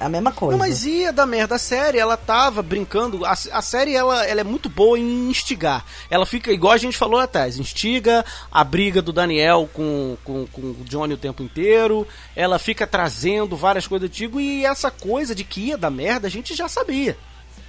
É 0.00 0.04
a 0.04 0.08
mesma 0.08 0.32
coisa. 0.32 0.52
Não, 0.56 0.58
mas 0.66 0.86
ia 0.86 1.12
dar 1.12 1.26
merda. 1.26 1.56
A 1.56 1.58
série, 1.58 1.98
ela 1.98 2.16
tava 2.16 2.62
brincando. 2.62 3.24
A, 3.26 3.32
a 3.32 3.60
série, 3.60 3.94
ela, 3.94 4.24
ela 4.26 4.40
é 4.40 4.44
muito 4.44 4.68
boa 4.70 4.98
em 4.98 5.28
instigar. 5.28 5.84
Ela 6.08 6.24
fica, 6.24 6.50
igual 6.50 6.72
a 6.72 6.78
gente 6.78 6.96
falou 6.96 7.20
atrás, 7.20 7.58
instiga 7.58 8.24
a 8.50 8.64
briga 8.64 9.02
do 9.02 9.12
Daniel 9.12 9.68
com, 9.74 10.16
com, 10.24 10.46
com 10.46 10.60
o 10.62 10.76
Johnny 10.84 11.12
o 11.12 11.18
tempo 11.18 11.42
inteiro. 11.42 12.08
Ela 12.34 12.58
fica 12.58 12.86
trazendo 12.86 13.56
várias 13.58 13.86
coisas 13.86 14.08
do 14.08 14.10
antigo. 14.10 14.40
E 14.40 14.64
essa 14.64 14.90
coisa 14.90 15.34
de 15.34 15.44
que 15.44 15.66
ia 15.66 15.76
dar 15.76 15.90
merda, 15.90 16.26
a 16.28 16.30
gente 16.30 16.54
já 16.54 16.66
sabia. 16.66 17.18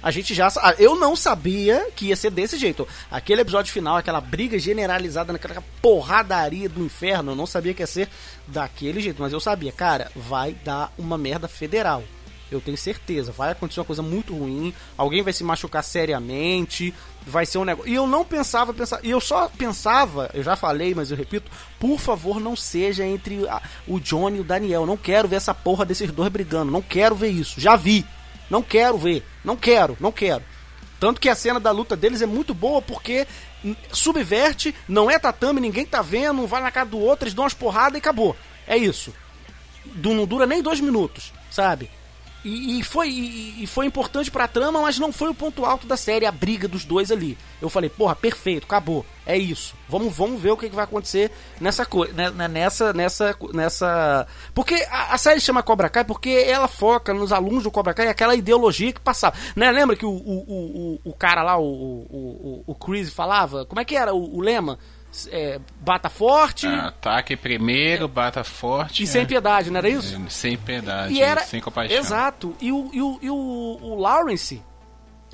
A 0.02 0.10
gente 0.10 0.32
já. 0.34 0.48
sa- 0.50 0.74
Eu 0.78 0.96
não 0.96 1.14
sabia 1.14 1.86
que 1.94 2.06
ia 2.06 2.16
ser 2.16 2.30
desse 2.30 2.56
jeito. 2.56 2.88
Aquele 3.10 3.42
episódio 3.42 3.70
final, 3.72 3.96
aquela 3.98 4.20
briga 4.22 4.58
generalizada, 4.58 5.32
naquela 5.34 5.62
porradaria 5.82 6.68
do 6.68 6.82
inferno, 6.82 7.32
eu 7.32 7.36
não 7.36 7.46
sabia 7.46 7.74
que 7.74 7.82
ia 7.82 7.86
ser 7.86 8.08
daquele 8.48 9.00
jeito. 9.02 9.20
Mas 9.22 9.32
eu 9.34 9.38
sabia, 9.38 9.70
cara, 9.70 10.10
vai 10.16 10.52
dar 10.64 10.90
uma 10.98 11.16
merda 11.18 11.46
federal. 11.46 12.02
Eu 12.54 12.60
tenho 12.60 12.76
certeza. 12.76 13.32
Vai 13.32 13.52
acontecer 13.52 13.80
uma 13.80 13.86
coisa 13.86 14.02
muito 14.02 14.34
ruim. 14.36 14.72
Alguém 14.96 15.22
vai 15.22 15.32
se 15.32 15.42
machucar 15.44 15.82
seriamente. 15.82 16.94
Vai 17.26 17.46
ser 17.46 17.58
um 17.58 17.64
negócio. 17.64 17.90
E 17.90 17.94
eu 17.94 18.06
não 18.06 18.24
pensava, 18.24 18.72
pensava. 18.74 19.00
E 19.04 19.10
eu 19.10 19.20
só 19.20 19.48
pensava, 19.48 20.30
eu 20.34 20.42
já 20.42 20.56
falei, 20.56 20.94
mas 20.94 21.10
eu 21.10 21.16
repito, 21.16 21.50
por 21.78 21.98
favor, 21.98 22.40
não 22.40 22.54
seja 22.56 23.04
entre 23.04 23.48
a- 23.48 23.62
o 23.86 23.98
Johnny 24.00 24.38
e 24.38 24.40
o 24.40 24.44
Daniel. 24.44 24.86
Não 24.86 24.96
quero 24.96 25.28
ver 25.28 25.36
essa 25.36 25.54
porra 25.54 25.84
desses 25.84 26.10
dois 26.10 26.30
brigando. 26.30 26.70
Não 26.72 26.82
quero 26.82 27.14
ver 27.14 27.28
isso. 27.30 27.60
Já 27.60 27.76
vi. 27.76 28.04
Não 28.50 28.62
quero 28.62 28.98
ver. 28.98 29.24
Não 29.44 29.56
quero, 29.56 29.96
não 30.00 30.12
quero. 30.12 30.42
Tanto 31.00 31.20
que 31.20 31.28
a 31.28 31.34
cena 31.34 31.58
da 31.58 31.70
luta 31.72 31.96
deles 31.96 32.22
é 32.22 32.26
muito 32.26 32.54
boa 32.54 32.80
porque 32.82 33.26
subverte, 33.92 34.74
não 34.88 35.10
é 35.10 35.18
tatame, 35.18 35.60
ninguém 35.60 35.84
tá 35.86 36.02
vendo, 36.02 36.42
um 36.42 36.46
vai 36.46 36.60
na 36.62 36.70
cara 36.70 36.86
do 36.86 36.98
outro, 36.98 37.24
eles 37.24 37.34
dão 37.34 37.44
umas 37.44 37.54
porradas 37.54 37.94
e 37.94 37.98
acabou. 37.98 38.36
É 38.66 38.76
isso. 38.76 39.12
Não 39.96 40.26
dura 40.26 40.46
nem 40.46 40.62
dois 40.62 40.80
minutos, 40.80 41.32
sabe? 41.50 41.90
E, 42.44 42.80
e 42.80 42.82
foi, 42.82 43.08
e, 43.08 43.62
e 43.62 43.66
foi 43.66 43.86
importante 43.86 44.30
pra 44.30 44.48
trama, 44.48 44.80
mas 44.80 44.98
não 44.98 45.12
foi 45.12 45.28
o 45.28 45.34
ponto 45.34 45.64
alto 45.64 45.86
da 45.86 45.96
série, 45.96 46.26
a 46.26 46.32
briga 46.32 46.66
dos 46.66 46.84
dois 46.84 47.12
ali. 47.12 47.38
Eu 47.60 47.70
falei, 47.70 47.88
porra, 47.88 48.16
perfeito, 48.16 48.64
acabou. 48.64 49.06
É 49.24 49.38
isso. 49.38 49.74
Vamos, 49.88 50.16
vamos 50.16 50.40
ver 50.40 50.50
o 50.50 50.56
que, 50.56 50.68
que 50.68 50.74
vai 50.74 50.84
acontecer 50.84 51.30
nessa 51.60 51.86
coisa. 51.86 52.12
Nessa. 52.48 52.92
Nessa. 52.92 53.36
Nessa. 53.52 54.26
Porque 54.52 54.74
a, 54.90 55.14
a 55.14 55.18
série 55.18 55.40
chama 55.40 55.62
Cobra 55.62 55.88
Kai 55.88 56.04
porque 56.04 56.30
ela 56.48 56.66
foca 56.66 57.14
nos 57.14 57.32
alunos 57.32 57.62
do 57.62 57.70
Cobra 57.70 57.94
Kai 57.94 58.08
aquela 58.08 58.34
ideologia 58.34 58.92
que 58.92 59.00
passava. 59.00 59.36
Né? 59.54 59.70
Lembra 59.70 59.94
que 59.94 60.04
o, 60.04 60.10
o, 60.10 60.44
o, 60.48 61.00
o, 61.04 61.10
o 61.10 61.12
cara 61.12 61.42
lá, 61.44 61.56
o, 61.56 61.62
o, 61.62 62.64
o, 62.66 62.72
o 62.72 62.74
Chris, 62.74 63.12
falava? 63.12 63.64
Como 63.64 63.80
é 63.80 63.84
que 63.84 63.94
era 63.96 64.12
o, 64.12 64.38
o 64.38 64.40
lema? 64.40 64.78
É, 65.30 65.60
bata 65.80 66.08
forte 66.08 66.66
Ataque 66.66 67.36
primeiro, 67.36 68.08
bata 68.08 68.42
forte. 68.42 69.02
e 69.02 69.06
sem 69.06 69.26
piedade, 69.26 69.70
não 69.70 69.78
era 69.78 69.88
isso? 69.88 70.18
Sem 70.30 70.56
piedade, 70.56 71.12
E 71.12 71.20
era. 71.22 71.42
sem 71.42 71.60
compaixão. 71.60 71.98
Exato. 71.98 72.56
E 72.60 72.72
o, 72.72 72.88
e 72.92 73.02
o, 73.02 73.18
e 73.20 73.30
o, 73.30 73.34
o 73.82 74.00
Lawrence, 74.00 74.62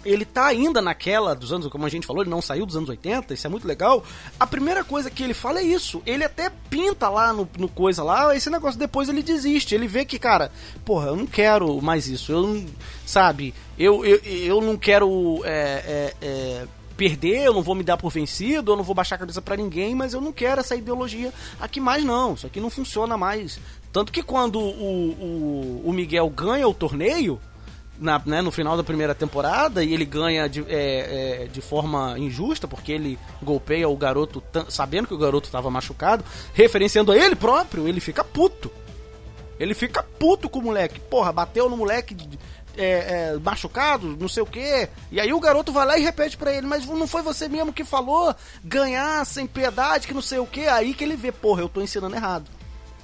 ele 0.05 0.25
tá 0.25 0.47
ainda 0.47 0.81
naquela 0.83 1.35
dos 1.35 1.53
anos, 1.53 1.69
como 1.69 1.87
a 1.87 1.89
gente 1.89 2.07
falou, 2.07 2.23
ele 2.23 2.31
não 2.31 2.43
saiu 2.43 2.67
dos 2.67 2.77
anos 2.77 2.89
80, 2.89 3.35
isso 3.35 3.47
é 3.47 3.51
muito 3.51 3.69
legal. 3.69 4.05
A 4.39 4.47
primeira 4.47 4.83
coisa 4.83 5.11
que 5.11 5.23
ele 5.23 5.35
fala 5.35 5.61
é 5.61 5.65
isso. 5.65 6.03
Ele 6.05 6.25
até 6.25 6.51
pinta 6.69 7.09
lá 7.09 7.33
no, 7.33 7.49
no 7.57 7.69
coisa 7.69 8.03
lá, 8.03 8.35
esse 8.35 8.51
negócio, 8.51 8.79
depois 8.81 9.09
ele 9.09 9.23
desiste. 9.23 9.75
Ele 9.77 9.87
vê 9.87 10.05
que, 10.05 10.19
cara, 10.19 10.51
porra, 10.85 11.09
eu 11.09 11.17
não 11.17 11.27
quero 11.27 11.81
mais 11.81 12.09
isso. 12.09 12.33
Eu 12.33 12.43
não. 12.43 12.67
Sabe? 13.07 13.55
Eu, 13.79 14.05
eu, 14.05 14.17
eu 14.25 14.61
não 14.61 14.77
quero. 14.77 15.41
é, 15.45 15.51
é, 15.51 16.15
é, 16.21 16.67
perder, 16.99 17.45
eu 17.45 17.55
não 17.55 17.63
vou 17.63 17.77
me 17.77 17.85
dar 17.85 17.97
por 17.97 18.11
vencido, 18.11 18.73
eu 18.73 18.77
não 18.77 18.83
vou 18.83 18.95
baixar 18.95 19.15
a 19.15 19.19
cabeça 19.19 19.41
pra 19.41 19.57
ninguém, 19.57 19.95
mas 19.95 20.13
eu 20.13 20.21
não 20.21 20.33
quero 20.33 20.61
essa 20.61 20.75
ideologia 20.75 21.33
aqui 21.61 21.79
mais 21.79 22.05
não. 22.05 22.35
Isso 22.35 22.47
aqui 22.49 22.61
não 22.61 22.69
funciona 22.69 23.17
mais. 23.17 23.61
Tanto 23.93 24.11
que 24.11 24.21
quando 24.21 24.59
o, 24.59 24.65
o, 24.65 25.83
o 25.87 25.93
Miguel 25.93 26.29
ganha 26.29 26.67
o 26.67 26.75
torneio, 26.75 27.41
na, 28.01 28.21
né, 28.27 28.43
no 28.43 28.51
final 28.51 28.77
da 28.77 28.83
primeira 28.83 29.15
temporada, 29.15 29.85
e 29.85 29.95
ele 29.95 30.05
ganha 30.05 30.49
de, 30.49 30.65
é, 30.69 31.45
é, 31.45 31.47
de 31.47 31.61
forma 31.61 32.19
injusta, 32.19 32.67
porque 32.67 32.91
ele 32.91 33.17
golpeia 33.41 33.89
o 33.89 33.97
garoto 33.97 34.43
sabendo 34.69 35.07
que 35.07 35.15
o 35.15 35.19
garoto 35.19 35.47
estava 35.47 35.71
machucado, 35.71 36.25
referenciando 36.53 37.13
a 37.13 37.17
ele 37.17 37.37
próprio, 37.37 37.87
ele 37.87 38.01
fica 38.01 38.25
puto. 38.25 38.71
Ele 39.59 39.75
fica 39.75 40.03
puto 40.03 40.49
com 40.49 40.59
o 40.59 40.63
moleque. 40.63 41.01
Porra, 41.01 41.33
bateu 41.33 41.69
no 41.69 41.77
moleque 41.77 42.15
é, 42.79 43.33
é, 43.35 43.39
machucado, 43.43 44.17
não 44.19 44.29
sei 44.29 44.43
o 44.43 44.47
quê. 44.47 44.89
E 45.11 45.21
aí 45.21 45.33
o 45.33 45.41
garoto 45.41 45.73
vai 45.73 45.85
lá 45.85 45.99
e 45.99 46.03
repete 46.03 46.37
pra 46.37 46.53
ele, 46.53 46.67
mas 46.67 46.87
não 46.87 47.07
foi 47.07 47.21
você 47.23 47.49
mesmo 47.49 47.73
que 47.73 47.85
falou 47.85 48.35
ganhar 48.65 49.27
sem 49.27 49.47
piedade, 49.47 50.07
que 50.07 50.15
não 50.15 50.23
sei 50.23 50.39
o 50.39 50.47
quê. 50.47 50.63
Aí 50.63 50.95
que 50.95 51.03
ele 51.03 51.17
vê, 51.17 51.33
porra, 51.33 51.61
eu 51.63 51.69
tô 51.69 51.81
ensinando 51.83 52.15
errado. 52.15 52.49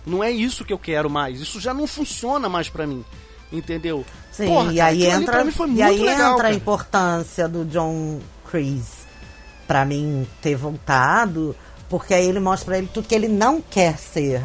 Não 0.06 0.22
é 0.22 0.30
isso 0.30 0.64
que 0.64 0.72
eu 0.72 0.78
quero 0.78 1.10
mais. 1.10 1.40
Isso 1.40 1.58
já 1.60 1.74
não 1.74 1.86
funciona 1.86 2.48
mais 2.48 2.68
pra 2.68 2.86
mim. 2.86 3.04
Entendeu? 3.52 4.04
Sim, 4.30 4.46
Porra, 4.46 4.72
e 4.72 4.76
cara, 4.76 4.90
aí 4.90 5.06
entra, 5.06 5.32
pra 5.32 5.44
mim 5.44 5.50
foi 5.50 5.70
e 5.70 5.82
aí 5.82 5.98
legal, 5.98 6.34
entra 6.34 6.48
a 6.48 6.52
importância 6.52 7.48
do 7.48 7.64
John 7.64 8.20
Chris 8.50 9.04
pra 9.66 9.84
mim 9.84 10.26
ter 10.42 10.56
voltado, 10.56 11.54
porque 11.88 12.14
aí 12.14 12.26
ele 12.26 12.40
mostra 12.40 12.66
pra 12.66 12.78
ele 12.78 12.88
tudo 12.92 13.06
que 13.06 13.14
ele 13.14 13.28
não 13.28 13.60
quer 13.60 13.96
ser. 13.96 14.42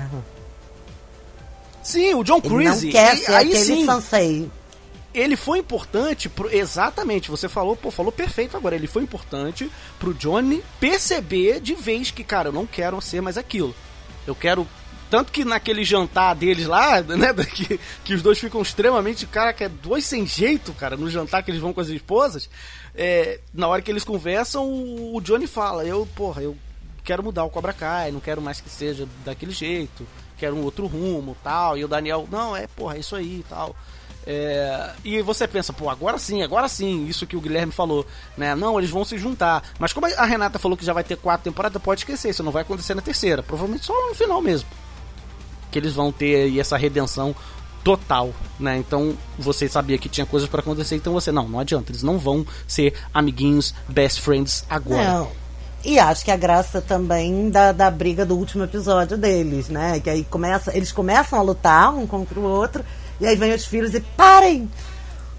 Sim, 1.83 2.13
o 2.13 2.23
John 2.23 2.39
Ele 2.43 2.55
Creasy. 2.55 2.85
não 2.85 2.91
quer 2.91 3.17
ser 3.17 3.33
aí 3.33 3.47
aquele 3.47 3.65
sim, 3.65 3.85
sensei. 3.85 4.51
Ele 5.19 5.35
foi 5.35 5.59
importante 5.59 6.29
pro, 6.29 6.53
exatamente, 6.53 7.29
você 7.29 7.49
falou, 7.49 7.75
pô, 7.75 7.91
falou 7.91 8.11
perfeito 8.11 8.55
agora, 8.55 8.75
ele 8.75 8.87
foi 8.87 9.03
importante 9.03 9.69
pro 9.97 10.13
Johnny 10.13 10.63
perceber 10.79 11.59
de 11.59 11.73
vez 11.73 12.11
que, 12.11 12.23
cara, 12.23 12.49
eu 12.49 12.53
não 12.53 12.65
quero 12.65 12.99
ser 13.01 13.21
mais 13.21 13.37
aquilo. 13.37 13.75
Eu 14.25 14.35
quero 14.35 14.67
tanto 15.09 15.31
que 15.31 15.43
naquele 15.43 15.83
jantar 15.83 16.35
deles 16.35 16.67
lá, 16.67 17.01
né, 17.01 17.33
que, 17.33 17.79
que 18.03 18.13
os 18.13 18.21
dois 18.21 18.37
ficam 18.37 18.61
extremamente, 18.61 19.25
cara, 19.25 19.51
que 19.51 19.63
é 19.63 19.69
dois 19.69 20.05
sem 20.05 20.25
jeito, 20.25 20.71
cara, 20.73 20.95
no 20.95 21.09
jantar 21.09 21.43
que 21.43 21.49
eles 21.49 21.61
vão 21.61 21.73
com 21.73 21.81
as 21.81 21.89
esposas, 21.89 22.49
é, 22.93 23.39
na 23.53 23.67
hora 23.67 23.81
que 23.81 23.89
eles 23.89 24.03
conversam, 24.03 24.65
o, 24.65 25.15
o 25.15 25.21
Johnny 25.21 25.47
fala, 25.47 25.83
eu, 25.83 26.07
porra, 26.15 26.43
eu 26.43 26.55
quero 27.03 27.23
mudar 27.23 27.43
o 27.43 27.49
Cobra 27.49 27.73
Kai, 27.73 28.11
não 28.11 28.19
quero 28.19 28.41
mais 28.41 28.61
que 28.61 28.69
seja 28.69 29.07
daquele 29.25 29.51
jeito, 29.51 30.05
quero 30.37 30.55
um 30.55 30.63
outro 30.63 30.85
rumo, 30.85 31.35
tal, 31.43 31.77
e 31.77 31.83
o 31.83 31.87
Daniel, 31.87 32.27
não, 32.31 32.55
é, 32.55 32.67
porra, 32.67 32.95
é 32.95 32.99
isso 32.99 33.15
aí, 33.15 33.43
tal. 33.49 33.75
É, 34.25 34.91
e 35.03 35.21
você 35.21 35.47
pensa, 35.47 35.73
pô, 35.73 35.89
agora 35.89 36.17
sim, 36.17 36.43
agora 36.43 36.67
sim, 36.67 37.05
isso 37.07 37.25
que 37.25 37.35
o 37.35 37.41
Guilherme 37.41 37.71
falou, 37.71 38.05
né? 38.37 38.53
Não, 38.55 38.77
eles 38.77 38.89
vão 38.89 39.03
se 39.03 39.17
juntar. 39.17 39.63
Mas 39.79 39.93
como 39.93 40.05
a 40.05 40.25
Renata 40.25 40.59
falou 40.59 40.77
que 40.77 40.85
já 40.85 40.93
vai 40.93 41.03
ter 41.03 41.17
quatro 41.17 41.45
temporadas, 41.45 41.81
pode 41.81 42.01
esquecer, 42.01 42.29
isso 42.29 42.43
não 42.43 42.51
vai 42.51 42.61
acontecer 42.61 42.93
na 42.93 43.01
terceira. 43.01 43.41
Provavelmente 43.41 43.85
só 43.85 43.93
no 44.07 44.13
final 44.13 44.41
mesmo. 44.41 44.67
Que 45.71 45.79
eles 45.79 45.93
vão 45.93 46.11
ter 46.11 46.35
aí 46.35 46.59
essa 46.59 46.77
redenção 46.77 47.35
total, 47.83 48.33
né? 48.59 48.77
Então 48.77 49.17
você 49.37 49.67
sabia 49.67 49.97
que 49.97 50.09
tinha 50.09 50.25
coisas 50.25 50.49
pra 50.49 50.59
acontecer, 50.59 50.95
então 50.95 51.13
você, 51.13 51.31
não, 51.31 51.47
não 51.47 51.59
adianta, 51.59 51.91
eles 51.91 52.03
não 52.03 52.17
vão 52.17 52.45
ser 52.67 52.93
amiguinhos, 53.13 53.73
best 53.87 54.21
friends 54.21 54.65
agora. 54.69 55.03
Não. 55.03 55.31
E 55.83 55.97
acho 55.97 56.25
que 56.25 56.31
a 56.31 56.35
graça 56.35 56.81
também 56.81 57.49
da, 57.49 57.71
da 57.71 57.89
briga 57.89 58.25
do 58.25 58.35
último 58.35 58.65
episódio 58.65 59.17
deles, 59.17 59.69
né? 59.69 59.99
Que 59.99 60.09
aí 60.09 60.23
começa, 60.25 60.75
eles 60.75 60.91
começam 60.91 61.39
a 61.39 61.41
lutar 61.41 61.93
um 61.95 62.05
contra 62.05 62.37
o 62.37 62.43
outro, 62.43 62.83
e 63.19 63.27
aí 63.27 63.35
vem 63.35 63.53
os 63.53 63.65
filhos 63.65 63.93
e 63.93 63.99
parem! 63.99 64.69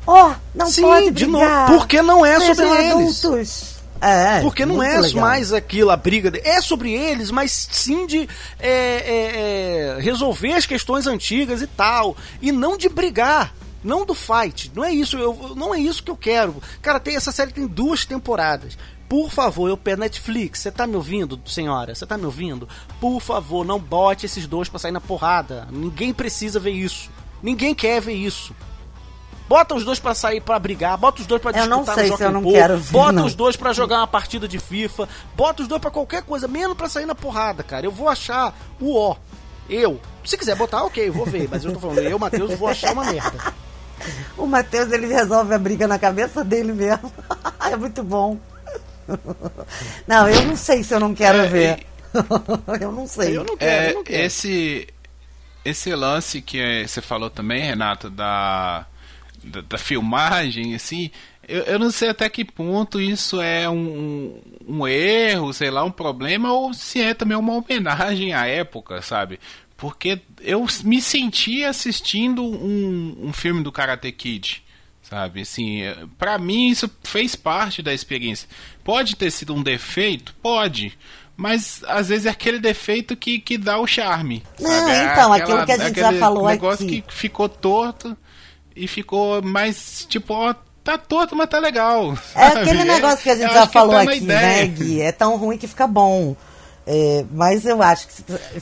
Ó, 0.06 0.34
não 0.54 0.66
Sim, 0.66 0.82
pode 0.82 1.10
de 1.10 1.26
brigar! 1.26 1.68
novo, 1.68 1.78
porque 1.78 2.02
não 2.02 2.24
é 2.24 2.38
Sejam 2.40 2.54
sobre 2.54 2.70
eles. 2.84 2.92
adultos. 3.24 3.70
É, 4.02 4.40
Porque 4.40 4.64
não 4.64 4.82
é 4.82 4.98
legal. 4.98 5.20
mais 5.20 5.52
aquilo, 5.52 5.90
a 5.90 5.96
briga. 5.96 6.30
de- 6.30 6.40
É 6.42 6.62
sobre 6.62 6.90
eles, 6.94 7.30
mas 7.30 7.68
sim 7.70 8.06
de 8.06 8.26
é, 8.58 8.68
é, 8.68 9.96
é, 9.98 10.00
resolver 10.00 10.54
as 10.54 10.64
questões 10.64 11.06
antigas 11.06 11.60
e 11.60 11.66
tal. 11.66 12.16
E 12.40 12.50
não 12.50 12.78
de 12.78 12.88
brigar. 12.88 13.52
Não 13.84 14.06
do 14.06 14.14
fight. 14.14 14.72
Não 14.74 14.82
é 14.82 14.90
isso. 14.90 15.18
Eu, 15.18 15.52
não 15.54 15.74
é 15.74 15.78
isso 15.80 16.02
que 16.02 16.10
eu 16.10 16.16
quero. 16.16 16.56
Cara, 16.80 16.98
tem, 16.98 17.14
essa 17.14 17.30
série 17.30 17.52
tem 17.52 17.66
duas 17.66 18.06
temporadas. 18.06 18.78
Por 19.06 19.30
favor, 19.30 19.68
eu 19.68 19.76
pego 19.76 20.00
Netflix. 20.00 20.60
Você 20.60 20.70
tá 20.70 20.86
me 20.86 20.96
ouvindo, 20.96 21.38
senhora? 21.44 21.94
Você 21.94 22.06
tá 22.06 22.16
me 22.16 22.24
ouvindo? 22.24 22.66
Por 22.98 23.20
favor, 23.20 23.66
não 23.66 23.78
bote 23.78 24.24
esses 24.24 24.46
dois 24.46 24.66
pra 24.70 24.78
sair 24.78 24.92
na 24.92 25.00
porrada. 25.00 25.68
Ninguém 25.70 26.14
precisa 26.14 26.58
ver 26.58 26.70
isso. 26.70 27.10
Ninguém 27.42 27.74
quer 27.74 28.00
ver 28.00 28.14
isso. 28.14 28.54
Bota 29.48 29.74
os 29.74 29.84
dois 29.84 29.98
pra 29.98 30.14
sair 30.14 30.40
pra 30.40 30.58
brigar, 30.60 30.96
bota 30.96 31.20
os 31.20 31.26
dois 31.26 31.42
pra 31.42 31.50
Eu 31.50 31.66
não 31.66 31.78
disputar 31.78 31.94
sei 31.96 32.10
no 32.10 32.16
se 32.16 32.22
eu 32.22 32.30
não 32.30 32.42
quero 32.52 32.78
ver, 32.78 32.92
bota 32.92 33.12
não. 33.12 33.26
os 33.26 33.34
dois 33.34 33.56
pra 33.56 33.72
jogar 33.72 33.98
uma 33.98 34.06
partida 34.06 34.46
de 34.46 34.60
FIFA, 34.60 35.08
bota 35.34 35.62
os 35.62 35.68
dois 35.68 35.80
pra 35.80 35.90
qualquer 35.90 36.22
coisa, 36.22 36.46
menos 36.46 36.76
pra 36.76 36.88
sair 36.88 37.04
na 37.04 37.16
porrada, 37.16 37.64
cara. 37.64 37.84
Eu 37.84 37.90
vou 37.90 38.08
achar 38.08 38.54
o 38.80 38.96
ó. 38.96 39.16
Eu. 39.68 40.00
Se 40.24 40.36
quiser 40.38 40.54
botar, 40.54 40.84
ok, 40.84 41.08
eu 41.08 41.12
vou 41.12 41.26
ver, 41.26 41.48
mas 41.50 41.64
eu 41.64 41.72
tô 41.72 41.80
falando, 41.80 41.98
eu, 41.98 42.18
Matheus, 42.18 42.54
vou 42.56 42.68
achar 42.68 42.92
uma 42.92 43.04
merda. 43.04 43.52
O 44.38 44.46
Matheus, 44.46 44.92
ele 44.92 45.06
resolve 45.08 45.52
a 45.52 45.58
briga 45.58 45.88
na 45.88 45.98
cabeça 45.98 46.44
dele 46.44 46.72
mesmo. 46.72 47.12
é 47.70 47.76
muito 47.76 48.02
bom. 48.04 48.38
Não, 50.06 50.28
eu 50.28 50.42
não 50.46 50.56
sei 50.56 50.84
se 50.84 50.94
eu 50.94 51.00
não 51.00 51.14
quero 51.14 51.38
É, 51.38 51.46
ver. 51.48 51.86
eu 52.80 52.92
não 52.92 53.06
sei. 53.06 53.36
Eu 53.36 53.44
não 53.44 53.56
quero, 53.56 53.70
É, 53.70 53.90
eu 53.90 53.94
não 53.96 54.04
quero. 54.04 54.22
esse 54.26 54.86
esse 55.64 55.94
lance 55.94 56.40
que 56.40 56.58
é, 56.58 56.86
você 56.86 57.00
falou 57.00 57.30
também, 57.30 57.62
Renato, 57.62 58.08
da, 58.10 58.86
da, 59.42 59.60
da 59.62 59.78
filmagem, 59.78 60.74
assim, 60.74 61.10
eu, 61.46 61.62
eu 61.64 61.78
não 61.78 61.90
sei 61.90 62.10
até 62.10 62.28
que 62.28 62.44
ponto 62.44 63.00
isso 63.00 63.40
é 63.40 63.68
um, 63.68 64.40
um, 64.66 64.86
erro, 64.86 65.52
sei 65.52 65.70
lá, 65.70 65.82
um 65.82 65.90
problema, 65.90 66.52
ou 66.52 66.72
se 66.72 67.00
é 67.00 67.12
também 67.12 67.36
uma 67.36 67.54
homenagem 67.54 68.32
à 68.32 68.46
época, 68.46 69.02
sabe? 69.02 69.40
Porque 69.76 70.20
eu 70.40 70.64
me 70.84 71.00
senti 71.00 71.64
assistindo 71.64 72.44
um, 72.44 73.16
um 73.28 73.32
filme 73.32 73.62
do 73.62 73.72
Karate 73.72 74.12
Kid. 74.12 74.62
Sabe, 75.02 75.40
assim, 75.40 75.80
eh, 75.82 76.06
pra 76.16 76.38
mim 76.38 76.68
isso 76.68 76.88
fez 77.02 77.34
parte 77.34 77.82
da 77.82 77.92
experiência. 77.92 78.48
Pode 78.84 79.16
ter 79.16 79.32
sido 79.32 79.52
um 79.52 79.60
defeito? 79.60 80.32
Pode. 80.40 80.96
Mas 81.36 81.82
às 81.86 82.08
vezes 82.08 82.26
é 82.26 82.30
aquele 82.30 82.58
defeito 82.58 83.16
que, 83.16 83.38
que 83.38 83.56
dá 83.56 83.78
o 83.78 83.86
charme. 83.86 84.42
Não? 84.58 84.88
É 84.88 85.12
então, 85.12 85.32
aquilo 85.32 85.64
que 85.64 85.72
a 85.72 85.78
gente 85.78 85.98
já 85.98 86.06
aquele 86.08 86.20
falou 86.20 86.46
negócio 86.46 86.84
aqui. 86.86 87.00
que 87.02 87.14
ficou 87.14 87.48
torto 87.48 88.16
e 88.76 88.86
ficou 88.86 89.40
mais, 89.42 90.04
tipo, 90.08 90.34
ó, 90.34 90.54
tá 90.84 90.98
torto, 90.98 91.34
mas 91.34 91.48
tá 91.48 91.58
legal. 91.58 92.12
É 92.34 92.50
sabe? 92.50 92.60
aquele 92.60 92.84
negócio 92.84 93.18
que 93.22 93.30
a 93.30 93.34
gente 93.36 93.44
eu 93.48 93.54
já 93.54 93.60
acho 93.60 93.68
que 93.68 93.72
falou 93.72 93.94
tá 93.94 94.02
aqui, 94.02 94.20
né, 94.20 94.66
Gui? 94.66 95.00
É 95.00 95.12
tão 95.12 95.36
ruim 95.36 95.56
que 95.56 95.66
fica 95.66 95.86
bom. 95.86 96.36
É, 96.86 97.24
mas 97.30 97.64
eu 97.66 97.80
acho 97.82 98.08
que 98.08 98.14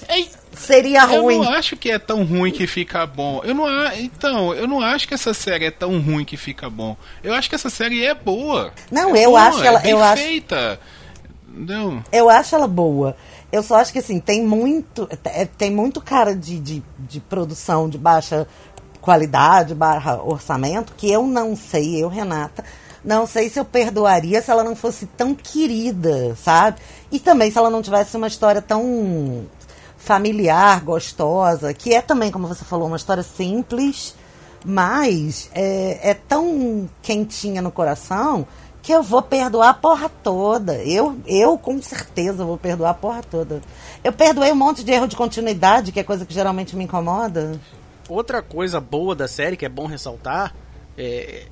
Ei, 0.08 0.28
seria 0.52 1.02
Eu 1.04 1.22
ruim. 1.22 1.38
não 1.38 1.48
acho 1.52 1.76
que 1.76 1.90
é 1.90 1.98
tão 1.98 2.24
ruim 2.24 2.50
que 2.50 2.66
fica 2.66 3.06
bom. 3.06 3.40
Eu 3.44 3.54
não. 3.54 3.66
Então, 3.96 4.52
eu 4.54 4.66
não 4.66 4.80
acho 4.80 5.08
que 5.08 5.14
essa 5.14 5.32
série 5.32 5.66
é 5.66 5.70
tão 5.70 5.98
ruim 6.00 6.24
que 6.24 6.36
fica 6.36 6.68
bom. 6.68 6.96
Eu 7.24 7.32
acho 7.32 7.48
que 7.48 7.54
essa 7.54 7.70
série 7.70 8.04
é 8.04 8.14
boa. 8.14 8.72
Não, 8.90 9.14
É 9.16 9.24
eu 9.24 9.30
boa, 9.30 9.42
acho 9.42 9.62
ela- 9.64 9.78
É 9.78 9.82
bem 9.82 9.92
eu 9.92 10.02
acho- 10.02 10.22
feita. 10.22 10.78
Não. 11.59 12.02
Eu 12.12 12.30
acho 12.30 12.54
ela 12.54 12.68
boa. 12.68 13.16
Eu 13.50 13.62
só 13.62 13.76
acho 13.76 13.92
que 13.92 13.98
assim, 13.98 14.20
tem 14.20 14.44
muito. 14.46 15.09
é, 15.24 15.44
Tem 15.44 15.70
muito 15.70 16.00
cara 16.00 16.34
de, 16.34 16.59
de, 16.59 16.82
de 16.98 17.20
produção 17.20 17.88
de 17.88 17.98
baixa 17.98 18.46
qualidade, 19.00 19.74
barra 19.74 20.22
orçamento, 20.22 20.92
que 20.96 21.11
eu 21.11 21.26
não 21.26 21.56
sei, 21.56 22.02
eu, 22.02 22.09
Renata, 22.09 22.64
não 23.04 23.26
sei 23.26 23.48
se 23.48 23.59
eu 23.59 23.64
perdoaria 23.64 24.42
se 24.42 24.50
ela 24.50 24.62
não 24.64 24.76
fosse 24.76 25.06
tão 25.06 25.34
querida, 25.34 26.36
sabe? 26.36 26.78
E 27.11 27.18
também 27.18 27.50
se 27.50 27.56
ela 27.56 27.70
não 27.70 27.80
tivesse 27.80 28.16
uma 28.16 28.26
história 28.26 28.61
tão 28.61 29.46
familiar, 29.96 30.82
gostosa, 30.82 31.72
que 31.72 31.94
é 31.94 32.02
também, 32.02 32.30
como 32.30 32.46
você 32.46 32.64
falou, 32.64 32.86
uma 32.86 32.96
história 32.96 33.22
simples, 33.22 34.14
mas 34.64 35.48
é, 35.54 36.11
é 36.11 36.14
tão 36.14 36.88
quentinha 37.00 37.62
no 37.62 37.70
coração 37.70 38.46
que 38.89 38.93
eu 38.95 39.03
vou 39.03 39.20
perdoar 39.20 39.68
a 39.68 39.74
porra 39.74 40.09
toda. 40.09 40.82
Eu, 40.82 41.20
eu 41.26 41.59
com 41.59 41.78
certeza 41.82 42.43
vou 42.43 42.57
perdoar 42.57 42.93
a 42.93 42.95
porra 42.95 43.22
toda. 43.22 43.61
Eu 44.03 44.14
perdoei 44.14 44.51
um 44.51 44.55
monte 44.55 44.82
de 44.82 44.91
erro 44.91 45.07
de 45.07 45.14
continuidade, 45.14 45.93
que 45.93 46.01
é 46.01 46.03
coisa 46.03 46.24
que 46.24 46.32
geralmente 46.32 46.74
me 46.74 46.84
incomoda. 46.84 47.61
Outra 48.09 48.41
coisa 48.41 48.80
boa 48.80 49.14
da 49.14 49.28
série, 49.28 49.59
que 49.59 49.66
é 49.66 49.68
bom 49.68 49.84
ressaltar, 49.84 50.55
é, 50.97 51.49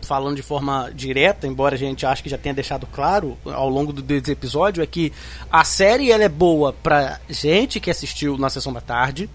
falando 0.00 0.34
de 0.34 0.40
forma 0.40 0.90
direta, 0.94 1.46
embora 1.46 1.74
a 1.74 1.78
gente 1.78 2.06
ache 2.06 2.22
que 2.22 2.30
já 2.30 2.38
tenha 2.38 2.54
deixado 2.54 2.86
claro 2.86 3.36
ao 3.44 3.68
longo 3.68 3.92
do 3.92 4.00
desse 4.00 4.32
episódio, 4.32 4.82
é 4.82 4.86
que 4.86 5.12
a 5.50 5.64
série 5.64 6.10
ela 6.10 6.24
é 6.24 6.28
boa 6.30 6.72
pra 6.72 7.20
gente 7.28 7.80
que 7.80 7.90
assistiu 7.90 8.38
na 8.38 8.48
sessão 8.48 8.72
da 8.72 8.80
tarde, 8.80 9.28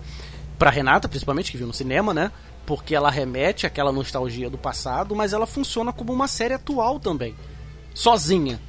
pra 0.57 0.71
Renata, 0.71 1.07
principalmente, 1.07 1.51
que 1.51 1.57
viu 1.57 1.67
no 1.67 1.73
cinema, 1.73 2.15
né? 2.15 2.31
Porque 2.67 2.93
ela 2.93 3.09
remete 3.09 3.65
àquela 3.65 3.93
nostalgia 3.93 4.49
do 4.49 4.57
passado, 4.57 5.15
mas 5.15 5.31
ela 5.31 5.47
funciona 5.47 5.93
como 5.93 6.13
uma 6.13 6.27
série 6.27 6.53
atual 6.53 6.99
também. 6.99 7.33
Sozinha. 7.93 8.59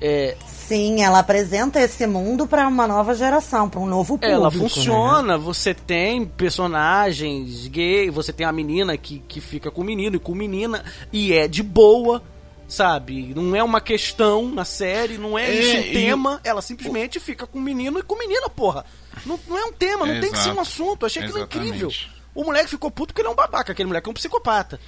É, 0.00 0.36
Sim, 0.46 1.02
ela 1.02 1.20
apresenta 1.20 1.80
esse 1.80 2.06
mundo 2.06 2.46
para 2.46 2.66
uma 2.66 2.88
nova 2.88 3.14
geração, 3.14 3.68
para 3.68 3.78
um 3.78 3.86
novo 3.86 4.18
público. 4.18 4.34
Ela 4.34 4.50
né? 4.50 4.58
funciona, 4.58 5.38
você 5.38 5.72
tem 5.72 6.24
personagens 6.24 7.68
gay, 7.68 8.10
você 8.10 8.32
tem 8.32 8.46
a 8.46 8.52
menina 8.52 8.96
que, 8.96 9.20
que 9.20 9.40
fica 9.40 9.70
com 9.70 9.82
o 9.82 9.84
menino 9.84 10.16
e 10.16 10.18
com 10.18 10.34
menina, 10.34 10.84
e 11.12 11.32
é 11.32 11.46
de 11.46 11.62
boa, 11.62 12.22
sabe? 12.66 13.32
Não 13.34 13.54
é 13.54 13.62
uma 13.62 13.80
questão 13.80 14.50
na 14.50 14.64
série, 14.64 15.18
não 15.18 15.38
é, 15.38 15.50
É, 15.50 15.60
isso 15.60 15.76
um 15.76 15.80
e 15.80 15.92
tema, 15.92 16.40
ela 16.42 16.62
simplesmente 16.62 17.20
fica 17.20 17.46
com 17.46 17.58
o 17.58 17.62
menino 17.62 17.98
e 18.00 18.02
com 18.02 18.18
menina, 18.18 18.48
porra. 18.48 18.84
Não, 19.24 19.38
não 19.46 19.58
é 19.58 19.64
um 19.66 19.72
tema, 19.72 20.06
não 20.06 20.20
tem 20.20 20.32
que 20.32 20.38
ser 20.38 20.48
um 20.48 20.52
Exato. 20.52 20.60
assunto. 20.60 21.06
Achei 21.06 21.22
aquilo 21.22 21.38
Exatamente. 21.38 21.68
incrível. 21.68 22.19
O 22.34 22.44
moleque 22.44 22.68
ficou 22.70 22.90
puto 22.90 23.08
porque 23.12 23.20
ele 23.22 23.28
é 23.28 23.32
um 23.32 23.36
babaca, 23.36 23.72
aquele 23.72 23.86
moleque 23.88 24.08
é 24.08 24.10
um 24.10 24.14
psicopata, 24.14 24.78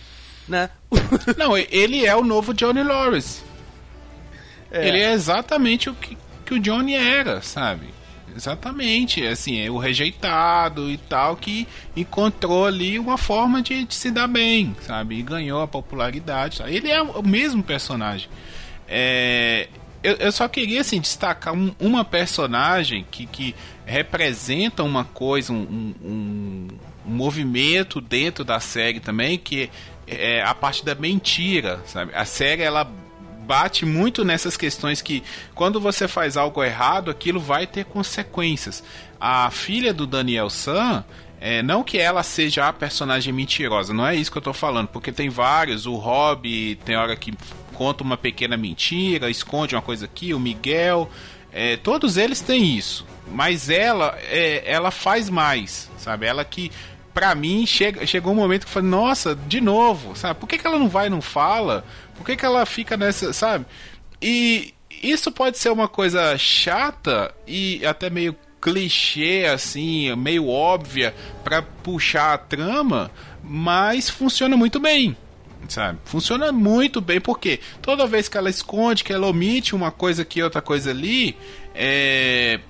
né? 0.49 0.71
Não, 1.37 1.57
ele 1.57 2.05
é 2.07 2.15
o 2.15 2.23
novo 2.25 2.53
Johnny 2.55 2.83
Lawrence. 2.83 3.43
Ele 4.71 4.99
é 4.99 5.13
exatamente 5.13 5.91
o 5.91 5.95
que, 5.95 6.17
que 6.47 6.55
o 6.55 6.61
Johnny 6.61 6.95
era, 6.95 7.43
sabe? 7.43 7.89
Exatamente, 8.35 9.27
assim, 9.27 9.61
é 9.61 9.71
o 9.71 9.77
rejeitado 9.77 10.89
e 10.91 10.97
tal, 10.97 11.37
que 11.37 11.69
encontrou 11.95 12.65
ali 12.65 12.99
uma 12.99 13.19
forma 13.19 13.61
de, 13.61 13.85
de 13.85 13.95
se 13.95 14.11
dar 14.11 14.27
bem, 14.27 14.75
sabe? 14.87 15.19
E 15.19 15.23
ganhou 15.23 15.61
a 15.61 15.69
popularidade. 15.69 16.57
sabe? 16.57 16.75
Ele 16.75 16.91
é 16.91 17.03
o 17.03 17.23
mesmo 17.23 17.63
personagem. 17.63 18.31
É, 18.89 19.69
eu, 20.03 20.15
eu 20.15 20.33
só 20.33 20.49
queria, 20.49 20.81
assim, 20.81 20.99
destacar 21.01 21.53
um- 21.53 21.75
uma 21.79 22.05
personagem 22.07 23.05
que, 23.11 23.27
que 23.27 23.55
representa 23.85 24.83
uma 24.83 25.05
coisa, 25.05 25.53
um- 25.53 25.95
um 26.03 26.69
movimento 27.05 28.01
dentro 28.01 28.45
da 28.45 28.61
série 28.61 29.01
também, 29.01 29.39
que 29.39 29.71
é 30.07 30.43
a 30.43 30.55
parte 30.55 30.85
da 30.85 30.95
mentira, 30.95 31.81
sabe? 31.87 32.13
A 32.15 32.25
série, 32.25 32.63
ela 32.63 32.91
bate 33.43 33.85
muito 33.85 34.25
nessas 34.25 34.57
questões 34.57 35.03
que 35.03 35.23
quando 35.55 35.81
você 35.81 36.07
faz 36.07 36.37
algo 36.37 36.63
errado, 36.63 37.11
aquilo 37.11 37.41
vai 37.41 37.67
ter 37.67 37.85
consequências. 37.85 38.83
A 39.21 39.51
filha 39.51 39.93
do 39.93 40.07
Daniel 40.07 40.49
San, 40.49 41.05
é, 41.41 41.63
não 41.63 41.83
que 41.83 41.99
ela 41.99 42.23
seja 42.23 42.69
a 42.69 42.73
personagem 42.73 43.33
mentirosa, 43.33 43.93
não 43.93 44.07
é 44.07 44.15
isso 44.15 44.31
que 44.31 44.39
eu 44.39 44.43
tô 44.43 44.53
falando, 44.53 44.89
porque 44.89 45.11
tem 45.11 45.29
vários, 45.29 45.87
o 45.87 45.97
Rob 45.97 46.77
tem 46.85 46.97
hora 46.97 47.17
que 47.17 47.35
conta 47.75 48.05
uma 48.05 48.17
pequena 48.17 48.57
mentira, 48.57 49.29
esconde 49.29 49.75
uma 49.75 49.83
coisa 49.83 50.05
aqui, 50.05 50.33
o 50.33 50.39
Miguel, 50.39 51.11
é, 51.53 51.77
todos 51.77 52.17
eles 52.17 52.41
têm 52.41 52.77
isso, 52.77 53.05
mas 53.29 53.69
ela, 53.69 54.17
é, 54.23 54.63
ela 54.65 54.91
faz 54.91 55.29
mais, 55.29 55.91
sabe? 55.99 56.27
Ela 56.27 56.45
que 56.45 56.71
pra 57.13 57.35
mim, 57.35 57.67
chega, 57.67 58.07
chegou 58.07 58.33
um 58.33 58.37
momento 58.37 58.63
que 58.63 58.69
eu 58.69 58.73
falei, 58.73 58.89
nossa, 58.89 59.35
de 59.35 59.61
novo, 59.61 60.17
sabe? 60.17 60.41
Por 60.41 60.49
que, 60.49 60.59
que 60.59 60.67
ela 60.67 60.79
não 60.79 60.89
vai 60.89 61.07
e 61.07 61.11
não 61.11 61.21
fala? 61.21 61.85
Por 62.17 62.25
que, 62.25 62.37
que 62.37 62.45
ela 62.45 62.65
fica 62.67 62.97
nessa, 62.97 63.33
sabe? 63.33 63.67
E 64.21 64.75
isso 65.03 65.31
pode 65.33 65.59
ser 65.59 65.71
uma 65.71 65.89
coisa 65.89 66.37
chata 66.39 67.35
e 67.47 67.85
até 67.85 68.09
meio 68.09 68.37
clichê, 68.61 69.47
assim, 69.53 70.15
meio 70.15 70.49
óbvia 70.49 71.13
pra 71.43 71.61
puxar 71.61 72.35
a 72.35 72.39
trama, 72.39 73.11
mas 73.43 74.09
funciona 74.09 74.57
muito 74.57 74.79
bem. 74.79 75.17
Sabe? 75.69 75.99
Funciona 76.05 76.51
muito 76.51 77.01
bem, 77.01 77.21
porque 77.21 77.61
toda 77.81 78.07
vez 78.07 78.29
que 78.29 78.37
ela 78.37 78.51
esconde, 78.51 79.05
que 79.05 79.13
ela 79.13 79.29
omite 79.29 79.75
uma 79.75 79.91
coisa 79.91 80.23
aqui 80.23 80.43
outra 80.43 80.61
coisa 80.61 80.91
ali, 80.91 81.37
é, 81.75 82.61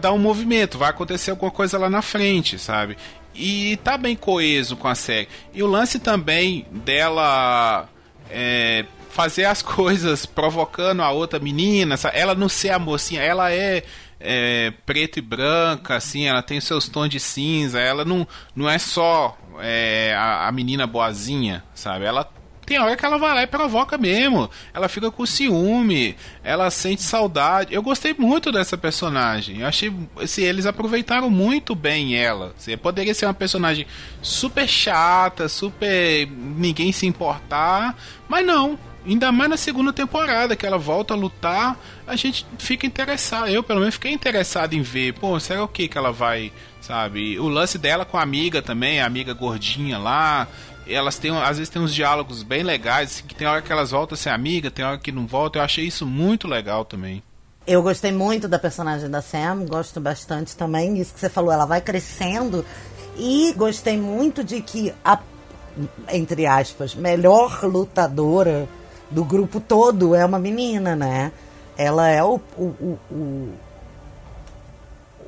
dá 0.00 0.12
um 0.12 0.18
movimento, 0.18 0.78
vai 0.78 0.90
acontecer 0.90 1.30
alguma 1.30 1.50
coisa 1.50 1.78
lá 1.78 1.88
na 1.88 2.02
frente, 2.02 2.58
sabe? 2.58 2.96
E 3.34 3.78
tá 3.78 3.96
bem 3.96 4.14
coeso 4.14 4.76
com 4.76 4.88
a 4.88 4.94
série. 4.94 5.28
E 5.54 5.62
o 5.62 5.66
lance 5.66 5.98
também 5.98 6.66
dela 6.70 7.88
é, 8.30 8.84
fazer 9.10 9.44
as 9.44 9.60
coisas 9.62 10.26
provocando 10.26 11.02
a 11.02 11.10
outra 11.10 11.38
menina, 11.38 11.96
sabe? 11.96 12.18
ela 12.18 12.34
não 12.34 12.48
ser 12.48 12.70
a 12.70 12.78
mocinha, 12.78 13.22
ela 13.22 13.52
é, 13.52 13.84
é 14.20 14.72
preta 14.84 15.18
e 15.18 15.22
branca, 15.22 15.96
assim, 15.96 16.26
ela 16.26 16.42
tem 16.42 16.60
seus 16.60 16.88
tons 16.88 17.08
de 17.08 17.20
cinza, 17.20 17.80
ela 17.80 18.04
não, 18.04 18.26
não 18.54 18.68
é 18.68 18.78
só 18.78 19.36
é, 19.60 20.14
a, 20.16 20.48
a 20.48 20.52
menina 20.52 20.86
boazinha, 20.86 21.64
sabe? 21.74 22.04
Ela 22.04 22.30
tem 22.64 22.78
hora 22.78 22.96
que 22.96 23.04
ela 23.04 23.18
vai 23.18 23.34
lá 23.34 23.42
e 23.42 23.46
provoca 23.46 23.98
mesmo. 23.98 24.48
Ela 24.72 24.88
fica 24.88 25.10
com 25.10 25.26
ciúme, 25.26 26.16
ela 26.42 26.70
sente 26.70 27.02
saudade. 27.02 27.74
Eu 27.74 27.82
gostei 27.82 28.14
muito 28.16 28.52
dessa 28.52 28.78
personagem. 28.78 29.60
Eu 29.60 29.66
achei, 29.66 29.92
assim, 30.20 30.42
eles 30.42 30.66
aproveitaram 30.66 31.28
muito 31.28 31.74
bem 31.74 32.16
ela. 32.16 32.54
Assim, 32.56 32.76
poderia 32.76 33.14
ser 33.14 33.26
uma 33.26 33.34
personagem 33.34 33.86
super 34.20 34.68
chata, 34.68 35.48
super 35.48 36.28
ninguém 36.30 36.92
se 36.92 37.06
importar, 37.06 37.96
mas 38.28 38.46
não. 38.46 38.78
Ainda 39.04 39.32
mais 39.32 39.50
na 39.50 39.56
segunda 39.56 39.92
temporada, 39.92 40.54
que 40.54 40.64
ela 40.64 40.78
volta 40.78 41.12
a 41.12 41.16
lutar, 41.16 41.76
a 42.06 42.14
gente 42.14 42.46
fica 42.56 42.86
interessado. 42.86 43.48
Eu, 43.48 43.62
pelo 43.62 43.80
menos, 43.80 43.96
fiquei 43.96 44.12
interessado 44.12 44.74
em 44.74 44.82
ver. 44.82 45.14
Pô, 45.14 45.38
será 45.40 45.64
o 45.64 45.68
que 45.68 45.88
que 45.88 45.98
ela 45.98 46.12
vai, 46.12 46.52
sabe? 46.80 47.36
O 47.40 47.48
lance 47.48 47.78
dela 47.78 48.04
com 48.04 48.16
a 48.16 48.22
amiga 48.22 48.62
também, 48.62 49.00
a 49.00 49.06
amiga 49.06 49.34
gordinha 49.34 49.98
lá. 49.98 50.46
Elas 50.86 51.18
têm, 51.18 51.30
às 51.30 51.58
vezes, 51.58 51.68
tem 51.68 51.80
uns 51.80 51.94
diálogos 51.94 52.42
bem 52.42 52.62
legais, 52.62 53.10
assim, 53.10 53.26
que 53.26 53.34
tem 53.34 53.46
hora 53.46 53.62
que 53.62 53.72
elas 53.72 53.92
voltam 53.92 54.14
a 54.14 54.18
ser 54.18 54.30
amiga, 54.30 54.70
tem 54.70 54.84
hora 54.84 54.98
que 54.98 55.12
não 55.12 55.26
voltam. 55.26 55.60
Eu 55.60 55.64
achei 55.64 55.86
isso 55.86 56.04
muito 56.04 56.48
legal 56.48 56.84
também. 56.84 57.22
Eu 57.64 57.80
gostei 57.82 58.10
muito 58.10 58.48
da 58.48 58.58
personagem 58.58 59.08
da 59.08 59.22
Sam, 59.22 59.64
gosto 59.66 60.00
bastante 60.00 60.56
também. 60.56 60.98
Isso 60.98 61.14
que 61.14 61.20
você 61.20 61.28
falou, 61.28 61.52
ela 61.52 61.64
vai 61.64 61.80
crescendo. 61.80 62.64
E 63.16 63.52
gostei 63.56 63.96
muito 63.96 64.42
de 64.42 64.60
que 64.60 64.92
a, 65.04 65.20
entre 66.12 66.46
aspas, 66.46 66.94
melhor 66.94 67.62
lutadora 67.62 68.68
do 69.10 69.24
grupo 69.24 69.60
todo 69.60 70.14
é 70.14 70.24
uma 70.24 70.38
menina, 70.38 70.96
né? 70.96 71.30
Ela 71.76 72.08
é 72.08 72.22
o, 72.24 72.40
o, 72.56 72.62
o, 72.62 72.98
o, 73.10 73.52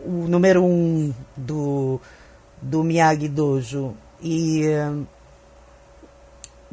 o 0.04 0.10
número 0.28 0.64
um 0.64 1.14
do, 1.36 2.00
do 2.60 2.82
Miyagi 2.82 3.28
Dojo. 3.28 3.94
E 4.20 4.64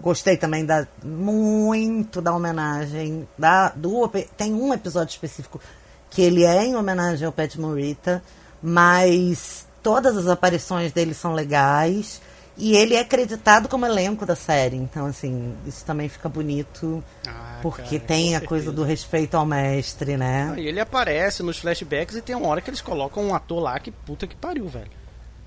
gostei 0.02 0.36
também 0.36 0.66
da, 0.66 0.88
muito 1.04 2.22
da 2.22 2.34
homenagem. 2.34 3.28
Da, 3.38 3.70
do, 3.70 4.10
tem 4.36 4.54
um 4.54 4.74
episódio 4.74 5.12
específico 5.12 5.62
que 6.10 6.22
ele 6.22 6.44
é 6.44 6.66
em 6.66 6.76
homenagem 6.76 7.26
ao 7.26 7.32
Pet 7.32 7.60
Morita, 7.60 8.22
mas 8.62 9.66
todas 9.82 10.18
as 10.18 10.28
aparições 10.28 10.92
dele 10.92 11.14
são 11.14 11.34
legais. 11.34 12.22
E 12.58 12.76
ele 12.76 12.96
é 12.96 13.00
acreditado 13.00 13.70
como 13.70 13.86
elenco 13.86 14.26
da 14.26 14.36
série. 14.36 14.76
Então, 14.76 15.06
assim, 15.06 15.56
isso 15.66 15.86
também 15.86 16.10
fica 16.10 16.28
bonito. 16.28 17.04
Ah, 17.26 17.60
porque 17.62 17.98
cara, 17.98 18.08
tem 18.08 18.28
a 18.36 18.40
certeza. 18.40 18.48
coisa 18.48 18.72
do 18.72 18.84
respeito 18.84 19.36
ao 19.36 19.46
mestre, 19.46 20.18
né? 20.18 20.54
Ah, 20.54 20.60
e 20.60 20.68
ele 20.68 20.80
aparece 20.80 21.42
nos 21.42 21.58
flashbacks 21.58 22.16
e 22.16 22.22
tem 22.22 22.36
uma 22.36 22.48
hora 22.48 22.62
que 22.62 22.70
eles 22.70 22.82
colocam 22.82 23.24
um 23.24 23.34
ator 23.34 23.62
lá 23.62 23.80
que 23.80 23.90
puta 23.90 24.28
que 24.28 24.36
pariu, 24.36 24.68
velho. 24.68 24.92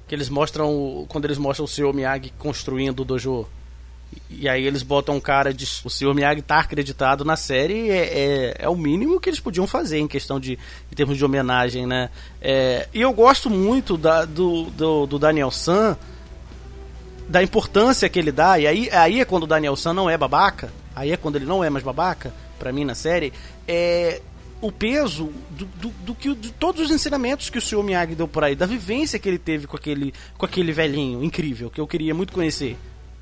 Que 0.08 0.14
eles 0.14 0.28
mostram. 0.28 1.06
Quando 1.08 1.26
eles 1.26 1.38
mostram 1.38 1.66
o 1.66 1.68
Sr. 1.68 1.92
Miyagi 1.92 2.32
construindo 2.38 3.00
o 3.00 3.04
dojo. 3.04 3.46
E 4.30 4.48
aí 4.48 4.66
eles 4.66 4.82
botam 4.82 5.16
um 5.16 5.20
cara 5.20 5.52
de. 5.52 5.64
O 5.84 5.90
Sr. 5.90 6.14
Miyagi 6.14 6.42
tá 6.42 6.58
acreditado 6.58 7.24
na 7.24 7.36
série 7.36 7.90
é, 7.90 7.96
é, 7.96 8.56
é, 8.60 8.68
o 8.68 8.74
mínimo 8.74 9.20
que 9.20 9.28
eles 9.28 9.38
podiam 9.38 9.66
fazer 9.66 9.98
em 9.98 10.08
questão 10.08 10.40
de. 10.40 10.58
em 10.90 10.94
termos 10.94 11.16
de 11.16 11.24
homenagem, 11.24 11.86
né? 11.86 12.10
É, 12.40 12.88
e 12.92 13.00
eu 13.00 13.12
gosto 13.12 13.50
muito 13.50 13.96
da, 13.96 14.24
do, 14.24 14.64
do, 14.70 15.06
do 15.06 15.18
Daniel 15.18 15.50
San 15.50 15.96
da 17.28 17.42
importância 17.42 18.08
que 18.08 18.18
ele 18.18 18.30
dá, 18.30 18.58
e 18.58 18.66
aí, 18.66 18.90
aí 18.90 19.20
é 19.20 19.24
quando 19.24 19.44
o 19.44 19.46
Daniel 19.46 19.76
San 19.76 19.94
não 19.94 20.10
é 20.10 20.16
babaca, 20.16 20.70
aí 20.94 21.10
é 21.10 21.16
quando 21.16 21.36
ele 21.36 21.46
não 21.46 21.64
é 21.64 21.70
mais 21.70 21.84
babaca, 21.84 22.34
para 22.58 22.72
mim 22.72 22.84
na 22.84 22.94
série, 22.94 23.32
é 23.66 24.20
o 24.60 24.72
peso 24.72 25.30
do, 25.50 25.66
do, 25.66 25.88
do, 25.88 26.14
que 26.14 26.34
de 26.34 26.50
todos 26.52 26.82
os 26.82 26.90
ensinamentos 26.90 27.50
que 27.50 27.58
o 27.58 27.60
Sr. 27.60 27.82
Miyagi 27.82 28.14
deu 28.14 28.28
por 28.28 28.44
aí, 28.44 28.54
da 28.54 28.66
vivência 28.66 29.18
que 29.18 29.28
ele 29.28 29.38
teve 29.38 29.66
com 29.66 29.76
aquele, 29.76 30.12
com 30.38 30.46
aquele 30.46 30.72
velhinho 30.72 31.22
incrível, 31.22 31.70
que 31.70 31.80
eu 31.80 31.86
queria 31.86 32.14
muito 32.14 32.32
conhecer, 32.32 32.76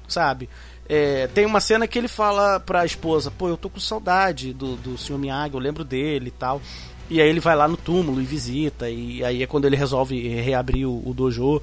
sabe? 0.07 0.49
É, 0.95 1.27
tem 1.29 1.47
uma 1.47 1.59
cena 1.59 1.89
que 1.89 1.99
ele 1.99 2.07
fala 2.07 2.61
pra 2.61 2.85
esposa, 2.85 3.31
pô, 3.31 3.49
eu 3.49 3.57
tô 3.57 3.71
com 3.71 3.81
saudade 3.81 4.53
do, 4.53 4.77
do 4.77 4.99
Sr. 4.99 5.17
Miyagi, 5.17 5.55
eu 5.55 5.59
lembro 5.59 5.85
dele 5.85 6.29
e 6.29 6.31
tal. 6.31 6.61
E 7.09 7.19
aí 7.19 7.27
ele 7.27 7.41
vai 7.41 7.57
lá 7.57 7.67
no 7.67 7.79
túmulo 7.79 8.21
e 8.21 8.27
visita, 8.27 8.91
e 8.91 9.25
aí 9.25 9.43
é 9.43 9.47
quando 9.47 9.65
ele 9.65 9.75
resolve 9.75 10.29
reabrir 10.29 10.87
o, 10.87 11.03
o 11.09 11.15
dojo 11.15 11.63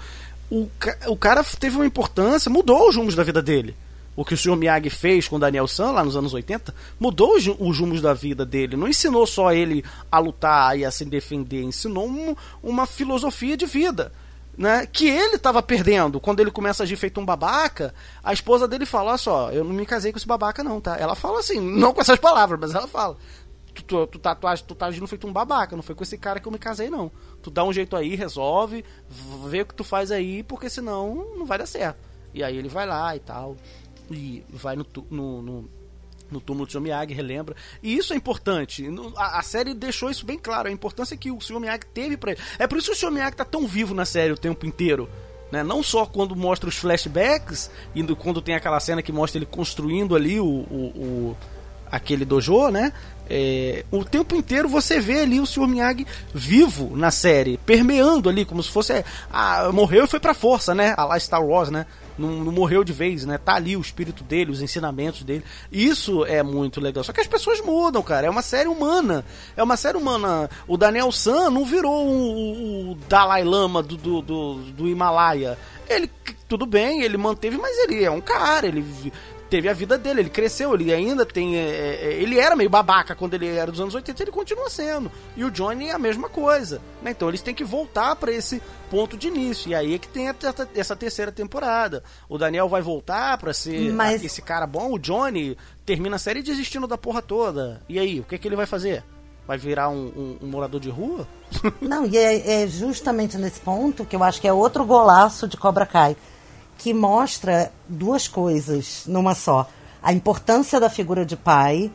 o, 0.49 0.67
o 1.05 1.15
cara 1.15 1.43
teve 1.43 1.75
uma 1.75 1.85
importância, 1.85 2.49
mudou 2.49 2.89
os 2.89 2.95
rumos 2.95 3.13
da 3.13 3.21
vida 3.21 3.39
dele. 3.39 3.75
O 4.15 4.25
que 4.25 4.33
o 4.33 4.37
Sr. 4.37 4.55
Miyagi 4.55 4.89
fez 4.89 5.27
com 5.27 5.39
Daniel 5.39 5.67
San 5.67 5.91
lá 5.91 6.03
nos 6.03 6.17
anos 6.17 6.33
80 6.33 6.73
mudou 6.99 7.35
os, 7.35 7.45
os 7.45 7.79
rumos 7.79 8.01
da 8.01 8.15
vida 8.15 8.43
dele. 8.43 8.75
Não 8.75 8.87
ensinou 8.87 9.27
só 9.27 9.53
ele 9.53 9.85
a 10.11 10.17
lutar 10.17 10.75
e 10.75 10.83
a 10.83 10.89
se 10.89 11.05
defender, 11.05 11.61
ensinou 11.61 12.07
um, 12.09 12.35
uma 12.63 12.87
filosofia 12.87 13.55
de 13.55 13.67
vida. 13.67 14.11
Né, 14.59 14.85
que 14.85 15.07
ele 15.07 15.37
estava 15.37 15.63
perdendo. 15.63 16.19
Quando 16.19 16.41
ele 16.41 16.51
começa 16.51 16.83
a 16.83 16.85
agir 16.85 16.97
feito 16.97 17.17
um 17.17 17.25
babaca, 17.25 17.93
a 18.21 18.33
esposa 18.33 18.67
dele 18.67 18.85
fala: 18.85 19.11
Olha 19.11 19.17
só, 19.17 19.51
eu 19.51 19.63
não 19.63 19.71
me 19.71 19.85
casei 19.85 20.11
com 20.11 20.17
esse 20.17 20.27
babaca, 20.27 20.61
não, 20.61 20.81
tá? 20.81 20.97
Ela 20.97 21.15
fala 21.15 21.39
assim, 21.39 21.61
não 21.61 21.93
com 21.93 22.01
essas 22.01 22.19
palavras, 22.19 22.59
mas 22.59 22.75
ela 22.75 22.85
fala: 22.85 23.15
Tu, 23.73 23.83
tu, 23.83 24.05
tu, 24.07 24.19
tá, 24.19 24.35
tu, 24.35 24.47
tu 24.67 24.75
tá 24.75 24.87
agindo 24.87 25.07
feito 25.07 25.25
um 25.25 25.31
babaca, 25.31 25.77
não 25.77 25.83
foi 25.83 25.95
com 25.95 26.03
esse 26.03 26.17
cara 26.17 26.41
que 26.41 26.47
eu 26.47 26.51
me 26.51 26.59
casei, 26.59 26.89
não 26.89 27.09
tu 27.41 27.49
dá 27.49 27.63
um 27.63 27.73
jeito 27.73 27.95
aí, 27.95 28.15
resolve, 28.15 28.85
vê 29.47 29.61
o 29.61 29.65
que 29.65 29.73
tu 29.73 29.83
faz 29.83 30.11
aí, 30.11 30.43
porque 30.43 30.69
senão 30.69 31.33
não 31.37 31.45
vai 31.45 31.57
dar 31.57 31.65
certo. 31.65 31.97
E 32.33 32.43
aí 32.43 32.57
ele 32.57 32.69
vai 32.69 32.85
lá 32.85 33.15
e 33.15 33.19
tal, 33.19 33.57
e 34.11 34.43
vai 34.49 34.75
no, 34.75 34.85
no, 35.09 35.41
no, 35.41 35.69
no 36.31 36.39
túmulo 36.39 36.65
do 36.65 36.71
Sr. 36.71 36.81
Miyagi, 36.81 37.13
relembra. 37.13 37.55
E 37.81 37.95
isso 37.95 38.13
é 38.13 38.15
importante. 38.15 38.85
A, 39.15 39.39
a, 39.39 39.41
série 39.41 39.73
deixou 39.73 40.09
isso 40.09 40.25
bem 40.25 40.37
claro, 40.37 40.69
a 40.69 40.71
importância 40.71 41.17
que 41.17 41.31
o 41.31 41.41
Sr. 41.41 41.59
Miyagi 41.59 41.85
teve 41.93 42.17
para 42.17 42.31
ele. 42.31 42.41
É 42.57 42.67
por 42.67 42.77
isso 42.77 42.91
que 42.91 42.97
o 42.97 42.99
Sr. 42.99 43.11
Miyagi 43.11 43.35
tá 43.35 43.45
tão 43.45 43.67
vivo 43.67 43.93
na 43.93 44.05
série 44.05 44.33
o 44.33 44.37
tempo 44.37 44.65
inteiro. 44.65 45.09
Né? 45.51 45.63
Não 45.63 45.81
só 45.81 46.05
quando 46.05 46.35
mostra 46.35 46.69
os 46.69 46.75
flashbacks, 46.75 47.71
e 47.95 48.03
quando 48.15 48.41
tem 48.41 48.55
aquela 48.55 48.79
cena 48.79 49.01
que 49.01 49.11
mostra 49.11 49.39
ele 49.39 49.45
construindo 49.45 50.15
ali 50.15 50.39
o, 50.39 50.45
o, 50.45 51.33
o 51.33 51.37
aquele 51.91 52.23
dojo, 52.23 52.69
né? 52.69 52.93
É, 53.29 53.85
o 53.91 54.03
tempo 54.03 54.35
inteiro 54.35 54.67
você 54.67 54.99
vê 54.99 55.21
ali 55.21 55.39
o 55.39 55.45
Sr. 55.45 55.67
Miyagi 55.67 56.07
vivo 56.33 56.95
na 56.95 57.11
série, 57.11 57.57
permeando 57.57 58.27
ali, 58.27 58.43
como 58.43 58.63
se 58.63 58.71
fosse. 58.71 59.05
Ah, 59.31 59.69
morreu 59.71 60.05
e 60.05 60.07
foi 60.07 60.19
pra 60.19 60.33
força, 60.33 60.73
né? 60.73 60.93
A 60.97 61.05
lá 61.05 61.19
Star 61.19 61.43
Wars, 61.43 61.69
né? 61.69 61.85
Não, 62.17 62.43
não, 62.43 62.51
morreu 62.51 62.83
de 62.83 62.91
vez, 62.91 63.23
né? 63.23 63.37
Tá 63.37 63.55
ali 63.55 63.77
o 63.77 63.81
espírito 63.81 64.25
dele, 64.25 64.51
os 64.51 64.61
ensinamentos 64.61 65.23
dele. 65.23 65.43
Isso 65.71 66.25
é 66.25 66.43
muito 66.43 66.81
legal. 66.81 67.01
Só 67.03 67.13
que 67.13 67.21
as 67.21 67.27
pessoas 67.27 67.61
mudam, 67.61 68.01
cara. 68.01 68.27
É 68.27 68.29
uma 68.29 68.41
série 68.41 68.67
humana. 68.67 69.23
É 69.55 69.63
uma 69.63 69.77
série 69.77 69.97
humana. 69.97 70.49
O 70.67 70.75
Daniel 70.75 71.11
San 71.13 71.49
não 71.49 71.63
virou 71.63 72.05
o, 72.05 72.91
o 72.91 72.95
Dalai 73.07 73.45
Lama 73.45 73.81
do, 73.81 73.95
do, 73.95 74.21
do, 74.21 74.55
do 74.55 74.87
Himalaia. 74.89 75.57
Ele, 75.87 76.11
tudo 76.47 76.65
bem, 76.65 77.03
ele 77.03 77.15
manteve, 77.15 77.57
mas 77.57 77.77
ele 77.79 78.03
é 78.03 78.11
um 78.11 78.21
cara, 78.21 78.67
ele 78.67 78.85
teve 79.49 79.67
a 79.67 79.73
vida 79.73 79.97
dele, 79.97 80.21
ele 80.21 80.29
cresceu, 80.29 80.73
ele 80.73 80.93
ainda 80.93 81.25
tem. 81.25 81.57
É, 81.57 81.99
é, 82.01 82.13
ele 82.13 82.39
era 82.39 82.55
meio 82.55 82.69
babaca 82.69 83.15
quando 83.15 83.33
ele 83.33 83.47
era 83.47 83.71
dos 83.71 83.81
anos 83.81 83.95
80, 83.95 84.23
ele 84.23 84.31
continua 84.31 84.69
sendo. 84.69 85.11
E 85.35 85.43
o 85.43 85.51
Johnny 85.51 85.89
é 85.89 85.93
a 85.93 85.99
mesma 85.99 86.29
coisa. 86.29 86.81
Né? 87.01 87.11
Então 87.11 87.27
eles 87.27 87.41
têm 87.41 87.55
que 87.55 87.63
voltar 87.63 88.15
para 88.15 88.31
esse 88.31 88.61
ponto 88.89 89.17
de 89.17 89.27
início. 89.27 89.71
E 89.71 89.75
aí 89.75 89.95
é 89.95 89.99
que 89.99 90.07
tem 90.07 90.27
essa 90.75 90.95
terceira 90.95 91.31
temporada. 91.31 92.03
O 92.27 92.37
Daniel 92.37 92.69
vai 92.69 92.81
voltar 92.81 93.37
para 93.37 93.53
ser 93.53 93.91
Mas... 93.91 94.23
esse 94.23 94.41
cara 94.41 94.67
bom, 94.67 94.93
o 94.93 94.99
Johnny 94.99 95.57
termina 95.85 96.17
a 96.17 96.19
série 96.19 96.43
desistindo 96.43 96.87
da 96.87 96.97
porra 96.97 97.21
toda. 97.21 97.81
E 97.89 97.97
aí, 97.97 98.19
o 98.19 98.23
que, 98.23 98.35
é 98.35 98.37
que 98.37 98.47
ele 98.47 98.55
vai 98.55 98.67
fazer? 98.67 99.03
Vai 99.47 99.57
virar 99.57 99.89
um, 99.89 100.05
um, 100.15 100.37
um 100.43 100.47
morador 100.47 100.79
de 100.79 100.89
rua? 100.91 101.27
Não, 101.81 102.05
e 102.05 102.15
é, 102.15 102.63
é 102.63 102.67
justamente 102.67 103.35
nesse 103.37 103.59
ponto 103.59 104.05
que 104.05 104.15
eu 104.15 104.23
acho 104.23 104.39
que 104.39 104.47
é 104.47 104.53
outro 104.53 104.85
golaço 104.85 105.47
de 105.47 105.57
Cobra 105.57 105.87
Kai 105.87 106.15
que 106.79 106.93
mostra 106.93 107.71
duas 107.87 108.27
coisas 108.27 109.03
numa 109.05 109.35
só. 109.35 109.69
A 110.01 110.13
importância 110.13 110.79
da 110.79 110.89
figura 110.89 111.25
de 111.25 111.35
pai, 111.35 111.91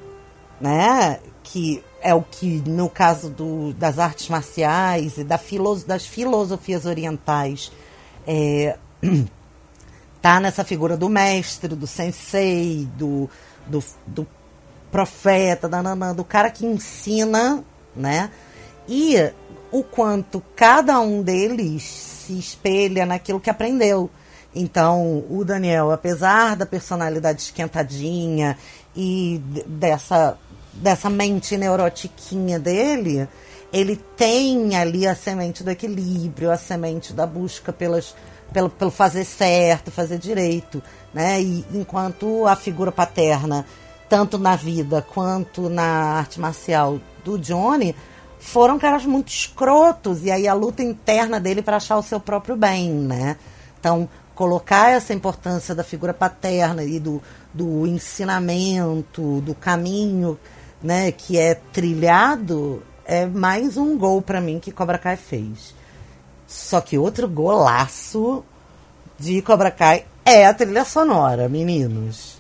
né? 0.61 1.19
Que 1.43 1.83
é 2.03 2.15
o 2.15 2.23
que, 2.23 2.63
no 2.69 2.91
caso 2.91 3.31
do, 3.31 3.73
das 3.73 3.99
artes 3.99 4.29
marciais 4.29 5.17
e 5.17 5.25
da 5.25 5.39
filo, 5.39 5.75
das 5.77 6.07
filosofias 6.07 6.85
orientais, 6.85 7.73
é, 8.27 8.77
tá 10.21 10.39
nessa 10.39 10.63
figura 10.65 10.99
do 10.99 11.09
mestre, 11.09 11.75
do 11.75 11.87
sensei, 11.87 12.87
do, 12.95 13.29
do, 13.67 13.83
do 14.07 14.27
profeta, 14.93 15.67
do 16.15 16.25
cara 16.25 16.51
que 16.51 16.67
ensina, 16.67 17.65
né? 17.97 18.31
E 18.87 19.17
o 19.73 19.83
quanto 19.83 20.43
cada 20.55 21.01
um 21.01 21.23
deles 21.23 21.83
se 21.83 22.39
espelha 22.39 23.07
naquilo 23.07 23.41
que 23.41 23.49
aprendeu. 23.49 24.11
Então, 24.55 25.25
o 25.29 25.45
Daniel, 25.45 25.91
apesar 25.91 26.55
da 26.55 26.65
personalidade 26.65 27.43
esquentadinha 27.43 28.57
e 28.95 29.43
dessa, 29.67 30.39
dessa 30.75 31.11
mente 31.11 31.57
neurotiquinha 31.57 32.59
dele, 32.59 33.29
ele 33.73 33.97
tem 34.17 34.77
ali 34.77 35.07
a 35.07 35.17
semente 35.17 35.65
do 35.65 35.71
equilíbrio, 35.71 36.53
a 36.53 36.57
semente 36.57 37.13
da 37.13 37.27
busca 37.27 37.73
pelas, 37.73 38.15
pelo, 38.53 38.71
pelo 38.71 38.93
fazer 38.93 39.25
certo, 39.25 39.91
fazer 39.91 40.19
direito. 40.19 40.81
Né? 41.13 41.43
E 41.43 41.65
enquanto 41.75 42.47
a 42.47 42.55
figura 42.55 42.93
paterna, 42.93 43.67
tanto 44.09 44.39
na 44.39 44.55
vida 44.55 45.03
quanto 45.03 45.69
na 45.69 45.85
arte 46.19 46.39
marcial 46.39 47.01
do 47.25 47.37
Johnny, 47.37 47.97
foram 48.39 48.79
caras 48.79 49.05
muito 49.05 49.29
escrotos. 49.29 50.23
E 50.23 50.31
aí 50.31 50.47
a 50.47 50.55
luta 50.55 50.81
interna 50.81 51.41
dele 51.41 51.61
para 51.61 51.79
achar 51.79 51.97
o 51.97 52.03
seu 52.03 52.21
próprio 52.21 52.55
bem, 52.55 52.93
né? 52.93 53.37
Então, 53.81 54.09
colocar 54.35 54.91
essa 54.91 55.13
importância 55.15 55.75
da 55.75 55.85
figura 55.85 56.13
paterna 56.15 56.83
e 56.83 56.99
do, 56.99 57.23
do 57.53 57.87
ensinamento, 57.87 59.41
do 59.41 59.55
caminho 59.55 60.39
né, 60.83 61.13
que 61.13 61.39
é 61.39 61.55
trilhado, 61.73 62.83
é 63.05 63.27
mais 63.27 63.77
um 63.77 63.97
gol 63.97 64.21
para 64.21 64.41
mim 64.41 64.59
que 64.61 64.71
Cobra 64.73 64.99
Kai 64.99 65.17
fez. 65.17 65.75
Só 66.47 66.81
que 66.81 66.99
outro 66.99 67.27
golaço 67.29 68.45
de 69.19 69.41
Cobra 69.43 69.71
Kai 69.71 70.05
é 70.25 70.47
a 70.47 70.53
trilha 70.55 70.85
sonora, 70.85 71.49
meninos. 71.49 72.35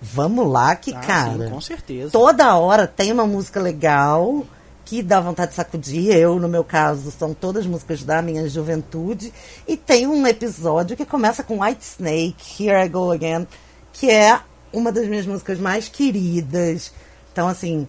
vamos 0.00 0.46
lá 0.46 0.76
que, 0.76 0.94
Ah, 0.94 1.00
cara. 1.00 1.46
sim, 1.46 1.50
com 1.50 1.60
certeza. 1.60 2.10
Toda 2.12 2.54
hora 2.56 2.86
tem 2.86 3.10
uma 3.10 3.26
música 3.26 3.60
legal 3.60 4.44
que 4.86 5.02
dá 5.02 5.20
vontade 5.20 5.50
de 5.50 5.56
sacudir. 5.56 6.16
Eu, 6.16 6.38
no 6.38 6.48
meu 6.48 6.62
caso, 6.62 7.10
são 7.10 7.34
todas 7.34 7.66
músicas 7.66 8.04
da 8.04 8.22
minha 8.22 8.48
juventude. 8.48 9.32
E 9.66 9.76
tem 9.76 10.06
um 10.06 10.24
episódio 10.26 10.96
que 10.96 11.04
começa 11.04 11.42
com 11.42 11.60
White 11.60 11.84
Snake, 11.84 12.62
Here 12.62 12.86
I 12.86 12.88
Go 12.88 13.10
Again, 13.10 13.48
que 13.92 14.08
é 14.08 14.40
uma 14.72 14.92
das 14.92 15.08
minhas 15.08 15.26
músicas 15.26 15.58
mais 15.58 15.88
queridas. 15.88 16.92
Então, 17.32 17.48
assim, 17.48 17.88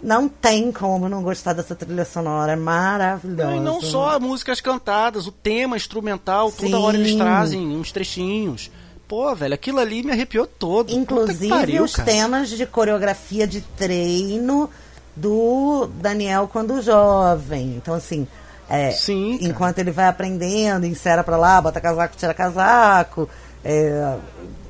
não 0.00 0.28
tem 0.28 0.70
como 0.70 1.08
não 1.08 1.20
gostar 1.20 1.52
dessa 1.52 1.74
trilha 1.74 2.04
sonora. 2.04 2.52
É 2.52 2.56
maravilhosa. 2.56 3.50
Não, 3.50 3.56
e 3.56 3.60
não 3.60 3.80
só 3.80 4.20
músicas 4.20 4.60
cantadas, 4.60 5.26
o 5.26 5.32
tema 5.32 5.76
instrumental, 5.76 6.52
toda 6.52 6.78
hora 6.78 6.96
eles 6.96 7.10
Sim. 7.10 7.18
trazem 7.18 7.76
uns 7.76 7.90
trechinhos. 7.90 8.70
Pô, 9.08 9.34
velho, 9.34 9.54
aquilo 9.54 9.80
ali 9.80 10.04
me 10.04 10.12
arrepiou 10.12 10.46
todo. 10.46 10.92
Inclusive 10.92 11.48
pariu, 11.48 11.82
os 11.82 11.96
cara. 11.96 12.08
temas 12.08 12.50
de 12.50 12.64
coreografia 12.66 13.48
de 13.48 13.60
treino 13.60 14.70
do 15.16 15.88
Daniel 16.00 16.48
quando 16.52 16.80
jovem. 16.82 17.74
Então, 17.76 17.94
assim, 17.94 18.26
é, 18.68 18.90
Sim, 18.90 19.38
enquanto 19.40 19.78
ele 19.78 19.90
vai 19.90 20.06
aprendendo, 20.06 20.84
insera 20.86 21.24
pra 21.24 21.36
lá, 21.36 21.60
bota 21.60 21.80
casaco, 21.80 22.16
tira 22.16 22.34
casaco. 22.34 23.28
é, 23.64 24.16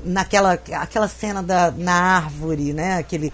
naquela 0.05 0.53
aquela 0.53 1.07
cena 1.07 1.43
da, 1.43 1.69
na 1.71 1.93
árvore, 1.93 2.73
né? 2.73 2.97
Aquele, 2.97 3.31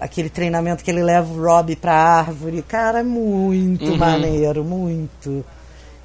aquele 0.00 0.28
treinamento 0.30 0.82
que 0.84 0.90
ele 0.90 1.02
leva 1.02 1.30
o 1.32 1.42
Rob 1.44 1.74
pra 1.76 1.92
árvore. 1.92 2.62
Cara, 2.62 3.00
é 3.00 3.02
muito 3.02 3.90
Uhum. 3.90 3.96
maneiro, 3.96 4.62
muito. 4.64 5.44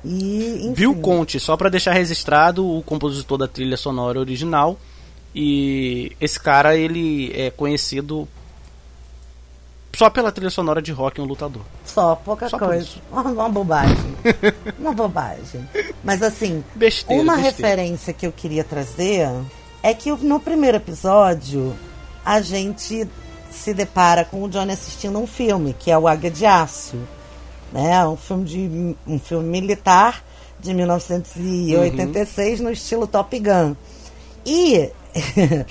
E, 0.04 0.62
enfim, 0.64 0.74
Bill 0.74 0.96
Conte, 0.96 1.40
só 1.40 1.56
pra 1.58 1.70
deixar 1.70 1.92
registrado, 1.94 2.66
o 2.68 2.82
compositor 2.82 3.38
da 3.38 3.48
trilha 3.48 3.78
sonora 3.78 4.20
original. 4.20 4.78
E 5.36 6.12
esse 6.20 6.40
cara, 6.40 6.76
ele 6.76 7.32
é 7.36 7.52
conhecido 7.52 8.28
só 9.96 10.10
pela 10.10 10.32
trilha 10.32 10.50
sonora 10.50 10.82
de 10.82 10.92
Rock 10.92 11.20
um 11.20 11.26
Lutador. 11.26 11.62
Só, 11.86 12.16
pouca 12.16 12.48
Só 12.48 12.58
coisa. 12.58 12.90
Uma, 13.12 13.50
bobagem. 13.50 14.16
uma 14.80 14.94
bobagem. 14.94 15.68
Mas 16.04 16.22
assim, 16.22 16.64
Besteira, 16.76 17.22
uma 17.22 17.36
besteira. 17.36 17.56
referência 17.56 18.14
que 18.14 18.26
eu 18.26 18.32
queria 18.32 18.64
trazer 18.64 19.28
é 19.84 19.94
que 19.94 20.12
no 20.12 20.40
primeiro 20.40 20.78
episódio 20.78 21.76
a 22.24 22.42
gente 22.42 23.08
se 23.52 23.74
depara 23.74 24.24
com 24.24 24.44
o 24.44 24.50
Johnny 24.50 24.72
assistindo 24.74 25.18
um 25.20 25.28
filme, 25.28 25.76
que 25.78 25.90
é 25.90 25.98
o 25.98 26.08
Águia 26.08 26.30
de 26.30 26.46
Aço. 26.46 26.98
Né? 27.72 28.06
Um 28.06 28.16
filme 28.16 28.46
de 28.46 28.96
um 29.08 29.20
filme 29.20 29.48
militar 29.48 30.24
de 30.60 30.74
1986 30.74 32.60
no 32.60 32.72
estilo 32.72 33.08
Top 33.08 33.38
Gun. 33.40 33.76
E 34.46 34.90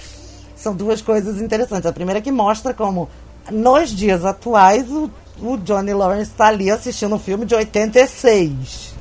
são 0.57 0.75
duas 0.75 1.01
coisas 1.01 1.41
interessantes. 1.41 1.87
A 1.87 1.93
primeira 1.93 2.19
é 2.19 2.23
que 2.23 2.33
mostra 2.33 2.75
como, 2.75 3.09
nos 3.51 3.91
dias 3.91 4.25
atuais, 4.25 4.91
o, 4.91 5.11
o 5.41 5.57
Johnny 5.59 5.93
Lawrence 5.93 6.31
está 6.31 6.49
ali 6.49 6.71
assistindo 6.71 7.15
um 7.15 7.19
filme 7.19 7.45
de 7.45 7.55
86. 7.55 8.97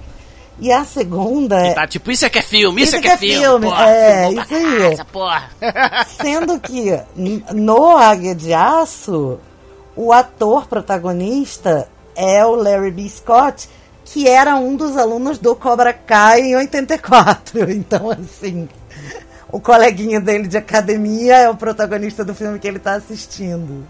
E 0.60 0.72
a 0.72 0.84
segunda 0.84 1.56
é. 1.60 1.74
Tá 1.74 1.88
tipo, 1.88 2.12
isso 2.12 2.26
é 2.26 2.30
que 2.30 2.40
é 2.40 2.42
filme, 2.42 2.82
isso, 2.82 2.96
Isso 2.96 2.98
é 2.98 3.02
que 3.02 3.08
é 3.08 3.18
filme, 3.18 3.68
porra, 3.68 3.90
é, 3.90 4.32
isso 4.32 4.56
aí. 4.56 4.82
essa 4.94 5.06
porra. 5.06 5.50
Sendo 6.20 6.60
que 6.60 7.00
no 7.54 7.96
Águia 7.96 8.34
de 8.34 8.54
Aço, 8.54 9.40
o 9.96 10.12
ator 10.12 10.68
protagonista 10.68 11.88
é 12.16 12.44
o 12.44 12.56
Larry 12.56 12.92
B. 12.92 13.08
Scott, 13.08 13.70
que 14.04 14.28
era 14.28 14.56
um 14.56 14.76
dos 14.76 14.98
alunos 14.98 15.38
do 15.38 15.56
Cobra 15.56 15.94
Kai 15.94 16.42
em 16.42 16.56
84. 16.56 17.70
Então, 17.70 18.10
assim, 18.10 18.68
o 19.52 19.60
coleguinha 19.60 20.20
dele 20.20 20.48
de 20.48 20.58
academia 20.58 21.38
é 21.38 21.50
o 21.50 21.56
protagonista 21.56 22.26
do 22.26 22.34
filme 22.34 22.58
que 22.58 22.68
ele 22.68 22.80
tá 22.80 22.94
assistindo. 22.94 23.88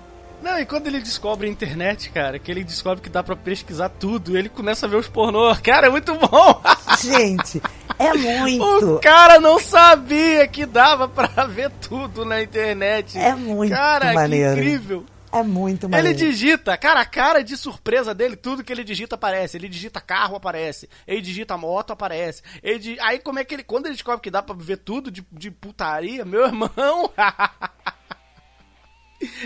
Não, 0.47 0.59
e 0.59 0.65
quando 0.65 0.87
ele 0.87 0.99
descobre 1.01 1.45
a 1.47 1.49
internet, 1.49 2.09
cara, 2.09 2.39
que 2.39 2.49
ele 2.49 2.63
descobre 2.63 3.01
que 3.03 3.09
dá 3.09 3.21
pra 3.21 3.35
pesquisar 3.35 3.89
tudo, 3.89 4.37
ele 4.37 4.47
começa 4.47 4.85
a 4.85 4.89
ver 4.89 4.95
os 4.95 5.07
pornô. 5.09 5.53
Cara, 5.57 5.87
é 5.87 5.89
muito 5.89 6.15
bom! 6.15 6.61
Gente, 7.03 7.61
é 7.99 8.13
o 8.13 8.17
muito. 8.17 8.99
cara 9.01 9.39
não 9.41 9.59
sabia 9.59 10.47
que 10.47 10.65
dava 10.65 11.07
pra 11.07 11.45
ver 11.45 11.69
tudo 11.81 12.23
na 12.23 12.41
internet. 12.41 13.17
É 13.17 13.35
muito 13.35 13.71
Cara, 13.73 14.13
maneiro. 14.13 14.53
que 14.55 14.59
incrível. 14.61 15.05
É 15.33 15.43
muito 15.43 15.85
Ele 15.87 15.91
maneiro. 15.95 16.17
digita, 16.17 16.77
cara, 16.77 17.01
a 17.01 17.05
cara 17.05 17.43
de 17.43 17.57
surpresa 17.57 18.15
dele, 18.15 18.37
tudo 18.37 18.63
que 18.63 18.71
ele 18.71 18.83
digita 18.85 19.15
aparece. 19.15 19.57
Ele 19.57 19.67
digita 19.67 19.99
carro, 19.99 20.37
aparece. 20.37 20.87
Ele 21.05 21.19
digita 21.19 21.57
moto, 21.57 21.91
aparece. 21.91 22.41
Ele 22.63 22.79
di- 22.79 22.97
Aí 23.01 23.19
como 23.19 23.37
é 23.37 23.43
que 23.43 23.53
ele. 23.53 23.63
Quando 23.63 23.87
ele 23.87 23.95
descobre 23.95 24.21
que 24.21 24.31
dá 24.31 24.41
pra 24.41 24.55
ver 24.57 24.77
tudo 24.77 25.11
de, 25.11 25.23
de 25.29 25.51
putaria, 25.51 26.23
meu 26.23 26.45
irmão. 26.45 26.69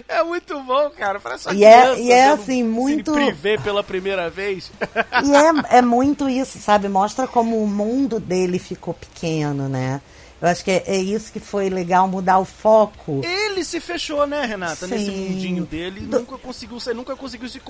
é 0.08 0.24
muito 0.24 0.60
bom, 0.64 0.90
cara. 0.92 1.20
Parece 1.20 1.48
uma 1.48 1.54
E 1.56 1.64
é- 1.64 2.00
e 2.00 2.12
é, 2.12 2.30
vendo 2.32 2.42
assim, 2.42 2.64
muito- 2.64 3.14
Privé 3.14 3.58
pela 3.58 3.84
primeira 3.84 4.30
vez. 4.30 4.72
E 5.24 5.36
é, 5.74 5.78
é 5.78 5.82
muito 5.82 6.28
isso, 6.30 6.60
sabe? 6.60 6.88
Mostra 6.90 7.28
como 7.28 7.62
o 7.64 7.68
mundo 7.68 8.20
dele 8.20 8.60
ficou 8.60 8.94
pequeno, 8.94 9.68
né? 9.70 10.02
Eu 10.42 10.48
acho 10.48 10.64
que 10.64 10.72
é, 10.72 10.84
é 10.88 10.98
isso 10.98 11.32
que 11.32 11.40
foi 11.40 11.70
legal, 11.70 12.08
mudar 12.08 12.40
o 12.40 12.46
foco. 12.46 13.22
Ele 13.24 13.64
se 13.64 13.80
fechou, 13.80 14.26
né, 14.26 14.44
Renata? 14.44 14.88
Nesse 14.88 15.06
Sim. 15.06 15.30
mundinho 15.30 15.66
dele. 15.66 16.00
Do- 16.02 16.20
Nunca 16.22 16.38
conseguiu 16.40 16.80
ser, 16.80 16.96
nunca 16.96 17.16
conseguiu 17.16 17.48
se, 17.48 17.62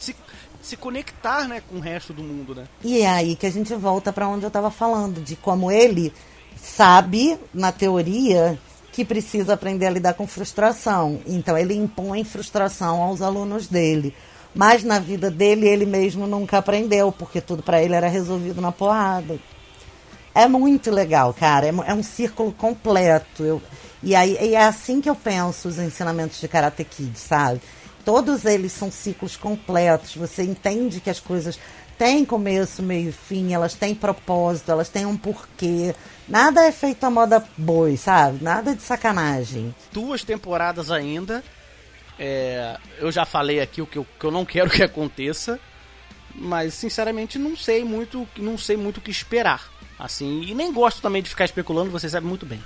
se, 0.00 0.16
se 0.62 0.76
conectar, 0.78 1.46
né, 1.46 1.62
com 1.68 1.76
o 1.76 1.80
resto 1.80 2.14
do 2.14 2.22
mundo, 2.22 2.54
né? 2.54 2.64
E 2.82 3.02
é 3.02 3.06
aí 3.10 3.36
que 3.36 3.44
a 3.46 3.50
gente 3.52 3.74
volta 3.74 4.10
para 4.10 4.26
onde 4.26 4.42
eu 4.44 4.48
estava 4.48 4.70
falando, 4.70 5.20
de 5.22 5.36
como 5.36 5.70
ele 5.70 6.14
sabe, 6.56 7.38
na 7.52 7.70
teoria, 7.70 8.58
que 8.94 9.04
precisa 9.04 9.54
aprender 9.54 9.86
a 9.86 9.90
lidar 9.90 10.14
com 10.14 10.24
frustração. 10.24 11.20
Então 11.26 11.58
ele 11.58 11.74
impõe 11.74 12.22
frustração 12.22 13.02
aos 13.02 13.20
alunos 13.20 13.66
dele. 13.66 14.14
Mas 14.54 14.84
na 14.84 15.00
vida 15.00 15.32
dele 15.32 15.66
ele 15.66 15.84
mesmo 15.84 16.28
nunca 16.28 16.58
aprendeu, 16.58 17.10
porque 17.10 17.40
tudo 17.40 17.60
para 17.60 17.82
ele 17.82 17.96
era 17.96 18.06
resolvido 18.06 18.60
na 18.60 18.70
porrada. 18.70 19.36
É 20.32 20.46
muito 20.46 20.92
legal, 20.92 21.34
cara. 21.34 21.66
É, 21.66 21.74
é 21.90 21.92
um 21.92 22.04
círculo 22.04 22.52
completo. 22.52 23.42
Eu, 23.42 23.60
e, 24.00 24.14
aí, 24.14 24.38
e 24.40 24.54
é 24.54 24.62
assim 24.62 25.00
que 25.00 25.10
eu 25.10 25.16
penso 25.16 25.66
os 25.66 25.80
ensinamentos 25.80 26.40
de 26.40 26.46
Karate 26.46 26.84
Kid, 26.84 27.18
sabe? 27.18 27.60
Todos 28.04 28.44
eles 28.44 28.70
são 28.70 28.92
ciclos 28.92 29.36
completos. 29.36 30.14
Você 30.14 30.44
entende 30.44 31.00
que 31.00 31.10
as 31.10 31.18
coisas 31.18 31.58
têm 31.98 32.24
começo, 32.24 32.82
meio 32.82 33.08
e 33.08 33.12
fim, 33.12 33.52
elas 33.52 33.74
têm 33.74 33.94
propósito, 33.94 34.70
elas 34.70 34.88
têm 34.88 35.06
um 35.06 35.16
porquê. 35.16 35.94
Nada 36.28 36.64
é 36.66 36.72
feito 36.72 37.04
à 37.04 37.10
moda 37.10 37.44
boi, 37.56 37.96
sabe? 37.96 38.42
Nada 38.42 38.74
de 38.74 38.82
sacanagem. 38.82 39.74
duas 39.92 40.24
temporadas 40.24 40.90
ainda. 40.90 41.42
É, 42.18 42.78
eu 42.98 43.10
já 43.10 43.24
falei 43.24 43.60
aqui 43.60 43.82
o 43.82 43.86
que 43.86 43.98
eu, 43.98 44.06
que 44.18 44.24
eu 44.24 44.30
não 44.30 44.44
quero 44.44 44.70
que 44.70 44.82
aconteça, 44.82 45.58
mas 46.34 46.74
sinceramente 46.74 47.38
não 47.38 47.56
sei 47.56 47.84
muito, 47.84 48.26
não 48.36 48.56
sei 48.56 48.76
muito 48.76 48.98
o 48.98 49.00
que 49.00 49.10
esperar. 49.10 49.72
Assim, 49.98 50.42
e 50.42 50.54
nem 50.54 50.72
gosto 50.72 51.00
também 51.00 51.22
de 51.22 51.28
ficar 51.28 51.44
especulando, 51.44 51.90
você 51.90 52.08
sabe 52.08 52.26
muito 52.26 52.44
bem. 52.44 52.62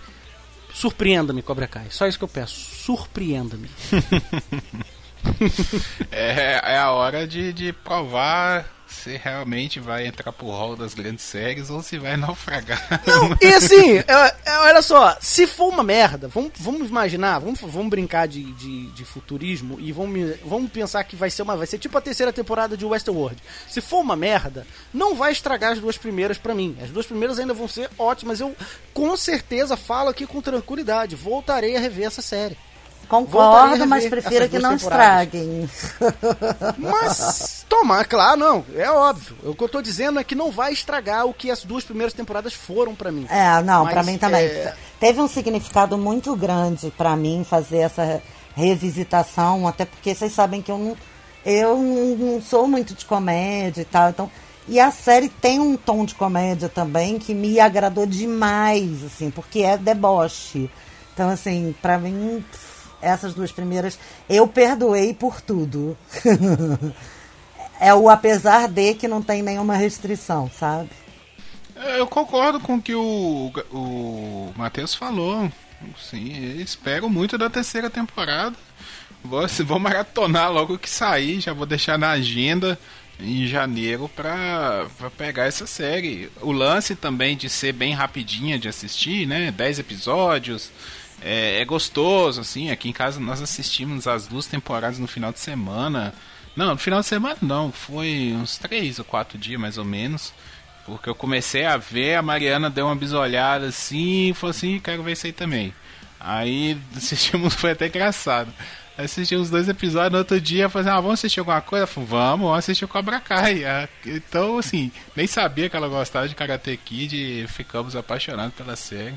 Surpreenda-me, 0.72 1.42
Cobra 1.42 1.66
Kai. 1.66 1.86
Só 1.90 2.06
isso 2.06 2.18
que 2.18 2.24
eu 2.24 2.28
peço. 2.28 2.54
Surpreenda-me. 2.54 3.68
É, 6.10 6.60
é 6.74 6.78
a 6.78 6.90
hora 6.92 7.26
de, 7.26 7.52
de 7.52 7.72
provar 7.72 8.66
se 8.88 9.16
realmente 9.16 9.78
vai 9.78 10.06
entrar 10.06 10.32
pro 10.32 10.46
rol 10.46 10.74
das 10.74 10.94
grandes 10.94 11.24
séries 11.24 11.68
ou 11.70 11.82
se 11.82 11.98
vai 11.98 12.16
naufragar. 12.16 13.02
Não, 13.06 13.36
e 13.40 13.54
assim, 13.54 13.98
é, 13.98 14.34
é, 14.46 14.58
olha 14.60 14.82
só, 14.82 15.16
se 15.20 15.46
for 15.46 15.68
uma 15.68 15.84
merda, 15.84 16.26
vamos, 16.26 16.52
vamos 16.56 16.88
imaginar, 16.88 17.38
vamos, 17.38 17.60
vamos 17.60 17.90
brincar 17.90 18.26
de, 18.26 18.42
de, 18.54 18.86
de 18.86 19.04
futurismo 19.04 19.78
e 19.78 19.92
vamos, 19.92 20.36
vamos 20.44 20.70
pensar 20.70 21.04
que 21.04 21.14
vai 21.14 21.30
ser 21.30 21.42
uma. 21.42 21.56
Vai 21.56 21.66
ser 21.66 21.78
tipo 21.78 21.96
a 21.98 22.00
terceira 22.00 22.32
temporada 22.32 22.76
de 22.76 22.84
Westworld. 22.84 23.40
Se 23.68 23.80
for 23.80 24.00
uma 24.00 24.16
merda, 24.16 24.66
não 24.92 25.14
vai 25.14 25.32
estragar 25.32 25.72
as 25.72 25.80
duas 25.80 25.98
primeiras 25.98 26.38
pra 26.38 26.54
mim. 26.54 26.76
As 26.82 26.90
duas 26.90 27.06
primeiras 27.06 27.38
ainda 27.38 27.54
vão 27.54 27.68
ser 27.68 27.90
ótimas. 27.98 28.40
Eu 28.40 28.56
com 28.94 29.16
certeza 29.16 29.76
falo 29.76 30.08
aqui 30.08 30.26
com 30.26 30.40
tranquilidade. 30.40 31.14
Voltarei 31.14 31.76
a 31.76 31.80
rever 31.80 32.06
essa 32.06 32.22
série. 32.22 32.56
Concordo, 33.08 33.86
mas 33.86 34.06
prefiro 34.06 34.48
que 34.48 34.58
não 34.58 34.76
temporadas. 34.76 35.32
estraguem. 35.34 35.70
Mas, 36.76 37.64
toma, 37.68 38.04
claro, 38.04 38.38
não, 38.38 38.64
é 38.76 38.90
óbvio. 38.90 39.36
O 39.44 39.54
que 39.54 39.64
eu 39.64 39.68
tô 39.68 39.80
dizendo 39.82 40.18
é 40.20 40.24
que 40.24 40.34
não 40.34 40.50
vai 40.50 40.72
estragar 40.72 41.26
o 41.26 41.32
que 41.32 41.50
as 41.50 41.64
duas 41.64 41.84
primeiras 41.84 42.12
temporadas 42.12 42.52
foram 42.52 42.94
pra 42.94 43.10
mim. 43.10 43.26
É, 43.30 43.62
não, 43.62 43.84
Mas, 43.84 43.94
pra 43.94 44.02
mim 44.02 44.18
também. 44.18 44.44
é, 44.44 44.74
Teve 45.00 45.20
um 45.20 45.28
significado 45.28 45.96
muito 45.96 46.34
grande 46.36 46.92
pra 46.96 47.16
mim 47.16 47.44
fazer 47.48 47.78
essa 47.78 48.22
revisitação, 48.54 49.66
até 49.66 49.84
porque 49.84 50.14
vocês 50.14 50.32
sabem 50.32 50.60
que 50.60 50.70
eu 50.70 50.78
não, 50.78 50.96
eu 51.44 51.76
não 51.78 52.40
sou 52.42 52.66
muito 52.68 52.94
de 52.94 53.04
comédia 53.04 53.82
e 53.82 53.84
tal, 53.86 54.10
então. 54.10 54.30
E 54.66 54.78
a 54.78 54.90
série 54.90 55.30
tem 55.30 55.58
um 55.60 55.76
tom 55.76 56.04
de 56.04 56.14
comédia 56.14 56.68
também 56.68 57.18
que 57.18 57.32
me 57.32 57.58
agradou 57.58 58.04
demais, 58.04 59.02
assim, 59.04 59.30
porque 59.30 59.60
é 59.60 59.78
deboche. 59.78 60.70
Então, 61.14 61.30
assim, 61.30 61.74
pra 61.80 61.98
mim, 61.98 62.44
essas 63.00 63.34
duas 63.34 63.52
primeiras, 63.52 63.98
eu 64.28 64.46
perdoei 64.46 65.14
por 65.14 65.40
tudo. 65.40 65.96
é 67.80 67.94
o 67.94 68.08
apesar 68.08 68.68
de 68.68 68.94
que 68.94 69.08
não 69.08 69.22
tem 69.22 69.42
nenhuma 69.42 69.76
restrição, 69.76 70.50
sabe? 70.58 70.90
Eu 71.96 72.06
concordo 72.06 72.58
com 72.58 72.76
o 72.76 72.82
que 72.82 72.94
o, 72.94 73.52
o 73.70 74.52
Matheus 74.56 74.94
falou. 74.94 75.50
Sim, 75.96 76.60
espero 76.60 77.08
muito 77.08 77.38
da 77.38 77.48
terceira 77.48 77.88
temporada. 77.88 78.56
Vou, 79.22 79.46
vou 79.64 79.78
maratonar 79.78 80.52
logo 80.52 80.78
que 80.78 80.90
sair, 80.90 81.40
já 81.40 81.52
vou 81.52 81.66
deixar 81.66 81.98
na 81.98 82.10
agenda 82.10 82.78
em 83.20 83.46
janeiro 83.46 84.08
pra, 84.14 84.86
pra 84.96 85.10
pegar 85.10 85.44
essa 85.44 85.66
série. 85.66 86.30
O 86.40 86.52
lance 86.52 86.94
também 86.94 87.36
de 87.36 87.48
ser 87.48 87.72
bem 87.72 87.92
rapidinha 87.92 88.58
de 88.58 88.68
assistir, 88.68 89.26
né? 89.26 89.50
10 89.50 89.80
episódios. 89.80 90.70
É, 91.22 91.60
é, 91.60 91.64
gostoso, 91.64 92.40
assim. 92.40 92.70
Aqui 92.70 92.88
em 92.88 92.92
casa 92.92 93.20
nós 93.20 93.42
assistimos 93.42 94.06
as 94.06 94.26
duas 94.26 94.46
temporadas 94.46 94.98
no 94.98 95.06
final 95.06 95.32
de 95.32 95.40
semana. 95.40 96.14
Não, 96.56 96.72
no 96.72 96.78
final 96.78 97.00
de 97.00 97.06
semana 97.06 97.36
não, 97.40 97.70
foi 97.70 98.34
uns 98.34 98.58
três 98.58 98.98
ou 98.98 99.04
quatro 99.04 99.38
dias 99.38 99.60
mais 99.60 99.78
ou 99.78 99.84
menos. 99.84 100.32
Porque 100.84 101.08
eu 101.08 101.14
comecei 101.14 101.66
a 101.66 101.76
ver, 101.76 102.16
a 102.16 102.22
Mariana 102.22 102.70
deu 102.70 102.86
uma 102.86 102.96
bisolhada 102.96 103.66
assim 103.66 104.30
e 104.30 104.34
falou 104.34 104.50
assim: 104.50 104.80
quero 104.80 105.02
ver 105.02 105.12
isso 105.12 105.26
aí 105.26 105.32
também. 105.32 105.74
Aí 106.18 106.78
assistimos, 106.96 107.54
foi 107.54 107.72
até 107.72 107.86
engraçado. 107.86 108.52
Assisti 108.96 109.36
uns 109.36 109.48
dois 109.48 109.68
episódios, 109.68 110.10
no 110.10 110.18
outro 110.18 110.40
dia, 110.40 110.68
falei, 110.68 110.88
assim, 110.88 110.98
ah, 110.98 111.00
vamos 111.00 111.20
assistir 111.20 111.38
alguma 111.38 111.60
coisa? 111.60 111.86
Falei, 111.86 112.08
vamos, 112.08 112.46
vamos 112.46 112.58
assistir 112.58 112.84
o 112.84 112.88
Cobra 112.88 113.20
Kai. 113.20 113.64
Ah, 113.64 113.88
então, 114.04 114.58
assim, 114.58 114.90
nem 115.14 115.24
sabia 115.24 115.70
que 115.70 115.76
ela 115.76 115.86
gostava 115.86 116.28
de 116.28 116.34
Karate 116.34 116.76
Kid 116.76 117.14
e 117.14 117.46
ficamos 117.46 117.94
apaixonados 117.94 118.54
pela 118.54 118.74
série. 118.74 119.14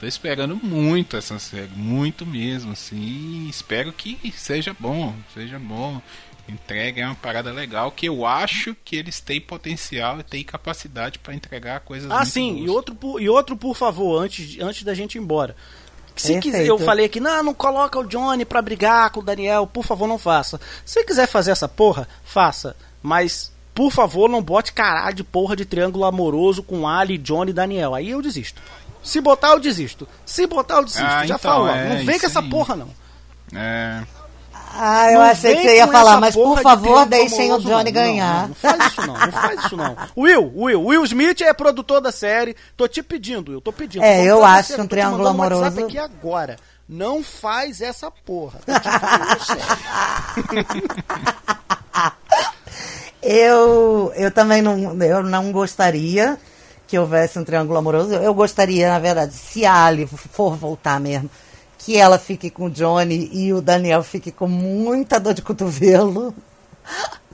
Tô 0.00 0.06
esperando 0.06 0.56
muito 0.56 1.16
essa 1.16 1.38
série, 1.38 1.70
muito 1.74 2.26
mesmo, 2.26 2.72
assim, 2.72 3.46
espero 3.48 3.92
que 3.92 4.32
seja 4.36 4.76
bom, 4.78 5.14
seja 5.32 5.58
bom. 5.58 6.00
Entregue 6.46 7.00
é 7.00 7.06
uma 7.06 7.14
parada 7.14 7.50
legal 7.50 7.90
que 7.90 8.06
eu 8.06 8.26
acho 8.26 8.76
que 8.84 8.96
eles 8.96 9.18
têm 9.18 9.40
potencial 9.40 10.20
e 10.20 10.22
têm 10.22 10.44
capacidade 10.44 11.18
para 11.18 11.32
entregar 11.34 11.80
coisas 11.80 12.10
Ah, 12.10 12.22
sim, 12.26 12.52
boas. 12.56 12.66
e 12.66 12.68
outro, 12.68 13.20
e 13.20 13.28
outro, 13.30 13.56
por 13.56 13.74
favor, 13.74 14.22
antes, 14.22 14.60
antes 14.60 14.82
da 14.82 14.92
gente 14.92 15.14
ir 15.14 15.22
embora. 15.22 15.56
Se 16.14 16.38
quiser, 16.38 16.66
eu 16.66 16.78
falei 16.78 17.06
aqui, 17.06 17.18
não, 17.18 17.42
não 17.42 17.54
coloca 17.54 17.98
o 17.98 18.04
Johnny 18.06 18.44
pra 18.44 18.60
brigar 18.62 19.08
com 19.10 19.20
o 19.20 19.24
Daniel, 19.24 19.66
por 19.66 19.84
favor, 19.84 20.06
não 20.06 20.18
faça. 20.18 20.60
Se 20.84 21.02
quiser 21.04 21.26
fazer 21.26 21.50
essa 21.50 21.66
porra, 21.68 22.06
faça. 22.22 22.76
Mas, 23.02 23.50
por 23.74 23.90
favor, 23.90 24.28
não 24.28 24.40
bote 24.42 24.72
caralho 24.72 25.16
de 25.16 25.24
porra 25.24 25.56
de 25.56 25.64
triângulo 25.64 26.04
amoroso 26.04 26.62
com 26.62 26.86
Ali, 26.86 27.16
Johnny 27.18 27.50
e 27.50 27.54
Daniel. 27.54 27.94
Aí 27.94 28.10
eu 28.10 28.20
desisto. 28.22 28.62
Se 29.04 29.20
botar, 29.20 29.50
eu 29.50 29.60
desisto. 29.60 30.08
Se 30.24 30.46
botar, 30.46 30.76
eu 30.76 30.84
desisto. 30.84 31.04
Ah, 31.04 31.26
Já 31.26 31.36
então, 31.36 31.38
falo, 31.38 31.68
é, 31.68 31.98
não 31.98 32.06
vem 32.06 32.18
com 32.18 32.26
essa 32.26 32.42
porra, 32.42 32.74
não. 32.74 32.88
É. 33.54 34.02
Ah, 34.76 35.12
eu 35.12 35.20
não 35.20 35.26
achei 35.26 35.54
que 35.54 35.62
você 35.62 35.76
ia 35.76 35.86
falar, 35.86 36.18
mas 36.18 36.34
por 36.34 36.60
favor, 36.60 37.06
deixem 37.06 37.52
o 37.52 37.60
Johnny 37.60 37.84
não, 37.84 37.92
ganhar. 37.92 38.42
Não, 38.42 38.48
não, 38.48 38.54
faz 38.54 38.86
isso 38.86 39.06
não, 39.06 39.16
não 39.16 39.32
faz 39.32 39.64
isso 39.64 39.76
não. 39.76 39.96
Will, 40.18 40.52
Will, 40.56 40.84
Will 40.84 41.04
Smith 41.04 41.40
é 41.42 41.52
produtor 41.52 42.00
da 42.00 42.10
série. 42.10 42.56
Tô 42.76 42.88
te 42.88 43.00
pedindo, 43.00 43.52
eu 43.52 43.60
tô 43.60 43.72
pedindo. 43.72 44.02
É, 44.02 44.24
eu 44.24 44.44
acho 44.44 44.70
série, 44.70 44.82
um 44.82 44.88
triângulo 44.88 45.28
amoroso. 45.28 45.84
aqui 45.84 45.96
agora. 45.96 46.56
Não 46.88 47.22
faz 47.22 47.80
essa 47.80 48.10
porra. 48.10 48.58
eu, 53.22 54.12
eu 54.16 54.30
também 54.30 54.60
não, 54.60 55.02
eu 55.02 55.22
não 55.22 55.52
gostaria 55.52 56.36
que 56.86 56.98
houvesse 56.98 57.38
um 57.38 57.44
triângulo 57.44 57.78
amoroso. 57.78 58.14
Eu 58.14 58.34
gostaria, 58.34 58.88
na 58.88 58.98
verdade, 58.98 59.34
se 59.34 59.64
a 59.64 59.84
Ali 59.84 60.06
for 60.06 60.56
voltar 60.56 61.00
mesmo, 61.00 61.30
que 61.78 61.96
ela 61.96 62.18
fique 62.18 62.50
com 62.50 62.66
o 62.66 62.70
Johnny 62.70 63.28
e 63.32 63.52
o 63.52 63.60
Daniel 63.60 64.02
fique 64.02 64.30
com 64.32 64.48
muita 64.48 65.20
dor 65.20 65.34
de 65.34 65.42
cotovelo. 65.42 66.34